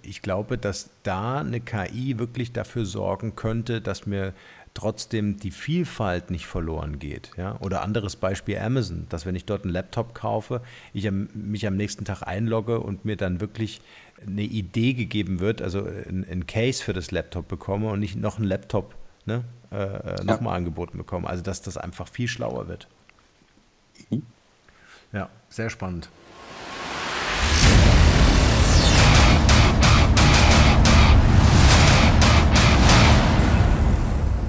ich 0.03 0.23
glaube, 0.23 0.59
dass 0.59 0.91
da 1.03 1.41
eine 1.41 1.61
KI 1.61 2.19
wirklich 2.19 2.53
dafür 2.53 2.85
sorgen 2.85 3.37
könnte, 3.37 3.81
dass 3.81 4.07
mir 4.07 4.33
trotzdem 4.75 5.39
die 5.39 5.51
Vielfalt 5.51 6.31
nicht 6.31 6.47
verloren 6.47 6.99
geht. 6.99 7.31
Ja? 7.37 7.57
Oder 7.61 7.83
anderes 7.83 8.17
Beispiel 8.17 8.59
Amazon, 8.59 9.07
dass 9.09 9.27
wenn 9.27 9.35
ich 9.35 9.45
dort 9.45 9.65
einen 9.65 9.73
Laptop 9.73 10.15
kaufe, 10.15 10.61
ich 10.93 11.11
mich 11.11 11.67
am 11.67 11.77
nächsten 11.77 12.05
Tag 12.05 12.23
einlogge 12.23 12.81
und 12.81 13.05
mir 13.05 13.17
dann 13.17 13.41
wirklich 13.41 13.81
eine 14.25 14.43
Idee 14.43 14.93
gegeben 14.95 15.41
wird, 15.41 15.63
also 15.63 15.85
ein, 15.85 16.25
ein 16.31 16.47
Case 16.47 16.83
für 16.83 16.93
das 16.93 17.11
Laptop 17.11 17.49
bekomme 17.49 17.91
und 17.91 18.01
nicht 18.01 18.17
noch 18.17 18.37
einen 18.37 18.47
Laptop 18.47 18.95
ne, 19.27 19.45
äh, 19.71 20.23
nochmal 20.25 20.53
ja. 20.53 20.57
angeboten 20.59 20.99
bekommen. 20.99 21.27
Also 21.27 21.43
dass 21.43 21.61
das 21.63 21.77
einfach 21.77 22.09
viel 22.09 22.29
schlauer 22.29 22.69
wird. 22.69 22.89
Mhm. 24.11 24.23
Ja, 25.13 25.29
sehr 25.49 25.71
spannend. 25.71 26.09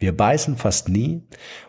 Wir 0.00 0.16
beißen 0.16 0.56
fast 0.56 0.88
nie 0.88 1.20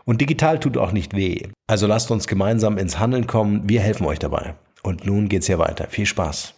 und 0.06 0.22
digital 0.22 0.58
tut 0.58 0.78
auch 0.78 0.94
nicht 0.94 1.14
weh. 1.14 1.50
Also 1.68 1.86
lasst 1.86 2.12
uns 2.12 2.28
gemeinsam 2.28 2.78
ins 2.78 2.98
Handeln 2.98 3.28
kommen. 3.28 3.68
Wir 3.68 3.82
helfen 3.82 4.06
euch 4.06 4.20
dabei. 4.20 4.56
Und 4.84 5.06
nun 5.06 5.28
geht's 5.28 5.48
hier 5.48 5.60
weiter. 5.60 5.90
Viel 5.90 6.06
Spaß. 6.06 6.54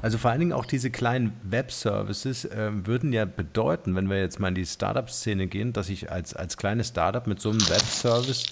Also 0.00 0.18
vor 0.18 0.30
allen 0.30 0.40
Dingen 0.40 0.52
auch 0.52 0.66
diese 0.66 0.90
kleinen 0.90 1.32
Web-Services 1.42 2.44
äh, 2.44 2.70
würden 2.86 3.12
ja 3.12 3.24
bedeuten, 3.24 3.96
wenn 3.96 4.08
wir 4.08 4.20
jetzt 4.20 4.38
mal 4.38 4.48
in 4.48 4.54
die 4.54 4.66
Startup-Szene 4.66 5.48
gehen, 5.48 5.72
dass 5.72 5.88
ich 5.88 6.12
als, 6.12 6.34
als 6.34 6.56
kleines 6.56 6.88
Startup 6.88 7.26
mit 7.26 7.40
so 7.40 7.50
einem 7.50 7.60
Web-Service 7.68 8.44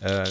äh, 0.00 0.30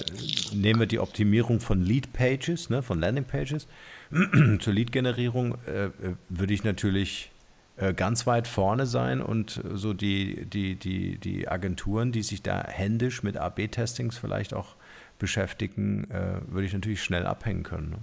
nehmen 0.54 0.80
wir 0.80 0.88
die 0.88 1.00
Optimierung 1.00 1.60
von 1.60 1.82
Lead-Pages, 1.82 2.70
ne, 2.70 2.82
von 2.82 3.00
Landing-Pages, 3.00 3.68
zur 4.60 4.74
Lead-Generierung 4.74 5.56
äh, 5.66 5.90
würde 6.30 6.54
ich 6.54 6.64
natürlich 6.64 7.32
äh, 7.78 7.94
ganz 7.94 8.26
weit 8.26 8.48
vorne 8.48 8.86
sein 8.86 9.22
und 9.22 9.62
so 9.74 9.94
die, 9.94 10.46
die, 10.46 10.76
die, 10.76 11.18
die 11.18 11.48
Agenturen, 11.48 12.12
die 12.12 12.24
sich 12.24 12.42
da 12.42 12.64
händisch 12.66 13.24
mit 13.24 13.38
AB-Testings 13.38 14.18
vielleicht 14.18 14.54
auch 14.54 14.76
beschäftigen, 15.20 16.10
äh, 16.10 16.40
würde 16.48 16.66
ich 16.66 16.74
natürlich 16.74 17.04
schnell 17.04 17.26
abhängen 17.26 17.64
können. 17.64 17.96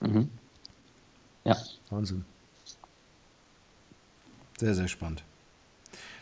Ne? 0.00 0.08
Mhm. 0.08 0.28
Ja. 1.44 1.56
Wahnsinn. 1.90 2.24
Sehr, 4.58 4.74
sehr 4.74 4.88
spannend. 4.88 5.22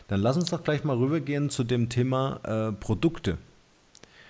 Dann 0.07 0.21
lass 0.21 0.37
uns 0.37 0.49
doch 0.49 0.63
gleich 0.63 0.83
mal 0.83 0.97
rübergehen 0.97 1.49
zu 1.49 1.63
dem 1.63 1.89
Thema 1.89 2.39
äh, 2.43 2.71
Produkte. 2.71 3.37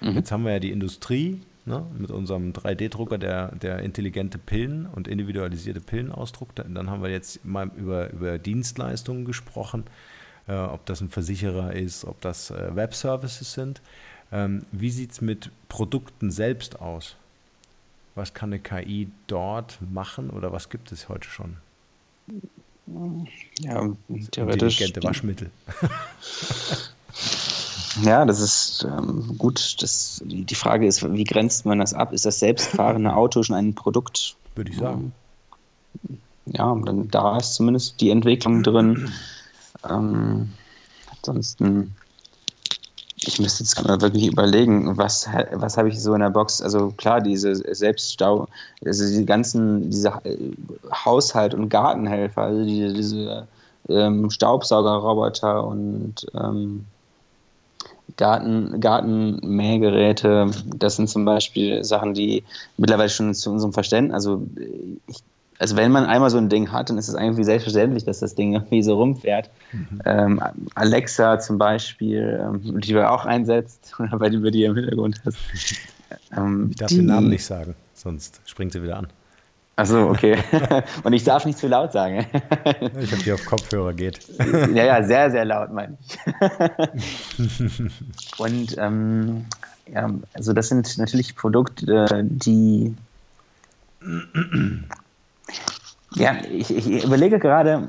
Mhm. 0.01 0.15
Jetzt 0.15 0.31
haben 0.31 0.45
wir 0.45 0.53
ja 0.53 0.59
die 0.59 0.71
Industrie 0.71 1.41
ne, 1.65 1.85
mit 1.97 2.11
unserem 2.11 2.51
3D-Drucker, 2.51 3.17
der, 3.17 3.55
der 3.55 3.79
intelligente 3.79 4.37
Pillen 4.37 4.85
und 4.87 5.07
individualisierte 5.07 5.79
Pillen 5.79 6.11
ausdruckt. 6.11 6.59
Dann 6.59 6.89
haben 6.89 7.01
wir 7.01 7.09
jetzt 7.09 7.45
mal 7.45 7.69
über, 7.77 8.09
über 8.11 8.37
Dienstleistungen 8.37 9.25
gesprochen, 9.25 9.85
äh, 10.47 10.53
ob 10.53 10.85
das 10.85 11.01
ein 11.01 11.09
Versicherer 11.09 11.73
ist, 11.73 12.05
ob 12.05 12.19
das 12.21 12.51
äh, 12.51 12.75
Web-Services 12.75 13.53
sind. 13.53 13.81
Ähm, 14.31 14.65
wie 14.71 14.89
sieht 14.91 15.11
es 15.11 15.21
mit 15.21 15.49
Produkten 15.69 16.31
selbst 16.31 16.81
aus? 16.81 17.15
Was 18.15 18.33
kann 18.33 18.49
eine 18.51 18.59
KI 18.59 19.09
dort 19.27 19.79
machen 19.91 20.29
oder 20.29 20.51
was 20.51 20.69
gibt 20.69 20.91
es 20.91 21.07
heute 21.07 21.29
schon? 21.29 21.57
Ja, 23.59 23.87
theoretisch. 24.31 24.81
Intelligente 24.81 25.03
Waschmittel. 25.03 25.51
Ja, 28.03 28.25
das 28.25 28.39
ist 28.39 28.85
ähm, 28.87 29.35
gut. 29.37 29.81
Das, 29.81 30.21
die, 30.23 30.43
die 30.43 30.55
Frage 30.55 30.87
ist, 30.87 31.03
wie 31.11 31.23
grenzt 31.23 31.65
man 31.65 31.79
das 31.79 31.93
ab? 31.93 32.13
Ist 32.13 32.25
das 32.25 32.39
selbstfahrende 32.39 33.15
Auto 33.15 33.43
schon 33.43 33.55
ein 33.55 33.73
Produkt? 33.73 34.35
Würde 34.55 34.71
ich 34.71 34.77
sagen. 34.77 35.13
Ja, 36.45 36.75
dann 36.85 37.09
da 37.09 37.37
ist 37.37 37.55
zumindest 37.55 37.99
die 38.01 38.09
Entwicklung 38.09 38.63
drin. 38.63 39.11
Ähm, 39.89 40.53
ansonsten, 41.15 41.95
ich 43.17 43.39
müsste 43.39 43.63
jetzt 43.63 43.83
mal 43.83 44.01
wirklich 44.01 44.27
überlegen, 44.27 44.97
was, 44.97 45.27
was 45.53 45.77
habe 45.77 45.89
ich 45.89 46.01
so 46.01 46.13
in 46.13 46.21
der 46.21 46.29
Box? 46.29 46.61
Also 46.61 46.91
klar, 46.91 47.21
diese 47.21 47.55
Selbststau, 47.55 48.47
also 48.85 49.05
die 49.05 49.25
ganzen, 49.25 49.89
diese 49.89 50.09
äh, 50.23 50.37
Haushalt- 50.91 51.53
und 51.53 51.69
Gartenhelfer, 51.69 52.43
also 52.43 52.63
diese, 52.63 52.93
diese 52.93 53.47
ähm, 53.89 54.29
Staubsaugerroboter 54.29 55.65
und 55.65 56.25
ähm, 56.33 56.85
Garten, 58.17 58.79
Gartenmähgeräte, 58.79 60.51
das 60.75 60.95
sind 60.95 61.09
zum 61.09 61.25
Beispiel 61.25 61.83
Sachen, 61.83 62.13
die 62.13 62.43
mittlerweile 62.77 63.09
schon 63.09 63.33
zu 63.33 63.51
unserem 63.51 63.73
Verständnis, 63.73 64.13
also 64.13 64.47
ich, 65.07 65.17
also 65.59 65.75
wenn 65.75 65.91
man 65.91 66.05
einmal 66.05 66.29
so 66.29 66.37
ein 66.37 66.47
Ding 66.47 66.71
hat, 66.71 66.89
dann 66.89 66.97
ist 66.97 67.09
es 67.09 67.15
eigentlich 67.15 67.45
selbstverständlich, 67.45 68.05
dass 68.05 68.19
das 68.19 68.33
Ding 68.33 68.53
irgendwie 68.53 68.81
so 68.81 68.95
rumfährt. 68.95 69.49
Mhm. 69.73 70.01
Ähm, 70.05 70.41
Alexa 70.73 71.37
zum 71.39 71.57
Beispiel, 71.57 72.39
ähm, 72.41 72.79
die 72.79 72.93
du 72.93 73.09
auch 73.09 73.25
einsetzt, 73.25 73.93
weil 73.97 74.31
du 74.31 74.49
die 74.49 74.63
im 74.63 74.75
Hintergrund 74.75 75.21
hast. 75.25 75.37
Ähm, 76.35 76.67
ich 76.71 76.77
darf 76.77 76.87
die, 76.87 76.95
den 76.95 77.07
Namen 77.07 77.29
nicht 77.29 77.45
sagen, 77.45 77.75
sonst 77.93 78.39
springt 78.45 78.71
sie 78.71 78.81
wieder 78.81 78.97
an. 78.97 79.07
Achso, 79.79 80.09
okay. 80.09 80.37
Und 81.03 81.13
ich 81.13 81.23
darf 81.23 81.45
nicht 81.45 81.57
zu 81.57 81.69
laut 81.69 81.93
sagen. 81.93 82.25
ich 82.99 83.13
habe 83.13 83.23
die 83.23 83.31
auf 83.31 83.45
Kopfhörer 83.45 83.93
geht. 83.93 84.19
ja, 84.75 84.83
ja, 84.83 85.03
sehr, 85.03 85.31
sehr 85.31 85.45
laut, 85.45 85.71
meine 85.71 85.97
ich. 86.01 86.17
Und 88.39 88.77
ähm, 88.77 89.45
ja, 89.89 90.09
also 90.33 90.51
das 90.51 90.67
sind 90.67 90.97
natürlich 90.97 91.33
Produkte, 91.37 92.07
die 92.23 92.93
ja, 96.15 96.35
ich, 96.51 96.75
ich 96.75 97.05
überlege 97.05 97.39
gerade, 97.39 97.87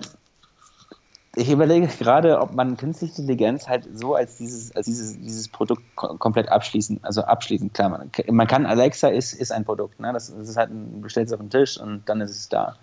ich 1.36 1.50
überlege 1.50 1.86
gerade, 1.86 2.40
ob 2.40 2.54
man 2.54 2.76
künstliche 2.76 3.20
Intelligenz 3.20 3.68
halt 3.68 3.88
so 3.94 4.14
als 4.14 4.36
dieses, 4.36 4.74
als 4.74 4.86
dieses, 4.86 5.20
dieses 5.20 5.48
Produkt 5.48 5.82
komplett 5.94 6.48
abschließen, 6.48 6.98
also 7.02 7.22
abschließen, 7.22 7.72
klar, 7.72 7.88
man, 7.88 8.10
man 8.34 8.46
kann, 8.48 8.66
Alexa 8.66 9.08
ist, 9.08 9.34
ist 9.34 9.52
ein 9.52 9.64
Produkt, 9.64 10.00
ne? 10.00 10.12
das, 10.12 10.34
das 10.34 10.48
ist 10.48 10.56
halt, 10.56 10.70
ein, 10.70 11.04
stellst 11.08 11.32
es 11.32 11.34
auf 11.34 11.40
den 11.40 11.50
Tisch 11.50 11.80
und 11.80 12.02
dann 12.06 12.20
ist 12.20 12.32
es 12.32 12.48
da. 12.48 12.76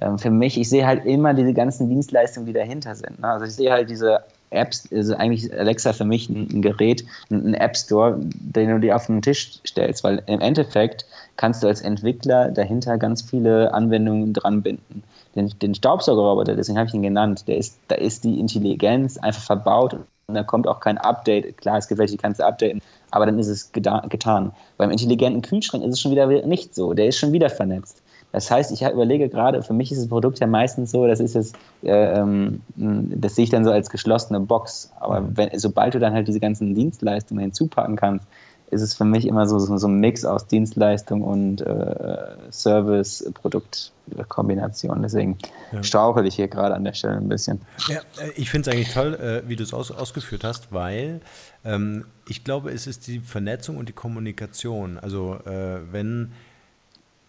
Ähm, 0.00 0.18
für 0.18 0.30
mich, 0.30 0.58
ich 0.60 0.68
sehe 0.68 0.86
halt 0.86 1.06
immer 1.06 1.32
diese 1.32 1.54
ganzen 1.54 1.88
Dienstleistungen, 1.88 2.46
die 2.46 2.52
dahinter 2.52 2.94
sind. 2.94 3.20
Ne? 3.20 3.28
Also 3.28 3.46
ich 3.46 3.54
sehe 3.54 3.72
halt 3.72 3.88
diese 3.88 4.22
Apps, 4.50 4.88
also 4.92 5.14
eigentlich 5.14 5.52
Alexa 5.52 5.92
für 5.94 6.04
mich 6.04 6.28
ein, 6.28 6.48
ein 6.52 6.62
Gerät, 6.62 7.04
ein, 7.30 7.48
ein 7.48 7.54
App 7.54 7.76
Store, 7.76 8.18
den 8.18 8.68
du 8.68 8.80
dir 8.80 8.96
auf 8.96 9.06
den 9.06 9.22
Tisch 9.22 9.60
stellst, 9.66 10.04
weil 10.04 10.22
im 10.26 10.40
Endeffekt 10.40 11.06
kannst 11.36 11.62
du 11.62 11.66
als 11.66 11.80
Entwickler 11.80 12.50
dahinter 12.50 12.98
ganz 12.98 13.22
viele 13.22 13.72
Anwendungen 13.72 14.34
dran 14.34 14.62
binden 14.62 15.02
den, 15.38 15.58
den 15.60 15.74
Staubsaugerroboter, 15.74 16.54
deswegen 16.54 16.78
habe 16.78 16.88
ich 16.88 16.94
ihn 16.94 17.02
genannt, 17.02 17.48
der 17.48 17.56
ist, 17.56 17.78
da 17.88 17.94
ist 17.94 18.24
die 18.24 18.38
Intelligenz 18.38 19.16
einfach 19.16 19.42
verbaut 19.42 19.94
und 19.94 20.34
da 20.34 20.42
kommt 20.42 20.68
auch 20.68 20.80
kein 20.80 20.98
Update. 20.98 21.56
Klar, 21.56 21.78
es 21.78 21.88
gibt 21.88 21.98
welche, 21.98 22.12
die 22.12 22.18
kannst 22.18 22.40
du 22.40 22.46
updaten, 22.46 22.82
aber 23.10 23.24
dann 23.24 23.38
ist 23.38 23.48
es 23.48 23.72
getan. 23.72 24.52
Beim 24.76 24.90
intelligenten 24.90 25.42
Kühlschrank 25.42 25.82
ist 25.84 25.94
es 25.94 26.00
schon 26.00 26.12
wieder 26.12 26.26
nicht 26.46 26.74
so, 26.74 26.92
der 26.92 27.06
ist 27.06 27.18
schon 27.18 27.32
wieder 27.32 27.48
vernetzt. 27.48 28.02
Das 28.30 28.50
heißt, 28.50 28.72
ich 28.72 28.82
überlege 28.82 29.30
gerade, 29.30 29.62
für 29.62 29.72
mich 29.72 29.90
ist 29.90 30.02
das 30.02 30.08
Produkt 30.08 30.38
ja 30.38 30.46
meistens 30.46 30.90
so, 30.90 31.06
das 31.06 31.18
ist 31.18 31.34
es, 31.34 31.52
äh, 31.82 32.20
ähm, 32.20 32.60
das 32.76 33.36
sehe 33.36 33.44
ich 33.44 33.50
dann 33.50 33.64
so 33.64 33.70
als 33.70 33.88
geschlossene 33.88 34.40
Box. 34.40 34.92
Aber 35.00 35.26
wenn, 35.34 35.58
sobald 35.58 35.94
du 35.94 35.98
dann 35.98 36.12
halt 36.12 36.28
diese 36.28 36.40
ganzen 36.40 36.74
Dienstleistungen 36.74 37.40
hinzupacken 37.40 37.96
kannst, 37.96 38.26
ist 38.70 38.82
es 38.82 38.92
für 38.94 39.04
mich 39.04 39.26
immer 39.26 39.46
so, 39.46 39.58
so, 39.58 39.76
so 39.76 39.88
ein 39.88 39.98
Mix 39.98 40.24
aus 40.24 40.46
Dienstleistung 40.46 41.22
und 41.22 41.62
äh, 41.62 42.36
Service-Produkt-Kombination. 42.50 45.02
Deswegen 45.02 45.38
ja. 45.72 45.82
strauchel 45.82 46.26
ich 46.26 46.36
hier 46.36 46.48
gerade 46.48 46.74
an 46.74 46.84
der 46.84 46.92
Stelle 46.92 47.16
ein 47.16 47.28
bisschen. 47.28 47.62
Ja, 47.88 48.00
äh, 48.20 48.30
ich 48.36 48.50
finde 48.50 48.70
es 48.70 48.76
eigentlich 48.76 48.92
toll, 48.92 49.14
äh, 49.14 49.48
wie 49.48 49.56
du 49.56 49.62
es 49.62 49.72
aus, 49.72 49.90
ausgeführt 49.90 50.44
hast, 50.44 50.70
weil 50.72 51.22
ähm, 51.64 52.04
ich 52.28 52.44
glaube, 52.44 52.70
es 52.70 52.86
ist 52.86 53.06
die 53.06 53.20
Vernetzung 53.20 53.78
und 53.78 53.88
die 53.88 53.94
Kommunikation. 53.94 54.98
Also 54.98 55.38
äh, 55.46 55.80
wenn 55.90 56.32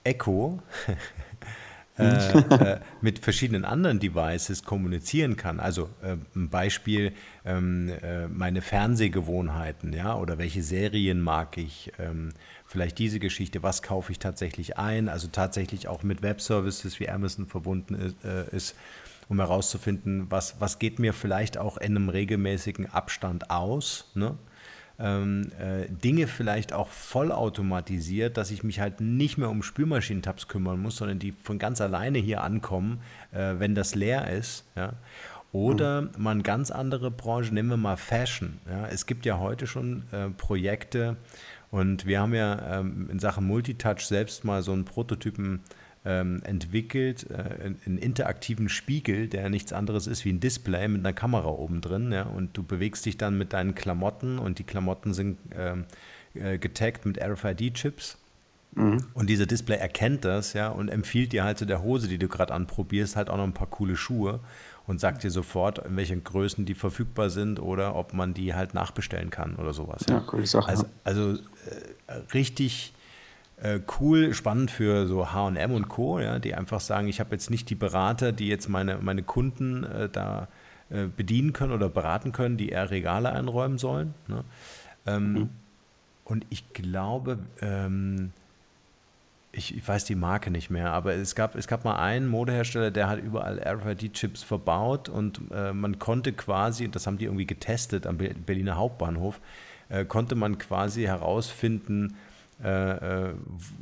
Echo 0.04 0.60
äh, 2.00 2.40
äh, 2.74 2.80
mit 3.02 3.20
verschiedenen 3.20 3.66
anderen 3.66 4.00
Devices 4.00 4.64
kommunizieren 4.64 5.36
kann. 5.36 5.60
Also 5.60 5.90
äh, 6.02 6.16
ein 6.36 6.50
Beispiel, 6.50 7.14
ähm, 7.46 7.90
äh, 8.02 8.28
meine 8.28 8.62
Fernsehgewohnheiten, 8.62 9.94
ja, 9.94 10.16
oder 10.16 10.38
welche 10.38 10.64
Serien 10.64 11.22
mag 11.22 11.58
ich, 11.58 11.92
ähm, 12.00 12.30
vielleicht 12.66 12.98
diese 13.00 13.20
Geschichte, 13.20 13.64
was 13.64 13.82
kaufe 13.82 14.12
ich 14.12 14.20
tatsächlich 14.20 14.78
ein, 14.78 15.10
also 15.10 15.28
tatsächlich 15.28 15.88
auch 15.88 16.04
mit 16.04 16.22
Webservices 16.22 17.00
wie 17.00 17.10
Amazon 17.10 17.48
verbunden 17.48 17.96
ist, 17.96 18.16
ist 18.52 18.76
um 19.28 19.40
herauszufinden, 19.40 20.28
was, 20.30 20.56
was 20.60 20.78
geht 20.80 21.00
mir 21.00 21.14
vielleicht 21.14 21.58
auch 21.58 21.78
in 21.78 21.96
einem 21.96 22.10
regelmäßigen 22.10 22.92
Abstand 22.92 23.50
aus. 23.50 24.12
Ne? 24.14 24.36
Ähm, 25.00 25.52
äh, 25.60 25.88
Dinge 25.90 26.28
vielleicht 26.28 26.74
auch 26.74 26.90
vollautomatisiert, 26.90 28.38
dass 28.38 28.52
ich 28.52 28.64
mich 28.64 28.80
halt 28.80 29.00
nicht 29.00 29.38
mehr 29.38 29.50
um 29.50 29.64
Spülmaschinentabs 29.64 30.48
kümmern 30.48 30.82
muss, 30.82 30.98
sondern 30.98 31.20
die 31.20 31.32
von 31.32 31.58
ganz 31.58 31.80
alleine 31.82 32.18
hier 32.18 32.44
ankommen, 32.44 33.00
äh, 33.32 33.56
wenn 33.58 33.76
das 33.76 33.96
leer 33.96 34.30
ist. 34.30 34.66
Ja? 34.76 34.94
Oder 35.52 36.02
mhm. 36.02 36.10
man 36.18 36.44
ganz 36.44 36.70
andere 36.70 37.12
Branchen, 37.12 37.54
nehmen 37.54 37.70
wir 37.70 37.78
mal 37.78 37.98
Fashion. 37.98 38.60
Ja? 38.70 38.88
Es 38.88 39.06
gibt 39.06 39.26
ja 39.26 39.40
heute 39.40 39.68
schon 39.68 40.04
äh, 40.12 40.30
Projekte 40.30 41.16
und 41.72 42.06
wir 42.06 42.20
haben 42.20 42.34
ja 42.34 42.80
ähm, 42.80 43.10
in 43.12 43.20
Sachen 43.20 43.46
Multitouch 43.46 44.02
selbst 44.02 44.44
mal 44.44 44.62
so 44.64 44.74
einen 44.74 44.86
Prototypen 44.86 45.62
ähm, 46.06 46.42
entwickelt, 46.44 47.30
äh, 47.30 47.74
einen 47.86 47.98
interaktiven 47.98 48.70
Spiegel, 48.70 49.28
der 49.28 49.50
nichts 49.50 49.74
anderes 49.74 50.08
ist 50.08 50.26
wie 50.26 50.32
ein 50.32 50.40
Display 50.40 50.88
mit 50.88 51.02
einer 51.02 51.14
Kamera 51.14 51.50
oben 51.50 51.82
drin. 51.82 52.12
Ja, 52.12 52.24
und 52.24 52.56
du 52.58 52.64
bewegst 52.64 53.06
dich 53.06 53.18
dann 53.18 53.38
mit 53.38 53.54
deinen 53.54 53.76
Klamotten 53.76 54.40
und 54.40 54.60
die 54.60 54.64
Klamotten 54.64 55.14
sind 55.14 55.38
ähm, 55.56 55.86
äh, 56.34 56.58
getaggt 56.58 57.06
mit 57.06 57.22
RFID-Chips. 57.22 58.18
Mhm. 58.76 59.08
Und 59.14 59.30
dieser 59.30 59.46
Display 59.46 59.78
erkennt 59.78 60.26
das, 60.26 60.54
ja, 60.54 60.70
und 60.70 60.90
empfiehlt 60.90 61.34
dir 61.34 61.44
halt 61.44 61.58
zu 61.58 61.66
so 61.66 61.68
der 61.68 61.82
Hose, 61.82 62.08
die 62.08 62.18
du 62.18 62.28
gerade 62.28 62.54
anprobierst, 62.54 63.16
halt 63.16 63.30
auch 63.30 63.38
noch 63.38 63.44
ein 63.44 63.54
paar 63.54 63.68
coole 63.68 63.96
Schuhe 63.96 64.40
und 64.86 65.00
sagt 65.00 65.24
dir 65.24 65.32
sofort, 65.32 65.80
in 65.80 65.98
welchen 65.98 66.24
Größen 66.24 66.66
die 66.66 66.76
verfügbar 66.76 67.30
sind 67.30 67.60
oder 67.60 67.96
ob 67.96 68.14
man 68.14 68.34
die 68.34 68.54
halt 68.54 68.74
nachbestellen 68.74 69.32
kann 69.32 69.56
oder 69.56 69.74
sowas. 69.74 70.06
Ja, 70.08 70.16
ja 70.16 70.20
coole 70.22 70.46
Sache. 70.46 70.68
Also, 70.68 70.86
also 71.04 71.34
äh, 71.34 72.14
richtig 72.34 72.94
äh, 73.62 73.80
cool, 74.00 74.34
spannend 74.34 74.72
für 74.72 75.08
so 75.08 75.34
HM 75.34 75.72
und 75.72 75.90
Co., 75.90 76.20
ja, 76.20 76.40
die 76.40 76.56
einfach 76.56 76.80
sagen, 76.80 77.08
ich 77.08 77.20
habe 77.20 77.32
jetzt 77.32 77.50
nicht 77.50 77.70
die 77.70 77.76
Berater, 77.76 78.32
die 78.32 78.48
jetzt 78.48 78.70
meine, 78.70 79.00
meine 79.02 79.24
Kunden 79.24 79.84
äh, 79.84 80.10
da 80.10 80.48
äh, 80.90 81.06
bedienen 81.06 81.54
können 81.54 81.74
oder 81.74 81.90
beraten 81.90 82.32
können, 82.32 82.58
die 82.58 82.70
eher 82.70 82.90
Regale 82.90 83.32
einräumen 83.32 83.78
sollen. 83.78 84.14
Ne? 84.28 84.44
Ähm, 85.06 85.34
mhm. 85.34 85.50
Und 86.24 86.46
ich 86.50 86.74
glaube, 86.74 87.40
ähm, 87.62 88.32
ich, 89.52 89.76
ich, 89.76 89.88
weiß 89.88 90.06
die 90.06 90.16
Marke 90.16 90.52
nicht 90.52 90.70
mehr, 90.70 90.92
aber 90.92 91.16
es 91.16 91.36
gab, 91.36 91.56
es 91.56 91.68
gab 91.68 91.84
mal 91.84 91.96
einen 91.98 92.28
Modehersteller, 92.28 92.92
der 92.92 93.10
hat 93.10 93.20
überall 93.20 93.60
RFID-Chips 93.60 94.44
verbaut 94.44 95.10
und 95.10 95.42
äh, 95.52 95.74
man 95.74 96.00
konnte 96.00 96.34
quasi, 96.34 96.90
das 96.90 97.08
haben 97.08 97.18
die 97.18 97.26
irgendwie 97.26 97.48
getestet 97.48 98.08
am 98.08 98.18
Berliner 98.18 98.78
Hauptbahnhof, 98.78 99.42
äh, 99.90 100.06
konnte 100.06 100.36
man 100.36 100.60
quasi 100.60 101.04
herausfinden, 101.04 102.16
äh, 102.62 103.28
äh, 103.30 103.34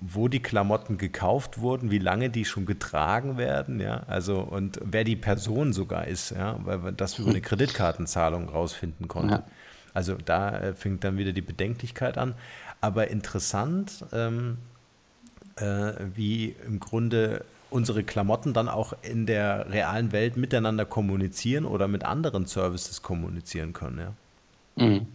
wo 0.02 0.28
die 0.28 0.40
Klamotten 0.40 1.00
gekauft 1.00 1.60
wurden, 1.60 1.90
wie 1.90 1.98
lange 1.98 2.30
die 2.30 2.46
schon 2.46 2.68
getragen 2.68 3.36
werden, 3.36 3.80
ja, 3.80 4.04
also 4.06 4.40
und 4.40 4.80
wer 4.84 5.04
die 5.04 5.16
Person 5.16 5.74
sogar 5.74 6.06
ist, 6.06 6.30
ja, 6.30 6.60
weil 6.64 6.78
man 6.78 6.96
das 6.96 7.18
über 7.18 7.32
eine 7.32 7.42
Kreditkartenzahlung 7.42 8.50
rausfinden 8.50 9.08
konnte. 9.08 9.34
Ja. 9.34 9.44
Also 9.96 10.16
da 10.24 10.60
äh, 10.60 10.74
fängt 10.76 11.04
dann 11.04 11.18
wieder 11.18 11.34
die 11.34 11.42
Bedenklichkeit 11.42 12.20
an. 12.20 12.36
Aber 12.80 13.08
interessant, 13.08 14.06
ähm, 14.14 14.60
äh, 15.56 15.94
wie 16.14 16.56
im 16.68 16.80
Grunde 16.80 17.44
unsere 17.72 18.04
Klamotten 18.04 18.54
dann 18.54 18.70
auch 18.70 18.94
in 19.02 19.26
der 19.26 19.72
realen 19.72 20.12
Welt 20.12 20.38
miteinander 20.38 20.86
kommunizieren 20.86 21.66
oder 21.66 21.88
mit 21.88 22.06
anderen 22.06 22.46
Services 22.46 23.02
kommunizieren 23.02 23.74
können, 23.74 23.98
ja. 23.98 24.86
Mhm. 24.86 25.08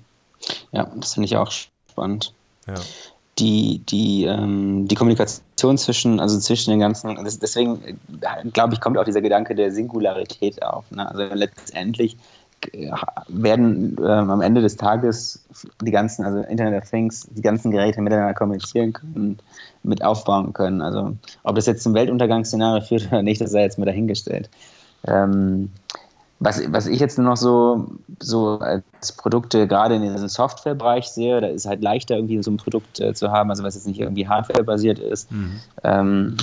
Ja, 0.73 0.91
das 0.97 1.15
finde 1.15 1.27
ich 1.27 1.37
auch 1.37 1.53
spannend. 1.53 2.35
Ja 2.67 2.75
die, 3.43 3.83
die, 3.89 4.25
ähm, 4.25 4.87
die 4.87 4.95
Kommunikation 4.95 5.77
zwischen, 5.77 6.21
also 6.21 6.39
zwischen 6.39 6.71
den 6.71 6.79
ganzen, 6.79 7.19
deswegen 7.43 7.83
äh, 7.85 7.95
glaube 8.53 8.75
ich, 8.75 8.81
kommt 8.81 8.97
auch 8.99 9.05
dieser 9.05 9.21
Gedanke 9.21 9.55
der 9.57 9.73
Singularität 9.73 10.63
auf. 10.63 10.89
Ne? 10.93 11.09
Also 11.09 11.35
letztendlich 11.35 12.17
äh, 12.73 12.93
werden 13.27 13.97
ähm, 13.99 14.31
am 14.31 14.41
Ende 14.41 14.63
des 14.63 14.77
Tages 14.77 15.45
die 15.83 15.91
ganzen, 15.91 16.25
also 16.25 16.39
Internet 16.49 16.85
of 16.85 16.89
Things, 16.89 17.27
die 17.31 17.43
ganzen 17.43 17.73
Geräte 17.73 18.01
miteinander 18.01 18.35
kommunizieren 18.35 18.93
können 18.93 19.39
mit 19.83 20.05
aufbauen 20.05 20.53
können. 20.53 20.81
Also 20.81 21.17
ob 21.43 21.57
das 21.57 21.67
jetzt 21.67 21.83
zum 21.83 21.95
Weltuntergangsszenario 21.95 22.85
führt 22.85 23.09
oder 23.09 23.23
nicht, 23.23 23.41
das 23.41 23.51
sei 23.51 23.63
jetzt 23.63 23.79
mal 23.79 23.87
dahingestellt. 23.87 24.49
Ähm, 25.05 25.73
was, 26.45 26.73
was 26.73 26.87
ich 26.87 26.99
jetzt 26.99 27.19
nur 27.19 27.29
noch 27.29 27.37
so, 27.37 27.87
so 28.19 28.59
als 28.59 29.13
Produkte 29.17 29.69
gerade 29.69 29.95
in 29.95 30.03
diesem 30.03 30.29
Softwarebereich 30.29 31.09
sehe, 31.09 31.41
da 31.41 31.47
ist 31.47 31.67
halt 31.67 31.83
leichter 31.83 32.17
irgendwie 32.17 32.43
so 32.43 32.51
ein 32.51 32.57
Produkt 32.57 33.01
äh, 33.01 33.15
zu 33.15 33.31
haben, 33.31 33.51
also 33.51 33.63
was 33.63 33.75
jetzt 33.77 33.87
nicht 33.87 34.01
irgendwie 34.01 34.27
Hardware-basiert 34.27 34.99
ist. 34.99 35.31
Mhm. 35.31 35.61
Ähm, 35.85 36.37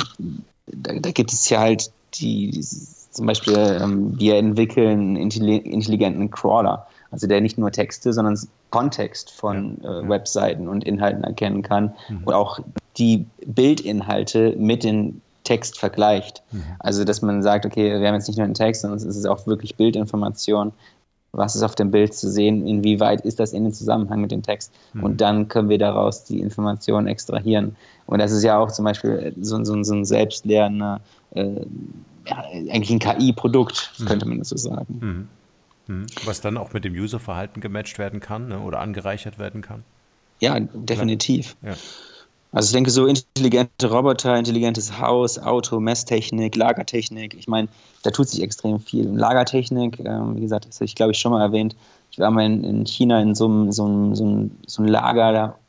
da, 0.67 0.93
da, 0.99 1.11
gibt 1.11 1.33
es 1.33 1.49
ja 1.49 1.59
halt 1.59 1.91
die, 2.13 2.49
die 2.51 2.61
zum 2.63 3.25
Beispiel, 3.25 3.57
ähm, 3.81 4.17
wir 4.17 4.37
entwickeln 4.37 5.15
intelligenten 5.17 6.31
Crawler, 6.31 6.87
also 7.11 7.27
der 7.27 7.41
nicht 7.41 7.57
nur 7.57 7.71
Texte, 7.71 8.13
sondern 8.13 8.39
Kontext 8.69 9.31
von 9.31 9.83
äh, 9.83 10.07
Webseiten 10.07 10.69
und 10.69 10.83
Inhalten 10.85 11.23
erkennen 11.23 11.61
kann 11.61 11.93
mhm. 12.07 12.23
und 12.23 12.33
auch 12.33 12.59
die 12.97 13.25
Bildinhalte 13.45 14.55
mit 14.57 14.83
den 14.83 15.21
Text 15.49 15.79
vergleicht. 15.79 16.43
Mhm. 16.51 16.63
Also, 16.77 17.03
dass 17.05 17.23
man 17.23 17.41
sagt, 17.41 17.65
okay, 17.65 17.99
wir 17.99 18.07
haben 18.07 18.13
jetzt 18.13 18.27
nicht 18.27 18.37
nur 18.37 18.45
einen 18.45 18.53
Text, 18.53 18.83
sondern 18.83 18.99
es 18.99 19.03
ist 19.03 19.25
auch 19.25 19.47
wirklich 19.47 19.75
Bildinformation. 19.75 20.73
Was 21.31 21.55
ist 21.55 21.63
auf 21.63 21.73
dem 21.73 21.89
Bild 21.89 22.13
zu 22.13 22.29
sehen? 22.29 22.67
Inwieweit 22.67 23.21
ist 23.21 23.39
das 23.39 23.53
in 23.53 23.63
den 23.63 23.73
Zusammenhang 23.73 24.21
mit 24.21 24.29
dem 24.29 24.43
Text? 24.43 24.71
Mhm. 24.93 25.03
Und 25.03 25.21
dann 25.21 25.47
können 25.47 25.69
wir 25.69 25.79
daraus 25.79 26.23
die 26.23 26.39
Informationen 26.39 27.07
extrahieren. 27.07 27.75
Und 28.05 28.19
das 28.19 28.31
ist 28.31 28.43
ja 28.43 28.59
auch 28.59 28.71
zum 28.71 28.85
Beispiel 28.85 29.33
so, 29.41 29.63
so, 29.63 29.81
so 29.83 29.95
ein 29.95 30.05
selbstlernender, 30.05 31.01
äh, 31.31 31.61
ja, 32.27 32.37
eigentlich 32.71 32.91
ein 32.91 32.99
KI-Produkt, 32.99 33.91
mhm. 33.97 34.05
könnte 34.05 34.27
man 34.27 34.37
das 34.37 34.49
so 34.49 34.57
sagen. 34.57 35.27
Mhm. 35.87 35.95
Mhm. 35.95 36.05
Was 36.25 36.41
dann 36.41 36.57
auch 36.57 36.73
mit 36.73 36.85
dem 36.85 36.93
Userverhalten 36.93 37.59
gematcht 37.59 37.97
werden 37.97 38.19
kann 38.19 38.49
ne? 38.49 38.59
oder 38.59 38.81
angereichert 38.81 39.39
werden 39.39 39.61
kann? 39.61 39.83
Ja, 40.39 40.59
definitiv. 40.59 41.55
Ja. 41.63 41.73
Also 42.51 42.67
ich 42.67 42.73
denke, 42.73 42.89
so 42.89 43.05
intelligente 43.05 43.91
Roboter, 43.91 44.35
intelligentes 44.37 44.99
Haus, 44.99 45.37
Auto, 45.37 45.79
Messtechnik, 45.79 46.55
Lagertechnik, 46.55 47.35
ich 47.35 47.47
meine, 47.47 47.67
da 48.03 48.09
tut 48.09 48.27
sich 48.27 48.41
extrem 48.41 48.79
viel. 48.79 49.07
Und 49.07 49.17
Lagertechnik, 49.17 49.99
ähm, 49.99 50.35
wie 50.35 50.41
gesagt, 50.41 50.67
das 50.67 50.77
habe 50.77 50.85
ich 50.85 50.95
glaube 50.95 51.11
ich 51.11 51.19
schon 51.19 51.31
mal 51.31 51.41
erwähnt. 51.41 51.75
Ich 52.11 52.17
war 52.17 52.31
mal 52.31 52.45
in, 52.45 52.63
in 52.63 52.85
China 52.85 53.21
in 53.21 53.35
so 53.35 53.45
einem, 53.45 53.71
so 53.71 54.15
so 54.15 54.49
so 54.65 54.81
einem 54.81 54.91
Lager, 54.91 55.31
da, 55.31 55.59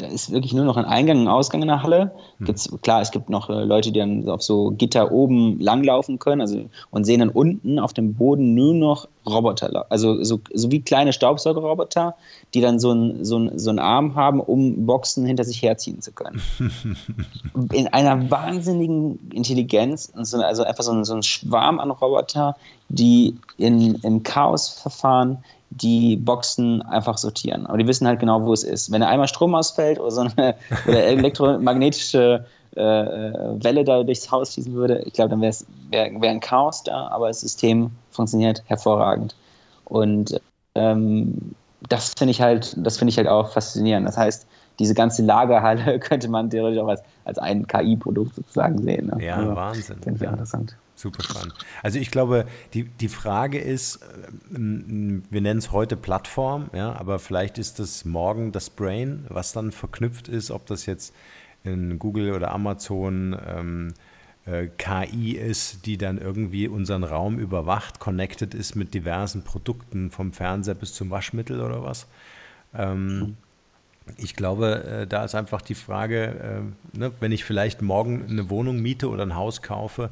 da 0.00 0.06
ist 0.06 0.32
wirklich 0.32 0.52
nur 0.52 0.64
noch 0.64 0.76
ein 0.76 0.84
Eingang 0.84 1.20
und 1.20 1.28
Ausgang 1.28 1.62
in 1.62 1.68
der 1.68 1.82
Halle. 1.82 2.12
Hm. 2.38 2.46
Gibt's, 2.46 2.70
klar, 2.82 3.00
es 3.00 3.10
gibt 3.10 3.28
noch 3.28 3.50
äh, 3.50 3.64
Leute, 3.64 3.92
die 3.92 3.98
dann 3.98 4.28
auf 4.28 4.42
so 4.42 4.70
Gitter 4.70 5.12
oben 5.12 5.60
langlaufen 5.60 6.18
können 6.18 6.40
also, 6.40 6.64
und 6.90 7.04
sehen 7.04 7.20
dann 7.20 7.28
unten 7.28 7.78
auf 7.78 7.92
dem 7.92 8.14
Boden 8.14 8.54
nur 8.54 8.74
noch 8.74 9.08
Roboter, 9.26 9.86
also 9.90 10.24
so, 10.24 10.40
so 10.52 10.70
wie 10.70 10.80
kleine 10.80 11.12
Staubsaugerroboter, 11.12 12.14
die 12.54 12.62
dann 12.62 12.78
so 12.78 12.90
einen 12.90 13.24
so 13.24 13.50
so 13.54 13.68
einen 13.68 13.78
Arm 13.78 14.14
haben, 14.14 14.40
um 14.40 14.86
Boxen 14.86 15.26
hinter 15.26 15.44
sich 15.44 15.60
herziehen 15.60 16.00
zu 16.00 16.12
können. 16.12 16.40
in 17.72 17.86
einer 17.88 18.30
wahnsinnigen 18.30 19.30
Intelligenz, 19.32 20.10
also 20.14 20.62
einfach 20.62 20.82
so 20.82 20.92
ein, 20.92 21.04
so 21.04 21.14
ein 21.14 21.22
Schwarm 21.22 21.80
an 21.80 21.90
Roboter, 21.90 22.56
die 22.88 23.36
in, 23.58 23.96
im 23.96 24.22
Chaosverfahren 24.22 25.44
die 25.70 26.16
Boxen 26.16 26.82
einfach 26.82 27.16
sortieren. 27.16 27.66
Aber 27.66 27.78
die 27.78 27.86
wissen 27.86 28.06
halt 28.06 28.20
genau, 28.20 28.44
wo 28.44 28.52
es 28.52 28.64
ist. 28.64 28.90
Wenn 28.90 29.00
da 29.00 29.08
einmal 29.08 29.28
Strom 29.28 29.54
ausfällt 29.54 30.00
oder 30.00 30.10
so 30.10 30.20
eine 30.22 30.56
oder 30.86 31.04
elektromagnetische 31.04 32.44
äh, 32.76 32.80
äh, 32.80 33.64
Welle 33.64 33.84
da 33.84 34.02
durchs 34.02 34.30
Haus 34.30 34.54
schießen 34.54 34.74
würde, 34.74 35.02
ich 35.06 35.12
glaube, 35.12 35.30
dann 35.30 35.40
wäre 35.40 35.54
wär, 35.90 36.20
wär 36.20 36.30
ein 36.30 36.40
Chaos 36.40 36.82
da, 36.82 37.08
aber 37.08 37.28
das 37.28 37.40
System 37.40 37.92
funktioniert 38.10 38.62
hervorragend. 38.66 39.34
Und 39.84 40.40
ähm, 40.74 41.54
das 41.88 42.14
finde 42.16 42.32
ich 42.32 42.40
halt, 42.40 42.74
das 42.76 42.98
finde 42.98 43.10
ich 43.10 43.16
halt 43.16 43.28
auch 43.28 43.50
faszinierend. 43.50 44.06
Das 44.06 44.16
heißt, 44.16 44.46
diese 44.78 44.94
ganze 44.94 45.22
Lagerhalle 45.22 45.98
könnte 46.00 46.28
man 46.28 46.50
theoretisch 46.50 46.80
auch 46.80 46.88
als, 46.88 47.02
als 47.24 47.38
ein 47.38 47.66
KI-Produkt 47.66 48.34
sozusagen 48.34 48.82
sehen. 48.82 49.06
Ne? 49.06 49.24
Ja, 49.24 49.36
also, 49.36 49.54
Wahnsinn. 49.54 49.98
Finde 50.02 50.16
ich 50.16 50.22
ja. 50.22 50.30
interessant. 50.30 50.76
Super 51.00 51.22
spannend. 51.22 51.54
Also 51.82 51.98
ich 51.98 52.10
glaube, 52.10 52.44
die, 52.74 52.84
die 52.84 53.08
Frage 53.08 53.58
ist, 53.58 54.00
ähm, 54.54 55.22
wir 55.30 55.40
nennen 55.40 55.58
es 55.58 55.72
heute 55.72 55.96
Plattform, 55.96 56.68
ja, 56.74 56.92
aber 56.92 57.18
vielleicht 57.18 57.56
ist 57.56 57.78
das 57.78 58.04
morgen 58.04 58.52
das 58.52 58.68
Brain, 58.68 59.24
was 59.30 59.52
dann 59.52 59.72
verknüpft 59.72 60.28
ist, 60.28 60.50
ob 60.50 60.66
das 60.66 60.84
jetzt 60.84 61.14
in 61.64 61.98
Google 61.98 62.34
oder 62.34 62.50
Amazon 62.50 63.34
ähm, 63.48 63.94
äh, 64.44 64.66
KI 64.76 65.32
ist, 65.32 65.86
die 65.86 65.96
dann 65.96 66.18
irgendwie 66.18 66.68
unseren 66.68 67.04
Raum 67.04 67.38
überwacht, 67.38 67.98
connected 67.98 68.52
ist 68.52 68.76
mit 68.76 68.92
diversen 68.92 69.42
Produkten, 69.42 70.10
vom 70.10 70.34
Fernseher 70.34 70.74
bis 70.74 70.92
zum 70.92 71.08
Waschmittel 71.08 71.62
oder 71.62 71.82
was. 71.82 72.08
Ähm, 72.74 73.38
ich 74.18 74.36
glaube, 74.36 74.84
äh, 74.84 75.06
da 75.06 75.24
ist 75.24 75.34
einfach 75.34 75.62
die 75.62 75.74
Frage, 75.74 76.26
äh, 76.94 76.98
ne, 76.98 77.10
wenn 77.20 77.32
ich 77.32 77.44
vielleicht 77.44 77.80
morgen 77.80 78.26
eine 78.28 78.50
Wohnung 78.50 78.80
miete 78.80 79.08
oder 79.08 79.22
ein 79.22 79.34
Haus 79.34 79.62
kaufe, 79.62 80.10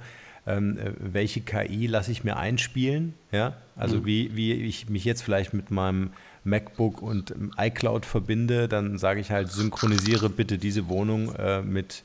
ähm, 0.48 0.78
äh, 0.78 0.92
welche 0.98 1.40
KI 1.40 1.86
lasse 1.86 2.10
ich 2.10 2.24
mir 2.24 2.36
einspielen. 2.36 3.14
Ja? 3.30 3.54
Also 3.76 3.98
mhm. 3.98 4.06
wie, 4.06 4.36
wie 4.36 4.52
ich 4.54 4.88
mich 4.88 5.04
jetzt 5.04 5.22
vielleicht 5.22 5.54
mit 5.54 5.70
meinem 5.70 6.10
MacBook 6.44 7.02
und 7.02 7.34
iCloud 7.56 8.06
verbinde, 8.06 8.68
dann 8.68 8.98
sage 8.98 9.20
ich 9.20 9.30
halt, 9.30 9.50
synchronisiere 9.50 10.30
bitte 10.30 10.58
diese 10.58 10.88
Wohnung 10.88 11.34
äh, 11.34 11.62
mit, 11.62 12.02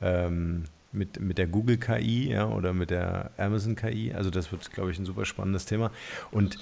ähm, 0.00 0.64
mit, 0.92 1.20
mit 1.20 1.38
der 1.38 1.46
Google 1.46 1.76
KI 1.76 2.30
ja, 2.30 2.48
oder 2.48 2.72
mit 2.72 2.90
der 2.90 3.30
Amazon 3.36 3.76
KI. 3.76 4.12
Also 4.14 4.30
das 4.30 4.50
wird, 4.50 4.72
glaube 4.72 4.90
ich, 4.90 4.98
ein 4.98 5.04
super 5.04 5.26
spannendes 5.26 5.66
Thema. 5.66 5.90
Und 6.30 6.58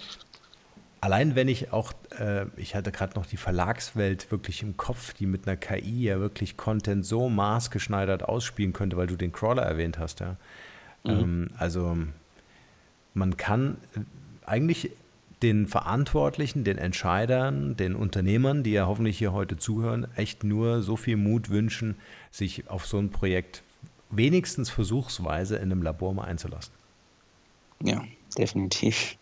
allein 1.00 1.34
wenn 1.36 1.48
ich 1.48 1.72
auch, 1.72 1.92
äh, 2.18 2.46
ich 2.56 2.74
hatte 2.74 2.90
gerade 2.90 3.14
noch 3.14 3.26
die 3.26 3.36
Verlagswelt 3.36 4.30
wirklich 4.30 4.62
im 4.62 4.76
Kopf, 4.76 5.12
die 5.12 5.26
mit 5.26 5.46
einer 5.46 5.56
KI 5.56 6.04
ja 6.04 6.18
wirklich 6.18 6.56
Content 6.56 7.06
so 7.06 7.28
maßgeschneidert 7.28 8.24
ausspielen 8.24 8.72
könnte, 8.72 8.96
weil 8.96 9.06
du 9.06 9.16
den 9.16 9.32
Crawler 9.32 9.62
erwähnt 9.62 9.98
hast, 9.98 10.20
ja. 10.20 10.36
Mhm. 11.04 11.10
Ähm, 11.10 11.50
also 11.58 11.96
man 13.14 13.36
kann 13.36 13.76
eigentlich 14.46 14.90
den 15.42 15.66
Verantwortlichen, 15.66 16.64
den 16.64 16.78
Entscheidern, 16.78 17.76
den 17.76 17.96
Unternehmern, 17.96 18.62
die 18.62 18.72
ja 18.72 18.86
hoffentlich 18.86 19.18
hier 19.18 19.32
heute 19.32 19.56
zuhören, 19.56 20.06
echt 20.14 20.44
nur 20.44 20.82
so 20.82 20.96
viel 20.96 21.16
Mut 21.16 21.50
wünschen, 21.50 21.96
sich 22.30 22.68
auf 22.70 22.86
so 22.86 22.98
ein 22.98 23.10
Projekt 23.10 23.62
wenigstens 24.10 24.70
versuchsweise 24.70 25.56
in 25.56 25.72
einem 25.72 25.82
Labor 25.82 26.14
mal 26.14 26.24
einzulassen. 26.24 26.72
Ja, 27.82 28.04
definitiv. 28.38 29.16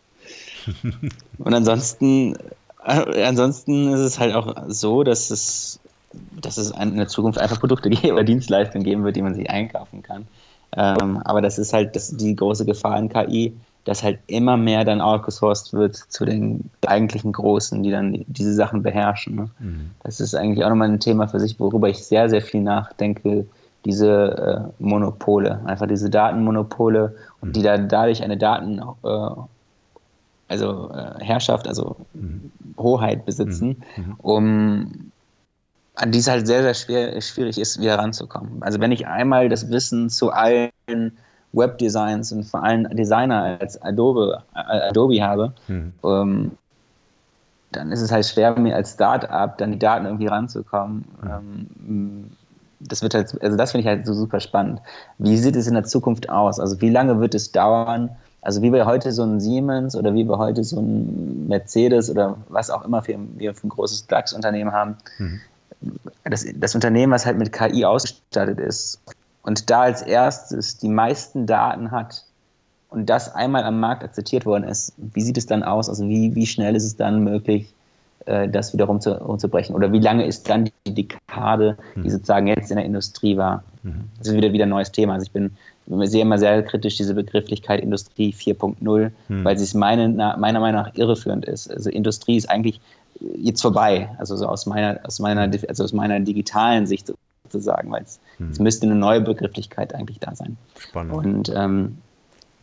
Und 1.38 1.54
ansonsten, 1.54 2.36
äh, 2.84 3.24
ansonsten 3.24 3.92
ist 3.92 4.00
es 4.00 4.18
halt 4.18 4.34
auch 4.34 4.64
so, 4.68 5.04
dass 5.04 5.30
es, 5.30 5.80
dass 6.38 6.58
es 6.58 6.70
in 6.72 6.96
der 6.96 7.08
Zukunft 7.08 7.38
einfach 7.38 7.60
Produkte 7.60 7.88
oder 8.12 8.24
Dienstleistungen 8.24 8.84
geben 8.84 9.04
wird, 9.04 9.16
die 9.16 9.22
man 9.22 9.34
sich 9.34 9.48
einkaufen 9.48 10.02
kann. 10.02 10.26
Ähm, 10.76 11.18
aber 11.24 11.40
das 11.40 11.58
ist 11.58 11.72
halt 11.72 11.96
das, 11.96 12.16
die 12.16 12.36
große 12.36 12.64
Gefahr 12.64 12.98
in 12.98 13.08
KI, 13.08 13.54
dass 13.84 14.02
halt 14.02 14.18
immer 14.26 14.56
mehr 14.56 14.84
dann 14.84 15.00
outgesourced 15.00 15.72
wird 15.72 15.96
zu 15.96 16.24
den 16.24 16.70
eigentlichen 16.86 17.32
Großen, 17.32 17.82
die 17.82 17.90
dann 17.90 18.24
diese 18.26 18.54
Sachen 18.54 18.82
beherrschen. 18.82 19.36
Ne? 19.36 19.50
Mhm. 19.58 19.90
Das 20.04 20.20
ist 20.20 20.34
eigentlich 20.34 20.64
auch 20.64 20.68
nochmal 20.68 20.88
ein 20.88 21.00
Thema 21.00 21.28
für 21.28 21.40
sich, 21.40 21.58
worüber 21.58 21.88
ich 21.88 22.04
sehr, 22.04 22.28
sehr 22.28 22.42
viel 22.42 22.60
nachdenke, 22.62 23.46
diese 23.84 24.70
äh, 24.78 24.82
Monopole, 24.82 25.60
einfach 25.64 25.86
diese 25.86 26.10
Datenmonopole 26.10 27.14
und 27.40 27.48
mhm. 27.48 27.52
die 27.54 27.62
da 27.62 27.78
dadurch 27.78 28.22
eine 28.22 28.36
Daten, 28.36 28.78
äh, 28.78 29.30
also 30.48 30.90
äh, 30.92 31.24
Herrschaft, 31.24 31.66
also 31.66 31.96
mhm. 32.12 32.50
Hoheit 32.76 33.24
besitzen, 33.24 33.82
mhm. 33.96 34.04
Mhm. 34.04 34.14
um 34.18 35.12
an 36.00 36.12
die 36.12 36.18
es 36.18 36.28
halt 36.28 36.46
sehr, 36.46 36.62
sehr 36.62 36.74
schwer, 36.74 37.20
schwierig 37.20 37.58
ist, 37.58 37.78
wieder 37.78 37.98
ranzukommen. 37.98 38.62
Also 38.62 38.80
wenn 38.80 38.90
ich 38.90 39.06
einmal 39.06 39.50
das 39.50 39.70
Wissen 39.70 40.08
zu 40.08 40.30
allen 40.30 40.70
Webdesigns 41.52 42.32
und 42.32 42.44
vor 42.44 42.64
allem 42.64 42.88
Designer 42.96 43.58
als 43.60 43.80
Adobe, 43.82 44.42
äh, 44.54 44.88
Adobe 44.88 45.22
habe, 45.22 45.52
mhm. 45.68 45.92
ähm, 46.02 46.50
dann 47.72 47.92
ist 47.92 48.00
es 48.00 48.10
halt 48.10 48.24
schwer, 48.24 48.58
mir 48.58 48.74
als 48.74 48.94
Start-up 48.94 49.58
dann 49.58 49.72
die 49.72 49.78
Daten 49.78 50.06
irgendwie 50.06 50.26
ranzukommen. 50.26 51.04
Mhm. 51.22 52.30
Das 52.80 53.02
wird 53.02 53.12
halt, 53.12 53.36
also 53.42 53.58
das 53.58 53.72
finde 53.72 53.82
ich 53.82 53.86
halt 53.86 54.06
so 54.06 54.14
super 54.14 54.40
spannend. 54.40 54.80
Wie 55.18 55.36
sieht 55.36 55.54
es 55.54 55.66
in 55.66 55.74
der 55.74 55.84
Zukunft 55.84 56.30
aus? 56.30 56.58
Also 56.58 56.80
wie 56.80 56.88
lange 56.88 57.20
wird 57.20 57.34
es 57.34 57.52
dauern? 57.52 58.08
Also 58.40 58.62
wie 58.62 58.72
wir 58.72 58.86
heute 58.86 59.12
so 59.12 59.22
ein 59.22 59.38
Siemens 59.38 59.94
oder 59.94 60.14
wie 60.14 60.24
wir 60.24 60.38
heute 60.38 60.64
so 60.64 60.80
ein 60.80 61.46
Mercedes 61.46 62.08
oder 62.08 62.38
was 62.48 62.70
auch 62.70 62.86
immer 62.86 63.02
für, 63.02 63.18
wir 63.36 63.54
für 63.54 63.66
ein 63.66 63.70
großes 63.70 64.06
DAX-Unternehmen 64.06 64.72
haben, 64.72 64.96
mhm 65.18 65.42
das, 66.24 66.46
das 66.54 66.74
Unternehmen, 66.74 67.12
was 67.12 67.26
halt 67.26 67.38
mit 67.38 67.52
KI 67.52 67.84
ausgestattet 67.84 68.58
ist 68.58 69.00
und 69.42 69.70
da 69.70 69.82
als 69.82 70.02
erstes 70.02 70.78
die 70.78 70.88
meisten 70.88 71.46
Daten 71.46 71.90
hat 71.90 72.24
und 72.88 73.06
das 73.06 73.34
einmal 73.34 73.64
am 73.64 73.80
Markt 73.80 74.04
akzeptiert 74.04 74.46
worden 74.46 74.64
ist, 74.64 74.92
wie 74.96 75.22
sieht 75.22 75.38
es 75.38 75.46
dann 75.46 75.62
aus? 75.62 75.88
Also 75.88 76.08
wie, 76.08 76.34
wie 76.34 76.46
schnell 76.46 76.76
ist 76.76 76.84
es 76.84 76.96
dann 76.96 77.22
möglich, 77.22 77.72
das 78.26 78.72
wiederum 78.72 79.00
zu, 79.00 79.18
umzubrechen? 79.18 79.74
Oder 79.74 79.92
wie 79.92 79.98
lange 79.98 80.26
ist 80.26 80.48
dann 80.48 80.70
die 80.86 80.94
Dekade, 80.94 81.76
die 81.96 82.00
mhm. 82.00 82.10
sozusagen 82.10 82.46
jetzt 82.46 82.70
in 82.70 82.76
der 82.76 82.84
Industrie 82.84 83.36
war? 83.36 83.64
Mhm. 83.82 84.04
Das 84.18 84.28
ist 84.28 84.34
wieder 84.34 84.52
wieder 84.52 84.66
ein 84.66 84.70
neues 84.70 84.92
Thema. 84.92 85.14
Also 85.14 85.24
ich 85.24 85.32
bin 85.32 85.52
sehe 86.02 86.22
immer 86.22 86.38
sehr 86.38 86.62
kritisch 86.62 86.96
diese 86.96 87.14
Begrifflichkeit 87.14 87.80
Industrie 87.80 88.32
4.0, 88.32 89.10
mhm. 89.28 89.44
weil 89.44 89.58
sie 89.58 89.64
es 89.64 89.74
meine, 89.74 90.08
meiner 90.08 90.60
Meinung 90.60 90.82
nach 90.82 90.94
irreführend 90.94 91.44
ist. 91.44 91.70
Also 91.70 91.90
Industrie 91.90 92.36
ist 92.36 92.48
eigentlich 92.48 92.80
jetzt 93.36 93.60
vorbei, 93.60 94.08
also 94.18 94.36
so 94.36 94.46
aus 94.46 94.66
meiner, 94.66 95.00
aus 95.04 95.18
meiner, 95.18 95.50
also 95.68 95.84
aus 95.84 95.92
meiner 95.92 96.20
digitalen 96.20 96.86
Sicht 96.86 97.12
sozusagen, 97.44 97.90
weil 97.90 98.02
es, 98.02 98.20
hm. 98.38 98.50
es 98.50 98.58
müsste 98.58 98.86
eine 98.86 98.94
neue 98.94 99.20
Begrifflichkeit 99.20 99.94
eigentlich 99.94 100.20
da 100.20 100.34
sein. 100.34 100.56
Spannend. 100.78 101.12
Und 101.12 101.52
ähm, 101.54 101.98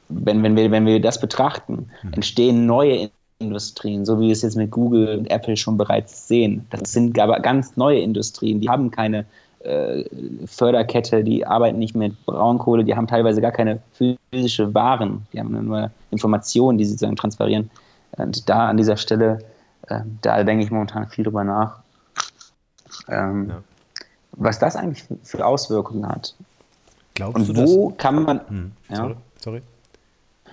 wenn, 0.09 0.41
wenn, 0.41 0.55
wir, 0.55 0.71
wenn 0.71 0.85
wir 0.85 1.01
das 1.01 1.19
betrachten, 1.19 1.89
hm. 2.01 2.13
entstehen 2.13 2.65
neue 2.65 3.09
Industrien, 3.39 4.05
so 4.05 4.19
wie 4.19 4.27
wir 4.27 4.31
es 4.31 4.41
jetzt 4.41 4.57
mit 4.57 4.71
Google 4.71 5.19
und 5.19 5.29
Apple 5.29 5.57
schon 5.57 5.77
bereits 5.77 6.27
sehen. 6.27 6.65
Das 6.69 6.91
sind 6.91 7.19
aber 7.19 7.39
ganz 7.39 7.77
neue 7.77 7.99
Industrien, 7.99 8.59
die 8.59 8.69
haben 8.69 8.89
keine 8.91 9.25
äh, 9.59 10.03
Förderkette, 10.45 11.23
die 11.23 11.45
arbeiten 11.45 11.79
nicht 11.79 11.95
mit 11.95 12.25
Braunkohle, 12.25 12.83
die 12.83 12.95
haben 12.95 13.07
teilweise 13.07 13.41
gar 13.41 13.51
keine 13.51 13.79
physische 13.93 14.73
Waren, 14.73 15.27
die 15.33 15.39
haben 15.39 15.65
nur 15.65 15.91
Informationen, 16.11 16.77
die 16.77 16.85
sie 16.85 16.91
sozusagen 16.91 17.15
transferieren. 17.15 17.69
Und 18.11 18.49
da 18.49 18.69
an 18.69 18.77
dieser 18.77 18.97
Stelle 18.97 19.39
ähm, 19.89 20.19
da 20.21 20.43
denke 20.43 20.63
ich 20.63 20.71
momentan 20.71 21.07
viel 21.07 21.23
drüber 21.23 21.43
nach, 21.43 21.79
ähm, 23.07 23.49
ja. 23.49 23.63
was 24.33 24.59
das 24.59 24.75
eigentlich 24.75 25.05
für 25.23 25.45
Auswirkungen 25.45 26.07
hat. 26.07 26.35
Glaubst 27.15 27.49
und 27.49 27.57
wo 27.57 27.89
das? 27.89 27.97
kann 27.97 28.23
man. 28.23 28.41
Hm, 28.47 28.71
sorry, 28.89 29.11
ja, 29.11 29.17
sorry. 29.39 29.61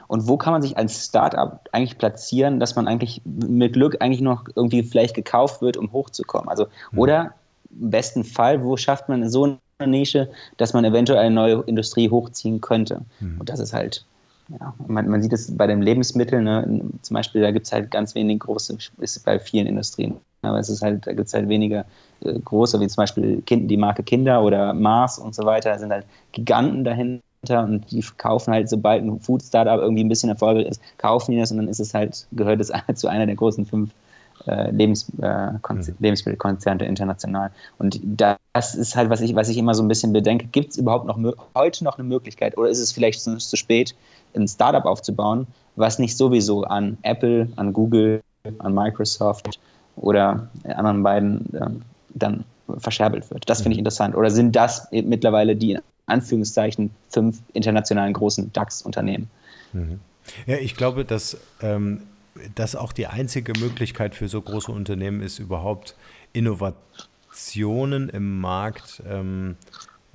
Und 0.06 0.28
wo 0.28 0.36
kann 0.36 0.52
man 0.52 0.62
sich 0.62 0.76
als 0.76 1.06
Startup 1.06 1.60
eigentlich 1.72 1.98
platzieren, 1.98 2.60
dass 2.60 2.76
man 2.76 2.88
eigentlich 2.88 3.22
mit 3.24 3.72
Glück 3.72 4.00
eigentlich 4.00 4.20
noch 4.20 4.44
irgendwie 4.54 4.82
vielleicht 4.82 5.14
gekauft 5.14 5.62
wird, 5.62 5.76
um 5.76 5.92
hochzukommen? 5.92 6.48
Also, 6.48 6.66
hm. 6.90 6.98
oder 6.98 7.34
im 7.70 7.90
besten 7.90 8.24
Fall, 8.24 8.62
wo 8.62 8.76
schafft 8.76 9.08
man 9.08 9.28
so 9.28 9.58
eine 9.78 9.90
Nische, 9.90 10.30
dass 10.56 10.72
man 10.72 10.84
eventuell 10.84 11.20
eine 11.20 11.34
neue 11.34 11.62
Industrie 11.66 12.10
hochziehen 12.10 12.60
könnte? 12.60 13.02
Hm. 13.18 13.40
Und 13.40 13.48
das 13.48 13.60
ist 13.60 13.72
halt 13.72 14.04
ja, 14.48 14.74
man, 14.86 15.08
man 15.08 15.22
sieht 15.22 15.32
es 15.32 15.56
bei 15.56 15.66
den 15.66 15.80
Lebensmitteln, 15.80 16.44
ne, 16.44 16.82
zum 17.02 17.14
Beispiel, 17.14 17.40
da 17.40 17.50
gibt 17.50 17.66
es 17.66 17.72
halt 17.72 17.90
ganz 17.90 18.14
wenig 18.14 18.40
große, 18.40 18.76
ist 18.98 19.24
bei 19.24 19.38
vielen 19.38 19.66
Industrien. 19.66 20.16
Aber 20.42 20.58
es 20.58 20.68
ist 20.68 20.82
halt, 20.82 21.06
da 21.06 21.12
gibt 21.14 21.28
es 21.28 21.34
halt 21.34 21.48
weniger 21.48 21.86
äh, 22.20 22.38
große, 22.38 22.78
wie 22.80 22.86
zum 22.86 23.02
Beispiel 23.02 23.42
kind, 23.42 23.70
die 23.70 23.78
Marke 23.78 24.02
Kinder 24.02 24.42
oder 24.42 24.74
Mars 24.74 25.18
und 25.18 25.34
so 25.34 25.44
weiter, 25.44 25.70
da 25.70 25.78
sind 25.78 25.92
halt 25.92 26.04
Giganten 26.32 26.84
dahinter 26.84 27.22
und 27.50 27.90
die 27.90 28.04
kaufen 28.16 28.52
halt, 28.52 28.68
sobald 28.68 29.04
ein 29.04 29.20
Food-Startup 29.20 29.80
irgendwie 29.80 30.04
ein 30.04 30.08
bisschen 30.08 30.30
erfolgreich 30.30 30.66
ist, 30.66 30.80
kaufen 30.98 31.32
die 31.32 31.38
das 31.38 31.50
und 31.50 31.58
dann 31.58 31.68
ist 31.68 31.80
es 31.80 31.94
halt, 31.94 32.26
gehört 32.32 32.60
es 32.60 32.72
zu 32.94 33.08
einer 33.08 33.26
der 33.26 33.36
großen 33.36 33.66
fünf 33.66 33.90
äh, 34.46 34.70
Lebens, 34.70 35.10
äh, 35.22 35.52
mhm. 35.52 35.94
Lebensmittelkonzerne 35.98 36.84
international. 36.84 37.50
Und 37.78 38.00
das 38.02 38.74
ist 38.74 38.96
halt, 38.96 39.10
was 39.10 39.20
ich, 39.20 39.34
was 39.34 39.48
ich 39.48 39.56
immer 39.56 39.74
so 39.74 39.82
ein 39.82 39.88
bisschen 39.88 40.12
bedenke. 40.12 40.46
Gibt 40.46 40.72
es 40.72 40.76
überhaupt 40.76 41.06
noch 41.06 41.18
heute 41.54 41.84
noch 41.84 41.98
eine 41.98 42.06
Möglichkeit 42.06 42.58
oder 42.58 42.68
ist 42.68 42.80
es 42.80 42.92
vielleicht 42.92 43.20
zu, 43.20 43.56
spät, 43.56 43.94
ein 44.34 44.48
Startup 44.48 44.84
aufzubauen, 44.84 45.46
was 45.76 45.98
nicht 45.98 46.16
sowieso 46.16 46.64
an 46.64 46.98
Apple, 47.02 47.48
an 47.56 47.72
Google, 47.72 48.22
an 48.58 48.74
Microsoft 48.74 49.58
oder 49.96 50.48
anderen 50.64 51.02
beiden 51.02 51.54
äh, 51.54 51.70
dann 52.10 52.44
verscherbelt 52.78 53.30
wird. 53.30 53.48
Das 53.48 53.62
finde 53.62 53.74
ich 53.74 53.78
mhm. 53.78 53.86
interessant. 53.86 54.16
Oder 54.16 54.30
sind 54.30 54.56
das 54.56 54.88
mittlerweile 54.90 55.56
die 55.56 55.78
Anführungszeichen 56.06 56.90
fünf 57.08 57.40
internationalen 57.52 58.12
großen 58.12 58.52
DAX-Unternehmen? 58.52 59.30
Mhm. 59.72 60.00
Ja, 60.46 60.56
ich 60.56 60.76
glaube, 60.76 61.04
dass 61.04 61.36
ähm, 61.60 62.02
das 62.54 62.76
auch 62.76 62.92
die 62.92 63.06
einzige 63.06 63.52
Möglichkeit 63.58 64.14
für 64.14 64.28
so 64.28 64.40
große 64.40 64.72
Unternehmen 64.72 65.20
ist, 65.20 65.38
überhaupt 65.38 65.96
Innovationen 66.32 68.08
im 68.08 68.40
Markt 68.40 69.02
ähm, 69.08 69.56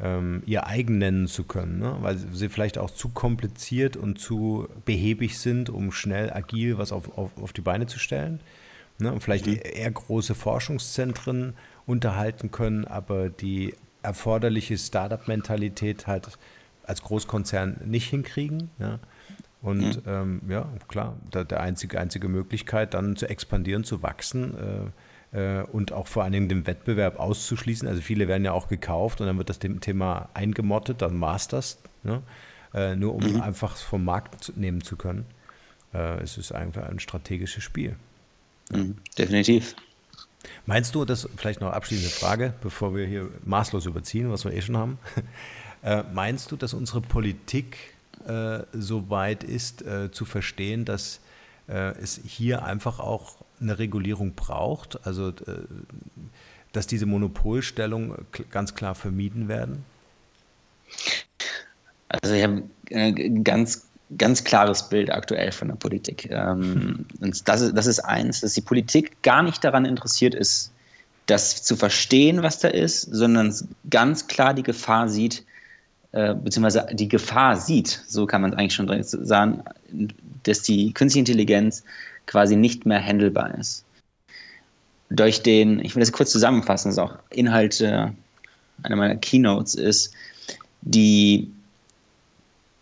ähm, 0.01 0.43
ihr 0.45 0.65
eigen 0.65 0.97
nennen 0.97 1.27
zu 1.27 1.43
können, 1.43 1.79
ne? 1.79 1.97
weil 2.01 2.17
sie 2.17 2.49
vielleicht 2.49 2.77
auch 2.77 2.89
zu 2.89 3.09
kompliziert 3.09 3.97
und 3.97 4.19
zu 4.19 4.67
behäbig 4.85 5.37
sind, 5.39 5.69
um 5.69 5.91
schnell 5.91 6.31
agil 6.31 6.77
was 6.77 6.91
auf, 6.91 7.17
auf, 7.17 7.31
auf 7.37 7.53
die 7.53 7.61
Beine 7.61 7.87
zu 7.87 7.99
stellen. 7.99 8.39
Ne? 8.97 9.11
Und 9.11 9.21
vielleicht 9.21 9.47
mhm. 9.47 9.59
eher 9.61 9.91
große 9.91 10.35
Forschungszentren 10.35 11.53
unterhalten 11.85 12.51
können, 12.51 12.85
aber 12.85 13.29
die 13.29 13.73
erforderliche 14.01 14.77
Startup-Mentalität 14.77 16.07
halt 16.07 16.37
als 16.83 17.01
Großkonzern 17.03 17.81
nicht 17.85 18.09
hinkriegen. 18.09 18.69
Ja? 18.79 18.99
Und 19.61 20.05
mhm. 20.05 20.11
ähm, 20.11 20.41
ja, 20.47 20.67
klar, 20.87 21.17
da, 21.31 21.43
der 21.43 21.59
einzige, 21.61 21.99
einzige 21.99 22.29
Möglichkeit, 22.29 22.93
dann 22.93 23.15
zu 23.15 23.29
expandieren, 23.29 23.83
zu 23.83 24.01
wachsen, 24.01 24.55
äh, 24.57 24.91
äh, 25.31 25.63
und 25.63 25.91
auch 25.91 26.07
vor 26.07 26.23
allen 26.23 26.33
Dingen 26.33 26.49
den 26.49 26.65
Wettbewerb 26.65 27.19
auszuschließen. 27.19 27.87
Also 27.87 28.01
viele 28.01 28.27
werden 28.27 28.45
ja 28.45 28.53
auch 28.53 28.67
gekauft 28.67 29.21
und 29.21 29.27
dann 29.27 29.37
wird 29.37 29.49
das 29.49 29.59
Thema 29.59 30.29
eingemottet, 30.33 31.01
dann 31.01 31.17
Masters, 31.17 31.79
ne? 32.03 32.21
äh, 32.73 32.95
nur 32.95 33.15
um 33.15 33.33
mhm. 33.33 33.41
einfach 33.41 33.75
vom 33.75 34.05
Markt 34.05 34.53
nehmen 34.55 34.81
zu 34.81 34.95
können. 34.95 35.25
Äh, 35.93 36.21
es 36.21 36.37
ist 36.37 36.51
einfach 36.51 36.87
ein 36.87 36.99
strategisches 36.99 37.63
Spiel. 37.63 37.95
Mhm, 38.71 38.97
definitiv. 39.17 39.75
Meinst 40.65 40.95
du, 40.95 41.05
das 41.05 41.27
vielleicht 41.37 41.61
noch 41.61 41.71
abschließende 41.71 42.11
Frage, 42.11 42.53
bevor 42.61 42.95
wir 42.95 43.05
hier 43.05 43.29
maßlos 43.45 43.85
überziehen, 43.85 44.31
was 44.31 44.45
wir 44.45 44.53
eh 44.53 44.61
schon 44.61 44.77
haben. 44.77 44.99
Äh, 45.81 46.03
meinst 46.13 46.51
du, 46.51 46.57
dass 46.57 46.73
unsere 46.73 46.99
Politik 46.99 47.77
äh, 48.27 48.63
so 48.73 49.09
weit 49.09 49.45
ist, 49.45 49.81
äh, 49.81 50.11
zu 50.11 50.25
verstehen, 50.25 50.83
dass 50.83 51.21
äh, 51.69 51.97
es 51.97 52.19
hier 52.25 52.63
einfach 52.63 52.99
auch 52.99 53.37
eine 53.61 53.79
Regulierung 53.79 54.33
braucht, 54.33 55.05
also 55.07 55.29
äh, 55.29 55.33
dass 56.73 56.85
diese 56.87 57.05
Monopolstellung 57.05 58.15
ganz 58.51 58.75
klar 58.75 58.93
vermieden 58.93 59.47
werden? 59.47 59.85
Also 62.09 62.33
ich 62.33 62.43
habe 62.43 62.63
ein 62.91 63.43
ganz, 63.43 63.88
ganz 64.17 64.43
klares 64.43 64.89
Bild 64.89 65.11
aktuell 65.11 65.51
von 65.51 65.67
der 65.67 65.75
Politik. 65.75 66.29
Ähm, 66.31 67.05
und 67.19 67.47
das 67.47 67.61
ist, 67.61 67.77
das 67.77 67.87
ist 67.87 67.99
eins, 67.99 68.41
dass 68.41 68.53
die 68.53 68.61
Politik 68.61 69.21
gar 69.21 69.43
nicht 69.43 69.63
daran 69.63 69.85
interessiert 69.85 70.33
ist, 70.33 70.71
das 71.27 71.63
zu 71.63 71.75
verstehen, 71.75 72.41
was 72.41 72.59
da 72.59 72.69
ist, 72.69 73.01
sondern 73.01 73.53
ganz 73.89 74.27
klar 74.27 74.53
die 74.53 74.63
Gefahr 74.63 75.09
sieht, 75.09 75.45
äh, 76.11 76.33
beziehungsweise 76.33 76.87
die 76.91 77.07
Gefahr 77.07 77.55
sieht, 77.57 78.03
so 78.07 78.25
kann 78.25 78.41
man 78.41 78.51
es 78.51 78.57
eigentlich 78.57 78.73
schon 78.73 79.03
sagen, 79.03 79.63
dass 80.43 80.63
die 80.63 80.91
künstliche 80.93 81.19
Intelligenz 81.19 81.83
quasi 82.25 82.55
nicht 82.55 82.85
mehr 82.85 83.03
handelbar 83.03 83.55
ist. 83.59 83.85
Durch 85.11 85.43
den, 85.43 85.79
ich 85.79 85.95
will 85.95 86.01
das 86.01 86.11
kurz 86.11 86.31
zusammenfassen, 86.31 86.89
das 86.89 86.95
ist 86.95 86.99
auch 86.99 87.17
Inhalt 87.29 87.79
äh, 87.81 88.07
einer 88.81 88.95
meiner 88.95 89.15
Keynotes 89.15 89.75
ist, 89.75 90.13
die, 90.81 91.51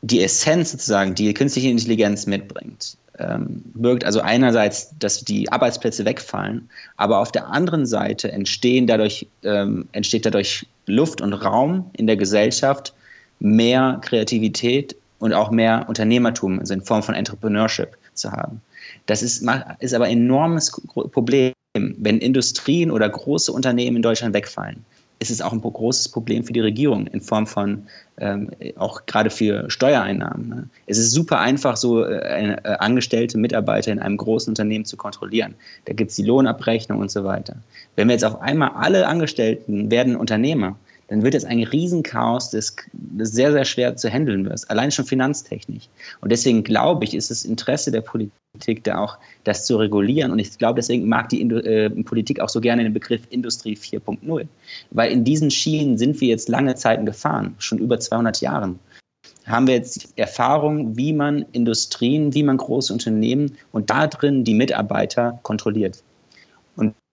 die 0.08 0.24
Essenz 0.24 0.72
sozusagen, 0.72 1.16
die 1.16 1.34
künstliche 1.34 1.70
Intelligenz 1.70 2.26
mitbringt, 2.28 2.98
ähm, 3.20 3.64
birgt 3.74 4.06
also 4.06 4.22
einerseits, 4.22 4.94
dass 5.00 5.24
die 5.24 5.52
Arbeitsplätze 5.52 6.06
wegfallen, 6.06 6.70
aber 6.96 7.20
auf 7.20 7.32
der 7.32 7.48
anderen 7.48 7.86
Seite 7.86 8.32
entstehen 8.32 8.88
dadurch, 8.88 9.28
ähm, 9.44 9.90
entsteht 9.92 10.26
dadurch 10.26 10.66
Luft 10.86 11.22
und 11.22 11.34
Raum 11.34 11.90
in 11.94 12.08
der 12.08 12.16
Gesellschaft, 12.16 12.94
mehr 13.40 14.00
Kreativität 14.02 14.96
und 15.20 15.34
auch 15.34 15.52
mehr 15.52 15.86
Unternehmertum 15.88 16.60
also 16.60 16.74
in 16.74 16.82
Form 16.82 17.04
von 17.04 17.16
Entrepreneurship 17.16 17.98
zu 18.14 18.32
haben. 18.32 18.62
Das 19.08 19.22
ist, 19.22 19.46
ist 19.80 19.94
aber 19.94 20.06
ein 20.06 20.18
enormes 20.18 20.72
Problem, 21.12 21.54
wenn 21.74 22.20
Industrien 22.20 22.92
oder 22.92 23.10
große 23.10 23.52
Unternehmen 23.52 23.98
in 23.98 24.02
Deutschland 24.02 24.34
wegfallen. 24.34 24.86
Ist 25.20 25.32
es 25.32 25.42
auch 25.42 25.52
ein 25.52 25.62
großes 25.62 26.10
Problem 26.10 26.44
für 26.44 26.54
die 26.54 26.60
Regierung 26.60 27.08
in 27.08 27.22
Form 27.22 27.48
von 27.48 27.88
ähm, 28.20 28.50
auch 28.78 29.06
gerade 29.06 29.30
für 29.30 29.70
Steuereinnahmen. 29.70 30.50
Ne? 30.50 30.70
Es 30.86 30.98
ist 30.98 31.12
super 31.12 31.40
einfach, 31.40 31.78
so 31.78 32.04
äh, 32.04 32.54
äh, 32.54 32.58
angestellte 32.80 33.38
Mitarbeiter 33.38 33.92
in 33.92 34.00
einem 34.00 34.18
großen 34.18 34.52
Unternehmen 34.52 34.86
zu 34.86 34.98
kontrollieren. 34.98 35.56
Da 35.86 35.94
gibt 35.94 36.12
es 36.12 36.18
die 36.18 36.24
Lohnabrechnung 36.24 37.00
und 37.00 37.12
so 37.12 37.24
weiter. 37.24 37.56
Wenn 37.96 38.08
wir 38.08 38.14
jetzt 38.14 38.26
auf 38.26 38.42
einmal 38.42 38.72
alle 38.76 39.08
Angestellten 39.08 39.92
werden 39.92 40.16
Unternehmer, 40.16 40.78
dann 41.08 41.24
wird 41.24 41.36
es 41.36 41.46
ein 41.46 41.64
Riesenchaos, 41.64 42.50
das, 42.50 42.76
das 42.94 43.32
sehr, 43.32 43.52
sehr 43.52 43.66
schwer 43.66 43.96
zu 43.96 44.10
handeln 44.10 44.46
wird, 44.46 44.70
allein 44.70 44.92
schon 44.92 45.06
finanztechnisch. 45.06 45.88
Und 46.22 46.32
deswegen 46.32 46.64
glaube 46.64 47.06
ich, 47.06 47.14
ist 47.14 47.32
das 47.32 47.46
Interesse 47.46 47.92
der 47.92 48.02
Politik 48.02 48.84
da 48.84 49.00
auch, 49.00 49.18
das 49.44 49.66
zu 49.66 49.78
regulieren. 49.78 50.32
Und 50.32 50.40
ich 50.40 50.58
glaube, 50.58 50.76
deswegen 50.76 51.08
mag 51.08 51.30
die 51.30 51.42
äh, 51.42 51.90
Politik 52.04 52.42
auch 52.42 52.50
so 52.50 52.60
gerne 52.60 52.84
den 52.84 52.94
Begriff 52.94 53.22
Industrie 53.30 53.76
4.0. 53.76 54.48
Weil 54.92 55.12
in 55.12 55.24
diesen 55.24 55.50
Schienen 55.50 55.98
sind 55.98 56.20
wir 56.20 56.28
jetzt 56.28 56.50
lange 56.50 56.76
Zeiten 56.76 57.06
gefahren, 57.06 57.56
schon 57.58 57.80
über 57.80 58.00
200 58.00 58.42
Jahren 58.42 58.80
haben 59.46 59.68
wir 59.68 59.76
jetzt 59.76 60.10
Erfahrung, 60.18 60.98
wie 60.98 61.14
man 61.14 61.46
Industrien, 61.54 62.34
wie 62.34 62.44
man 62.44 62.58
große 62.58 62.92
Unternehmen 62.92 63.58
und 63.72 63.90
da 63.90 64.08
drin 64.08 64.44
die 64.44 64.54
Mitarbeiter 64.54 65.40
kontrolliert 65.42 66.04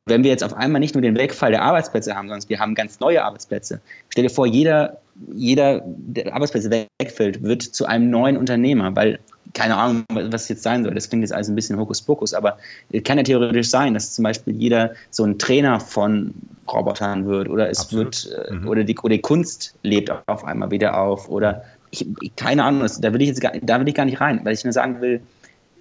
wenn 0.06 0.22
wir 0.22 0.30
jetzt 0.30 0.44
auf 0.44 0.54
einmal 0.54 0.80
nicht 0.80 0.94
nur 0.94 1.02
den 1.02 1.16
Wegfall 1.16 1.50
der 1.50 1.62
Arbeitsplätze 1.62 2.14
haben, 2.14 2.28
sondern 2.28 2.48
wir 2.48 2.58
haben 2.58 2.74
ganz 2.74 3.00
neue 3.00 3.24
Arbeitsplätze. 3.24 3.80
Stell 4.10 4.24
dir 4.24 4.30
vor, 4.30 4.46
jeder, 4.46 4.98
jeder 5.34 5.82
der 5.84 6.34
Arbeitsplätze 6.34 6.88
wegfällt, 7.00 7.42
wird 7.42 7.62
zu 7.62 7.86
einem 7.86 8.10
neuen 8.10 8.36
Unternehmer, 8.36 8.94
weil 8.94 9.18
keine 9.54 9.76
Ahnung, 9.76 10.04
was 10.08 10.48
jetzt 10.48 10.62
sein 10.62 10.82
soll. 10.82 10.94
Das 10.94 11.08
klingt 11.08 11.22
jetzt 11.22 11.32
alles 11.32 11.48
ein 11.48 11.54
bisschen 11.54 11.78
Hokuspokus, 11.78 12.34
aber 12.34 12.58
es 12.90 13.04
kann 13.04 13.18
ja 13.18 13.24
theoretisch 13.24 13.70
sein, 13.70 13.94
dass 13.94 14.12
zum 14.12 14.24
Beispiel 14.24 14.54
jeder 14.54 14.94
so 15.10 15.24
ein 15.24 15.38
Trainer 15.38 15.80
von 15.80 16.34
Robotern 16.70 17.26
wird 17.26 17.48
oder 17.48 17.70
es 17.70 17.80
Absolut. 17.80 18.26
wird 18.26 18.48
äh, 18.48 18.54
mhm. 18.54 18.68
oder, 18.68 18.84
die, 18.84 18.98
oder 18.98 19.14
die 19.14 19.20
Kunst 19.20 19.74
lebt 19.82 20.10
auf 20.26 20.44
einmal 20.44 20.70
wieder 20.70 20.98
auf 20.98 21.28
oder 21.28 21.64
ich, 21.90 22.06
keine 22.36 22.64
Ahnung, 22.64 22.88
da 23.00 23.12
will 23.12 23.22
ich 23.22 23.28
jetzt 23.28 23.40
gar, 23.40 23.52
da 23.62 23.78
will 23.78 23.88
ich 23.88 23.94
gar 23.94 24.06
nicht 24.06 24.20
rein, 24.20 24.40
weil 24.42 24.54
ich 24.54 24.64
nur 24.64 24.72
sagen 24.72 25.00
will, 25.00 25.20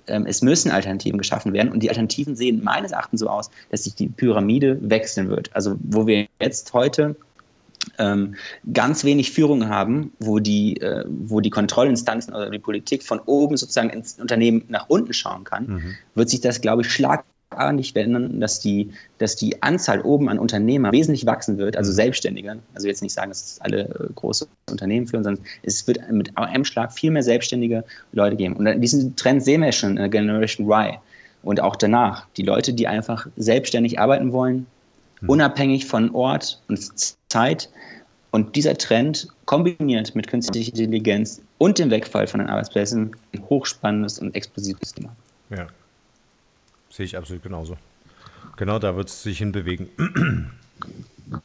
ähm, 0.08 0.26
es 0.26 0.42
müssen 0.42 0.72
Alternativen 0.72 1.18
geschaffen 1.18 1.54
werden. 1.54 1.72
Und 1.72 1.82
die 1.82 1.90
Alternativen 1.90 2.36
sehen 2.36 2.64
meines 2.64 2.92
Erachtens 2.92 3.20
so 3.20 3.28
aus, 3.28 3.50
dass 3.70 3.84
sich 3.84 3.96
die 3.96 4.08
Pyramide 4.08 4.78
wechseln 4.82 5.30
wird. 5.30 5.50
Also 5.54 5.76
wo 5.82 6.08
wir 6.08 6.28
jetzt 6.40 6.74
heute 6.74 7.16
ähm, 7.98 8.36
ganz 8.72 9.04
wenig 9.04 9.32
Führung 9.32 9.68
haben, 9.68 10.14
wo 10.20 10.40
die, 10.40 10.78
äh, 10.78 11.06
wo 11.08 11.42
die 11.42 11.50
Kontrollinstanzen 11.50 12.34
oder 12.34 12.50
die 12.50 12.60
Politik 12.60 13.04
von 13.04 13.20
oben 13.20 13.58
sozusagen 13.58 13.90
ins 13.90 14.20
Unternehmen 14.20 14.66
nach 14.70 14.90
unten 14.90 15.14
schauen 15.14 15.44
kann, 15.44 15.68
mhm. 15.68 15.96
wird 16.16 16.30
sich 16.30 16.42
das, 16.42 16.62
glaube 16.62 16.84
ich, 16.84 16.92
schlag 17.54 17.64
schlagartig 17.64 17.94
verändern, 17.94 18.40
dass 18.40 18.60
die, 18.60 18.92
dass 19.18 19.36
die 19.36 19.62
Anzahl 19.62 20.02
oben 20.02 20.30
an 20.30 20.40
Unternehmer 20.40 20.92
wesentlich 20.92 21.26
wachsen 21.26 21.58
wird, 21.58 21.78
also 21.78 21.92
mhm. 21.92 21.96
Selbstständige. 21.96 22.60
Also 22.74 22.88
jetzt 22.88 23.02
nicht 23.02 23.14
sagen, 23.14 23.30
dass 23.30 23.60
alle 23.62 23.84
äh, 23.84 24.14
große 24.14 24.48
Unternehmen 24.70 25.08
führen, 25.08 25.24
sondern 25.24 25.44
es 25.64 25.86
wird 25.88 26.00
mit 26.12 26.38
einem 26.38 26.66
Schlag 26.66 26.94
viel 26.94 27.12
mehr 27.12 27.24
selbstständige 27.24 27.84
Leute 28.12 28.36
geben. 28.36 28.56
Und 28.56 28.82
diesen 28.82 29.16
Trend 29.16 29.44
sehen 29.44 29.62
wir 29.62 29.72
schon 29.72 29.92
in 29.92 29.96
der 29.98 30.10
Generation 30.10 30.68
Y 30.68 30.98
und 31.44 31.62
auch 31.62 31.76
danach. 31.76 32.28
Die 32.38 32.44
Leute, 32.44 32.74
die 32.74 32.88
einfach 32.88 33.28
selbstständig 33.36 34.00
arbeiten 34.00 34.32
wollen, 34.32 34.66
mhm. 35.22 35.30
unabhängig 35.30 35.86
von 35.86 36.12
Ort 36.12 36.62
und 36.68 36.80
Zeit. 37.30 37.70
Und 38.32 38.56
dieser 38.56 38.76
Trend 38.76 39.28
kombiniert 39.46 40.16
mit 40.16 40.28
künstlicher 40.28 40.72
Intelligenz 40.72 41.42
und 41.60 41.78
dem 41.78 41.92
Wegfall 41.92 42.26
von 42.26 42.40
den 42.40 42.50
Arbeitsplätzen 42.50 43.16
ein 43.34 43.44
hochspannendes 43.48 44.20
und 44.20 44.36
explosives 44.36 44.94
Thema. 44.94 45.16
Ja, 45.52 45.68
Sehe 46.94 47.08
ich 47.08 47.18
absolut 47.18 47.42
genauso. 47.42 47.76
Genau, 48.56 48.78
da 48.78 48.96
wird 48.96 49.10
es 49.10 49.24
sich 49.24 49.40
hinbewegen. 49.40 49.90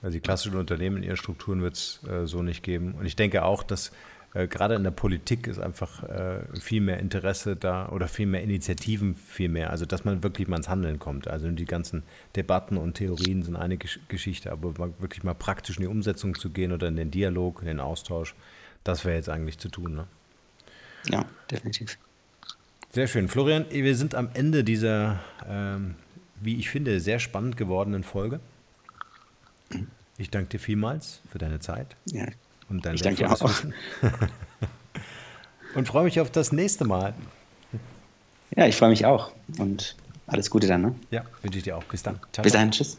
Also 0.03 0.13
die 0.13 0.21
klassischen 0.21 0.59
Unternehmen 0.59 0.99
in 0.99 1.03
ihren 1.05 1.17
Strukturen 1.17 1.63
wird 1.63 1.75
es 1.75 2.01
äh, 2.07 2.27
so 2.27 2.43
nicht 2.43 2.63
geben. 2.63 2.95
Und 2.99 3.07
ich 3.07 3.17
denke 3.17 3.45
auch, 3.45 3.63
dass 3.63 3.93
äh, 4.35 4.47
gerade 4.47 4.75
in 4.75 4.83
der 4.83 4.91
Politik 4.91 5.47
ist 5.47 5.59
einfach 5.59 6.03
äh, 6.03 6.41
viel 6.61 6.83
mehr 6.83 6.99
Interesse 6.99 7.57
da 7.57 7.89
oder 7.89 8.09
viel 8.09 8.27
mehr 8.27 8.43
Initiativen, 8.43 9.15
viel 9.15 9.49
mehr. 9.49 9.71
Also 9.71 9.87
dass 9.87 10.05
man 10.05 10.23
wirklich 10.23 10.49
mal 10.49 10.57
ins 10.57 10.69
Handeln 10.69 10.99
kommt. 10.99 11.29
Also 11.29 11.49
die 11.49 11.65
ganzen 11.65 12.03
Debatten 12.37 12.77
und 12.77 12.95
Theorien 12.95 13.43
sind 13.43 13.57
eine 13.57 13.79
Gesch 13.79 14.01
Geschichte, 14.09 14.53
aber 14.53 14.77
wirklich 14.77 15.23
mal 15.23 15.35
praktisch 15.35 15.77
in 15.77 15.83
die 15.83 15.89
Umsetzung 15.89 16.35
zu 16.35 16.51
gehen 16.51 16.73
oder 16.73 16.89
in 16.89 16.97
den 16.97 17.11
Dialog, 17.11 17.61
in 17.61 17.69
den 17.69 17.81
Austausch, 17.81 18.35
das 18.85 19.07
wäre 19.07 19.17
jetzt 19.17 19.31
eigentlich 19.31 19.59
zu 19.59 19.71
tun. 19.71 19.95
Ne? 19.95 20.07
Ja, 21.07 21.25
definitiv. 21.51 21.97
Sehr 22.91 23.07
schön. 23.07 23.29
Florian, 23.29 23.67
wir 23.71 23.95
sind 23.95 24.15
am 24.15 24.31
Ende 24.35 24.65
dieser, 24.65 25.21
ähm, 25.47 25.95
wie 26.41 26.57
ich 26.57 26.71
finde, 26.71 27.01
sehr 27.01 27.19
spannend 27.19 27.57
gewordenen 27.57 28.03
Folge. 28.03 28.41
Ich 30.17 30.31
danke 30.31 30.49
dir 30.49 30.59
vielmals 30.59 31.21
für 31.31 31.39
deine 31.39 31.61
Zeit 31.61 31.95
ja, 32.07 32.27
und 32.69 32.85
dein 32.85 32.97
ich 32.97 33.03
danke 33.03 33.31
auch. 33.31 33.41
Wissen. 33.43 33.75
und 35.75 35.87
freue 35.87 36.05
mich 36.05 36.19
auf 36.21 36.31
das 36.31 36.51
nächste 36.51 36.85
Mal. 36.85 37.15
Ja, 38.57 38.67
ich 38.67 38.75
freue 38.75 38.89
mich 38.89 39.07
auch 39.07 39.33
und 39.59 39.95
alles 40.27 40.51
Gute 40.51 40.67
dann. 40.67 40.83
Ne? 40.83 40.95
Ja, 41.11 41.25
wünsche 41.43 41.59
ich 41.59 41.65
dir 41.65 41.77
auch. 41.77 41.85
Bis 41.85 42.03
dann. 42.03 42.19
Ciao, 42.33 42.43
Bis 42.43 42.53
dann. 42.53 42.71
Tschüss. 42.71 42.99